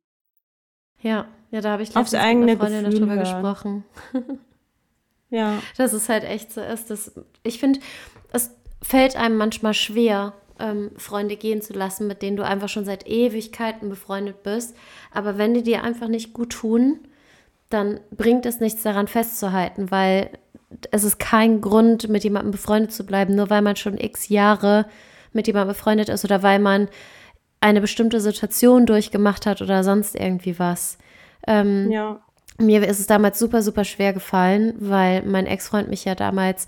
Ja, 1.01 1.27
ja, 1.51 1.61
da 1.61 1.71
habe 1.71 1.83
ich 1.83 1.93
letztens 1.93 2.21
eigene 2.21 2.45
mit 2.45 2.61
einer 2.61 2.81
Freundin 2.81 3.07
darüber 3.07 3.17
gesprochen. 3.17 3.83
ja. 5.29 5.61
Dass 5.77 5.93
es 5.93 6.09
halt 6.09 6.23
echt 6.23 6.51
so 6.51 6.61
ist. 6.61 6.89
Dass, 6.89 7.13
ich 7.43 7.59
finde, 7.59 7.79
es 8.31 8.51
fällt 8.81 9.15
einem 9.15 9.37
manchmal 9.37 9.73
schwer, 9.73 10.33
ähm, 10.59 10.91
Freunde 10.97 11.37
gehen 11.37 11.61
zu 11.61 11.73
lassen, 11.73 12.07
mit 12.07 12.21
denen 12.21 12.37
du 12.37 12.45
einfach 12.45 12.69
schon 12.69 12.85
seit 12.85 13.07
Ewigkeiten 13.07 13.89
befreundet 13.89 14.43
bist. 14.43 14.75
Aber 15.11 15.37
wenn 15.37 15.53
die 15.53 15.63
dir 15.63 15.83
einfach 15.83 16.07
nicht 16.07 16.33
gut 16.33 16.51
tun, 16.51 16.99
dann 17.69 17.99
bringt 18.11 18.45
es 18.45 18.59
nichts 18.59 18.83
daran 18.83 19.07
festzuhalten, 19.07 19.91
weil 19.91 20.31
es 20.91 21.03
ist 21.03 21.19
kein 21.19 21.61
Grund, 21.61 22.09
mit 22.09 22.23
jemandem 22.23 22.51
befreundet 22.51 22.91
zu 22.91 23.05
bleiben, 23.05 23.35
nur 23.35 23.49
weil 23.49 23.61
man 23.61 23.75
schon 23.75 23.97
x 23.97 24.29
Jahre 24.29 24.85
mit 25.33 25.47
jemandem 25.47 25.75
befreundet 25.75 26.09
ist 26.09 26.25
oder 26.25 26.43
weil 26.43 26.59
man 26.59 26.89
eine 27.61 27.81
bestimmte 27.81 28.21
Situation 28.21 28.85
durchgemacht 28.85 29.45
hat 29.45 29.61
oder 29.61 29.83
sonst 29.83 30.15
irgendwie 30.15 30.57
was. 30.59 30.97
Ähm, 31.47 31.91
ja. 31.91 32.19
Mir 32.57 32.85
ist 32.87 32.99
es 32.99 33.07
damals 33.07 33.39
super, 33.39 33.61
super 33.61 33.85
schwer 33.85 34.13
gefallen, 34.13 34.73
weil 34.79 35.23
mein 35.23 35.45
Ex-Freund 35.45 35.89
mich 35.89 36.05
ja 36.05 36.15
damals 36.15 36.67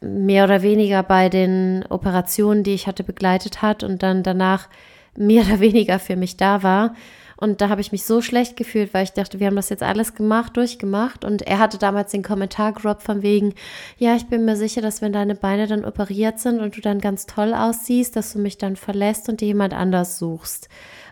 mehr 0.00 0.44
oder 0.44 0.62
weniger 0.62 1.02
bei 1.02 1.28
den 1.28 1.84
Operationen, 1.88 2.64
die 2.64 2.74
ich 2.74 2.86
hatte, 2.86 3.04
begleitet 3.04 3.62
hat 3.62 3.84
und 3.84 4.02
dann 4.02 4.22
danach 4.22 4.68
mehr 5.16 5.44
oder 5.44 5.60
weniger 5.60 5.98
für 5.98 6.16
mich 6.16 6.36
da 6.36 6.62
war. 6.62 6.94
Und 7.40 7.62
da 7.62 7.70
habe 7.70 7.80
ich 7.80 7.90
mich 7.90 8.04
so 8.04 8.20
schlecht 8.20 8.54
gefühlt, 8.58 8.92
weil 8.92 9.04
ich 9.04 9.14
dachte, 9.14 9.40
wir 9.40 9.46
haben 9.46 9.56
das 9.56 9.70
jetzt 9.70 9.82
alles 9.82 10.14
gemacht, 10.14 10.58
durchgemacht. 10.58 11.24
Und 11.24 11.40
er 11.40 11.58
hatte 11.58 11.78
damals 11.78 12.10
den 12.10 12.22
Kommentar 12.22 12.74
gedroppt 12.74 13.02
von 13.02 13.22
wegen, 13.22 13.54
ja, 13.96 14.14
ich 14.14 14.26
bin 14.26 14.44
mir 14.44 14.56
sicher, 14.56 14.82
dass 14.82 15.00
wenn 15.00 15.14
deine 15.14 15.34
Beine 15.34 15.66
dann 15.66 15.86
operiert 15.86 16.38
sind 16.38 16.60
und 16.60 16.76
du 16.76 16.82
dann 16.82 17.00
ganz 17.00 17.24
toll 17.24 17.54
aussiehst, 17.54 18.14
dass 18.14 18.34
du 18.34 18.40
mich 18.40 18.58
dann 18.58 18.76
verlässt 18.76 19.30
und 19.30 19.40
dir 19.40 19.46
jemand 19.46 19.72
anders 19.72 20.18
suchst. 20.18 20.68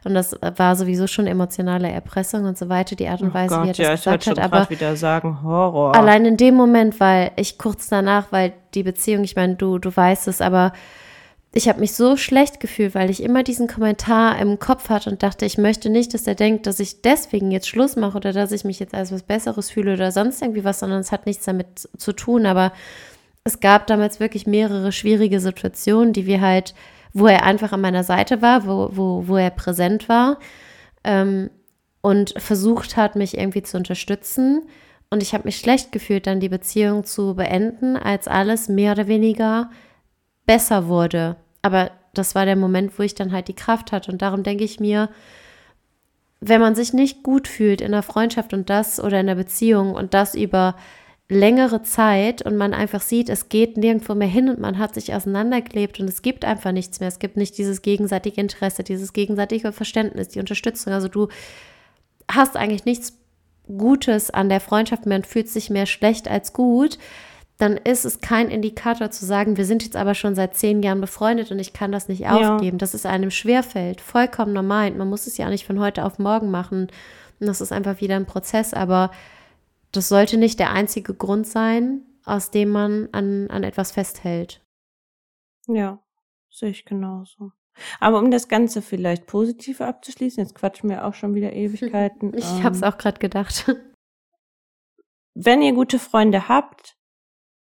Und 0.09 0.14
das 0.14 0.34
war 0.56 0.74
sowieso 0.74 1.06
schon 1.06 1.26
emotionale 1.26 1.90
Erpressung 1.90 2.44
und 2.44 2.56
so 2.56 2.68
weiter, 2.68 2.96
die 2.96 3.09
Art 3.09 3.20
und 3.20 3.30
oh 3.30 3.34
Weise, 3.34 3.54
Gott, 3.54 3.64
wie 3.64 3.68
er 3.68 3.74
das 3.74 3.78
ja, 3.78 3.94
gesagt 3.94 4.22
ich 4.24 4.30
hat. 4.30 4.38
Aber 4.38 4.70
wieder 4.70 4.96
sagen, 4.96 5.42
Horror. 5.42 5.94
allein 5.94 6.24
in 6.24 6.36
dem 6.36 6.54
Moment, 6.54 6.98
weil 6.98 7.30
ich 7.36 7.59
kurz 7.59 7.88
danach, 7.88 8.32
weil 8.32 8.54
die 8.74 8.82
Beziehung, 8.82 9.22
ich 9.22 9.36
meine, 9.36 9.56
du, 9.56 9.78
du 9.78 9.94
weißt 9.94 10.28
es, 10.28 10.40
aber 10.40 10.72
ich 11.52 11.68
habe 11.68 11.80
mich 11.80 11.94
so 11.94 12.16
schlecht 12.16 12.61
gefühlt, 12.61 12.94
weil 12.94 13.11
ich 13.11 13.22
immer 13.22 13.42
diesen 13.42 13.68
Kommentar 13.68 14.38
im 14.38 14.59
Kopf 14.59 14.88
hatte 14.88 15.11
und 15.11 15.22
dachte, 15.22 15.44
ich 15.44 15.59
möchte 15.59 15.90
nicht, 15.90 16.14
dass 16.14 16.26
er 16.26 16.34
denkt, 16.34 16.66
dass 16.66 16.80
ich 16.80 17.02
deswegen 17.02 17.50
jetzt 17.50 17.68
Schluss 17.68 17.96
mache 17.96 18.16
oder 18.16 18.32
dass 18.32 18.52
ich 18.52 18.64
mich 18.64 18.78
jetzt 18.78 18.94
als 18.94 19.12
was 19.12 19.22
Besseres 19.22 19.70
fühle 19.70 19.94
oder 19.94 20.12
sonst 20.12 20.40
irgendwie 20.42 20.64
was, 20.64 20.80
sondern 20.80 21.00
es 21.00 21.12
hat 21.12 21.26
nichts 21.26 21.44
damit 21.44 21.88
zu 21.96 22.12
tun. 22.12 22.46
Aber 22.46 22.72
es 23.44 23.61
gab 23.61 23.86
damals 23.86 24.20
wirklich 24.20 24.46
mehrere 24.46 24.92
schwierige 24.92 25.40
Situationen, 25.40 26.12
die 26.12 26.26
wir 26.26 26.40
halt, 26.40 26.74
wo 27.19 27.27
er 27.27 27.45
einfach 27.45 27.73
an 27.73 27.81
meiner 27.81 28.05
Seite 28.05 28.43
war, 28.43 28.66
wo, 28.66 28.91
wo, 28.93 29.29
wo 29.29 29.37
er 29.37 29.51
präsent 29.51 30.09
war 30.09 30.39
ähm, 31.05 31.51
und 32.01 32.35
versucht 32.37 32.97
hat, 32.97 33.16
mich 33.16 33.37
irgendwie 33.37 33.62
zu 33.62 33.77
unterstützen. 33.77 34.62
Und 35.11 35.23
ich 35.23 35.33
habe 35.35 35.45
mich 35.45 35.57
schlecht 35.57 35.93
gefühlt, 35.93 36.27
dann 36.27 36.41
die 36.41 36.49
Beziehung 36.49 37.05
zu 37.05 37.35
beenden, 37.35 37.97
als 37.97 38.29
alles 38.29 38.69
mehr 38.69 38.93
oder 38.93 39.07
weniger 39.09 39.71
besser 40.47 40.89
wurde. 40.89 41.37
Aber 41.62 41.91
das 42.14 42.35
war 42.35 42.45
der 42.45 42.57
Moment, 42.57 42.99
wo 42.99 43.03
ich 43.03 43.14
dann 43.14 43.33
halt 43.33 43.49
die 43.49 43.55
Kraft 43.55 43.93
hatte. 43.93 44.12
Und 44.12 44.23
darum 44.23 44.43
denke 44.43 44.64
ich 44.64 44.81
mir, 44.81 45.09
wenn 46.41 46.61
man 46.61 46.75
sich 46.75 46.93
nicht 46.93 47.23
gut 47.23 47.49
fühlt 47.49 47.81
in 47.81 47.93
der 47.93 48.03
Freundschaft 48.03 48.53
und 48.53 48.71
das 48.71 49.01
oder 49.01 49.21
in 49.21 49.27
der 49.27 49.35
Beziehung 49.35 49.95
und 49.95 50.14
das 50.14 50.35
über 50.35 50.77
längere 51.31 51.83
Zeit 51.83 52.41
und 52.43 52.57
man 52.57 52.72
einfach 52.72 53.03
sieht, 53.03 53.29
es 53.29 53.49
geht 53.49 53.76
nirgendwo 53.76 54.14
mehr 54.14 54.29
hin 54.29 54.49
und 54.49 54.59
man 54.59 54.79
hat 54.79 54.95
sich 54.95 55.14
auseinandergelebt 55.14 56.01
und 56.01 56.09
es 56.09 56.22
gibt 56.22 56.45
einfach 56.45 56.72
nichts 56.72 57.01
mehr. 57.01 57.09
Es 57.09 57.18
gibt 57.18 57.37
nicht 57.37 57.59
dieses 57.59 57.83
gegenseitige 57.83 58.41
Interesse, 58.41 58.83
dieses 58.83 59.12
gegenseitige 59.12 59.72
Verständnis, 59.72 60.29
die 60.29 60.41
Unterstützung. 60.41 60.93
Also 60.93 61.09
du 61.09 61.29
hast 62.31 62.57
eigentlich 62.57 62.87
nichts 62.87 63.12
Gutes 63.66 64.31
an 64.31 64.49
der 64.49 64.61
Freundschaft 64.61 65.05
mehr 65.05 65.18
und 65.18 65.26
fühlst 65.26 65.53
sich 65.53 65.68
mehr 65.68 65.85
schlecht 65.85 66.29
als 66.29 66.55
gut, 66.55 66.99
dann 67.59 67.76
ist 67.76 68.05
es 68.05 68.20
kein 68.20 68.49
Indikator 68.49 69.11
zu 69.11 69.26
sagen, 69.26 69.57
wir 69.57 69.66
sind 69.66 69.83
jetzt 69.83 69.97
aber 69.97 70.14
schon 70.14 70.37
seit 70.37 70.57
zehn 70.57 70.81
Jahren 70.83 71.01
befreundet 71.01 71.51
und 71.51 71.59
ich 71.59 71.72
kann 71.72 71.91
das 71.91 72.09
nicht 72.09 72.26
aufgeben. 72.29 72.76
Ja. 72.76 72.79
Das 72.79 72.95
ist 72.95 73.05
einem 73.05 73.33
schwerfällt. 73.33 74.01
Vollkommen 74.01 74.53
normal. 74.53 74.93
Man 74.93 75.11
muss 75.11 75.26
es 75.26 75.37
ja 75.37 75.51
nicht 75.51 75.66
von 75.66 75.81
heute 75.81 76.05
auf 76.05 76.20
morgen 76.20 76.53
machen. 76.53 76.89
Und 77.41 77.47
das 77.47 77.61
ist 77.61 77.72
einfach 77.72 78.01
wieder 78.01 78.14
ein 78.14 78.26
Prozess. 78.26 78.74
Aber 78.74 79.11
das 79.93 80.09
sollte 80.09 80.36
nicht 80.36 80.59
der 80.59 80.72
einzige 80.72 81.14
Grund 81.14 81.47
sein, 81.47 82.03
aus 82.24 82.51
dem 82.51 82.70
man 82.70 83.09
an, 83.12 83.49
an 83.51 83.64
etwas 83.64 83.93
festhält. 83.93 84.62
Ja, 85.66 86.03
sehe 86.51 86.70
ich 86.70 86.84
genauso. 86.84 87.53
Aber 88.01 88.18
um 88.18 88.30
das 88.30 88.49
Ganze 88.49 88.82
vielleicht 88.82 89.26
positiv 89.26 89.80
abzuschließen, 89.80 90.43
jetzt 90.43 90.55
quatschen 90.55 90.91
wir 90.91 91.05
auch 91.05 91.14
schon 91.14 91.34
wieder 91.34 91.53
Ewigkeiten. 91.55 92.36
Ich 92.36 92.45
ähm, 92.45 92.64
habe 92.64 92.76
es 92.76 92.82
auch 92.82 92.99
gerade 92.99 93.18
gedacht. 93.18 93.72
Wenn 95.34 95.62
ihr 95.62 95.72
gute 95.72 95.99
Freunde 95.99 96.49
habt, 96.49 96.97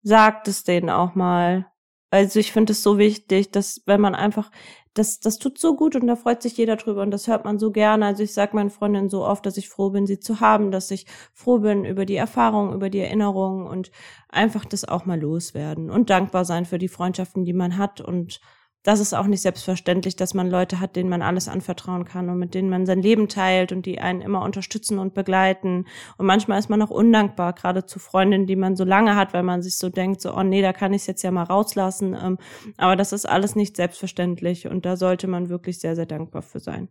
sagt 0.01 0.47
es 0.47 0.63
denen 0.63 0.89
auch 0.89 1.15
mal. 1.15 1.69
Also 2.11 2.39
ich 2.39 2.51
finde 2.51 2.73
es 2.73 2.81
so 2.81 2.97
wichtig, 2.97 3.51
dass 3.51 3.81
wenn 3.85 4.01
man 4.01 4.15
einfach, 4.15 4.51
das, 4.95 5.19
das 5.19 5.37
tut 5.37 5.59
so 5.59 5.75
gut 5.75 5.95
und 5.95 6.07
da 6.07 6.15
freut 6.15 6.41
sich 6.41 6.57
jeder 6.57 6.75
drüber 6.75 7.03
und 7.03 7.11
das 7.11 7.27
hört 7.27 7.45
man 7.45 7.59
so 7.59 7.71
gerne. 7.71 8.05
Also 8.05 8.23
ich 8.23 8.33
sage 8.33 8.55
meinen 8.55 8.71
Freundinnen 8.71 9.09
so 9.09 9.23
oft, 9.25 9.45
dass 9.45 9.57
ich 9.57 9.69
froh 9.69 9.91
bin, 9.91 10.07
sie 10.07 10.19
zu 10.19 10.39
haben, 10.39 10.71
dass 10.71 10.89
ich 10.89 11.05
froh 11.33 11.59
bin 11.59 11.85
über 11.85 12.05
die 12.05 12.15
Erfahrung, 12.15 12.73
über 12.73 12.89
die 12.89 12.99
Erinnerungen 12.99 13.67
und 13.67 13.91
einfach 14.27 14.65
das 14.65 14.85
auch 14.85 15.05
mal 15.05 15.19
loswerden 15.19 15.91
und 15.91 16.09
dankbar 16.09 16.45
sein 16.45 16.65
für 16.65 16.79
die 16.79 16.87
Freundschaften, 16.87 17.45
die 17.45 17.53
man 17.53 17.77
hat 17.77 18.01
und 18.01 18.41
das 18.83 19.01
ist 19.01 19.13
auch 19.13 19.27
nicht 19.27 19.41
selbstverständlich, 19.41 20.15
dass 20.15 20.33
man 20.33 20.49
Leute 20.49 20.79
hat, 20.79 20.95
denen 20.95 21.09
man 21.09 21.21
alles 21.21 21.49
anvertrauen 21.49 22.05
kann 22.05 22.29
und 22.29 22.39
mit 22.39 22.53
denen 22.53 22.69
man 22.69 22.85
sein 22.85 23.01
Leben 23.01 23.27
teilt 23.27 23.73
und 23.73 23.85
die 23.85 23.99
einen 23.99 24.21
immer 24.21 24.41
unterstützen 24.41 24.99
und 24.99 25.13
begleiten. 25.13 25.85
Und 26.17 26.25
manchmal 26.25 26.59
ist 26.59 26.69
man 26.69 26.81
auch 26.81 26.89
undankbar, 26.89 27.53
gerade 27.53 27.85
zu 27.85 27.99
Freundinnen, 27.99 28.47
die 28.47 28.55
man 28.55 28.77
so 28.77 28.85
lange 28.85 29.15
hat, 29.17 29.33
weil 29.33 29.43
man 29.43 29.61
sich 29.61 29.77
so 29.77 29.89
denkt, 29.89 30.21
so, 30.21 30.33
oh 30.33 30.43
nee, 30.43 30.61
da 30.61 30.71
kann 30.71 30.93
ich 30.93 31.01
es 31.01 31.07
jetzt 31.07 31.23
ja 31.23 31.31
mal 31.31 31.43
rauslassen. 31.43 32.15
Ähm, 32.21 32.37
aber 32.77 32.95
das 32.95 33.11
ist 33.11 33.27
alles 33.27 33.55
nicht 33.55 33.75
selbstverständlich 33.75 34.67
und 34.67 34.85
da 34.85 34.95
sollte 34.95 35.27
man 35.27 35.49
wirklich 35.49 35.79
sehr, 35.79 35.95
sehr 35.95 36.05
dankbar 36.05 36.41
für 36.41 36.59
sein. 36.59 36.87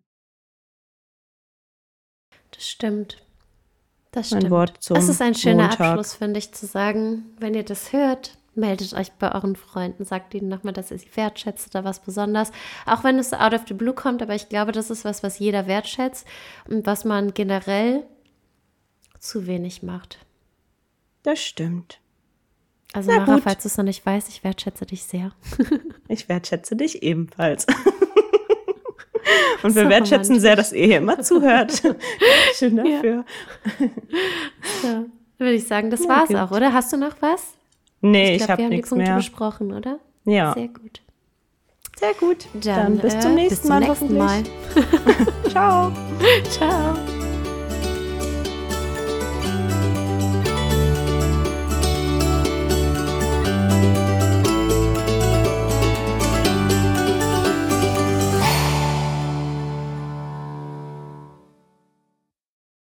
Das 2.50 2.68
stimmt. 2.68 3.22
Das 4.10 4.26
stimmt. 4.28 4.44
Mein 4.44 4.50
Wort 4.50 4.74
zum 4.80 4.94
das 4.94 5.08
ist 5.08 5.22
ein 5.22 5.34
schöner 5.34 5.68
Montag. 5.68 5.80
Abschluss, 5.80 6.14
finde 6.14 6.38
ich, 6.38 6.52
zu 6.52 6.66
sagen, 6.66 7.24
wenn 7.38 7.54
ihr 7.54 7.64
das 7.64 7.92
hört, 7.92 8.38
meldet 8.58 8.92
euch 8.94 9.12
bei 9.12 9.34
euren 9.34 9.56
Freunden, 9.56 10.04
sagt 10.04 10.34
ihnen 10.34 10.48
nochmal, 10.48 10.72
dass 10.74 10.90
ihr 10.90 10.98
sie 10.98 11.08
wertschätzt 11.14 11.74
oder 11.74 11.84
was 11.84 12.00
besonders. 12.00 12.52
Auch 12.84 13.04
wenn 13.04 13.18
es 13.18 13.32
out 13.32 13.54
of 13.54 13.62
the 13.66 13.74
blue 13.74 13.94
kommt, 13.94 14.20
aber 14.20 14.34
ich 14.34 14.48
glaube, 14.48 14.72
das 14.72 14.90
ist 14.90 15.04
was, 15.04 15.22
was 15.22 15.38
jeder 15.38 15.66
wertschätzt 15.66 16.26
und 16.68 16.86
was 16.86 17.04
man 17.04 17.32
generell 17.32 18.04
zu 19.18 19.46
wenig 19.46 19.82
macht. 19.82 20.18
Das 21.22 21.40
stimmt. 21.40 22.00
Also 22.92 23.10
Na 23.10 23.18
Mara, 23.18 23.34
gut. 23.34 23.44
falls 23.44 23.62
du 23.62 23.68
es 23.68 23.76
noch 23.76 23.84
nicht 23.84 24.04
weißt, 24.04 24.28
ich 24.28 24.44
wertschätze 24.44 24.86
dich 24.86 25.04
sehr. 25.04 25.32
ich 26.08 26.28
wertschätze 26.28 26.76
dich 26.76 27.02
ebenfalls. 27.02 27.66
Und 29.62 29.74
wir 29.74 29.84
so 29.84 29.88
wertschätzen 29.90 30.40
sehr, 30.40 30.56
dass 30.56 30.72
ihr 30.72 30.86
hier 30.86 30.98
immer 30.98 31.20
zuhört. 31.20 31.82
Schön 32.54 32.76
dafür. 32.76 33.24
Ja. 33.80 33.88
So, 34.82 35.06
würde 35.36 35.52
ich 35.52 35.66
sagen, 35.66 35.90
das 35.90 36.04
ja, 36.04 36.08
war's 36.08 36.28
gut. 36.28 36.36
auch, 36.36 36.50
oder? 36.50 36.72
Hast 36.72 36.92
du 36.92 36.96
noch 36.96 37.16
was? 37.20 37.57
Nee, 38.00 38.36
ich, 38.36 38.44
glaub, 38.44 38.58
ich 38.58 38.64
habe 38.64 38.74
nichts 38.74 38.90
mehr. 38.90 39.06
Wir 39.06 39.12
haben 39.12 39.20
die 39.20 39.28
Punkte 39.30 39.48
besprochen, 39.58 39.72
oder? 39.72 39.98
Ja. 40.24 40.52
Sehr 40.54 40.68
gut. 40.68 41.02
Sehr 41.98 42.14
gut. 42.14 42.46
Dann, 42.54 42.62
Dann 42.62 42.98
bis 42.98 43.14
äh, 43.14 43.20
zum 43.20 43.34
nächsten 43.34 43.48
bis 43.50 43.62
zum 43.62 43.70
Mal. 43.70 43.80
nächsten 43.80 44.16
Mal. 44.18 44.42
hoffentlich. 44.76 45.42
Ciao. 45.52 45.92
Ciao. 46.50 47.17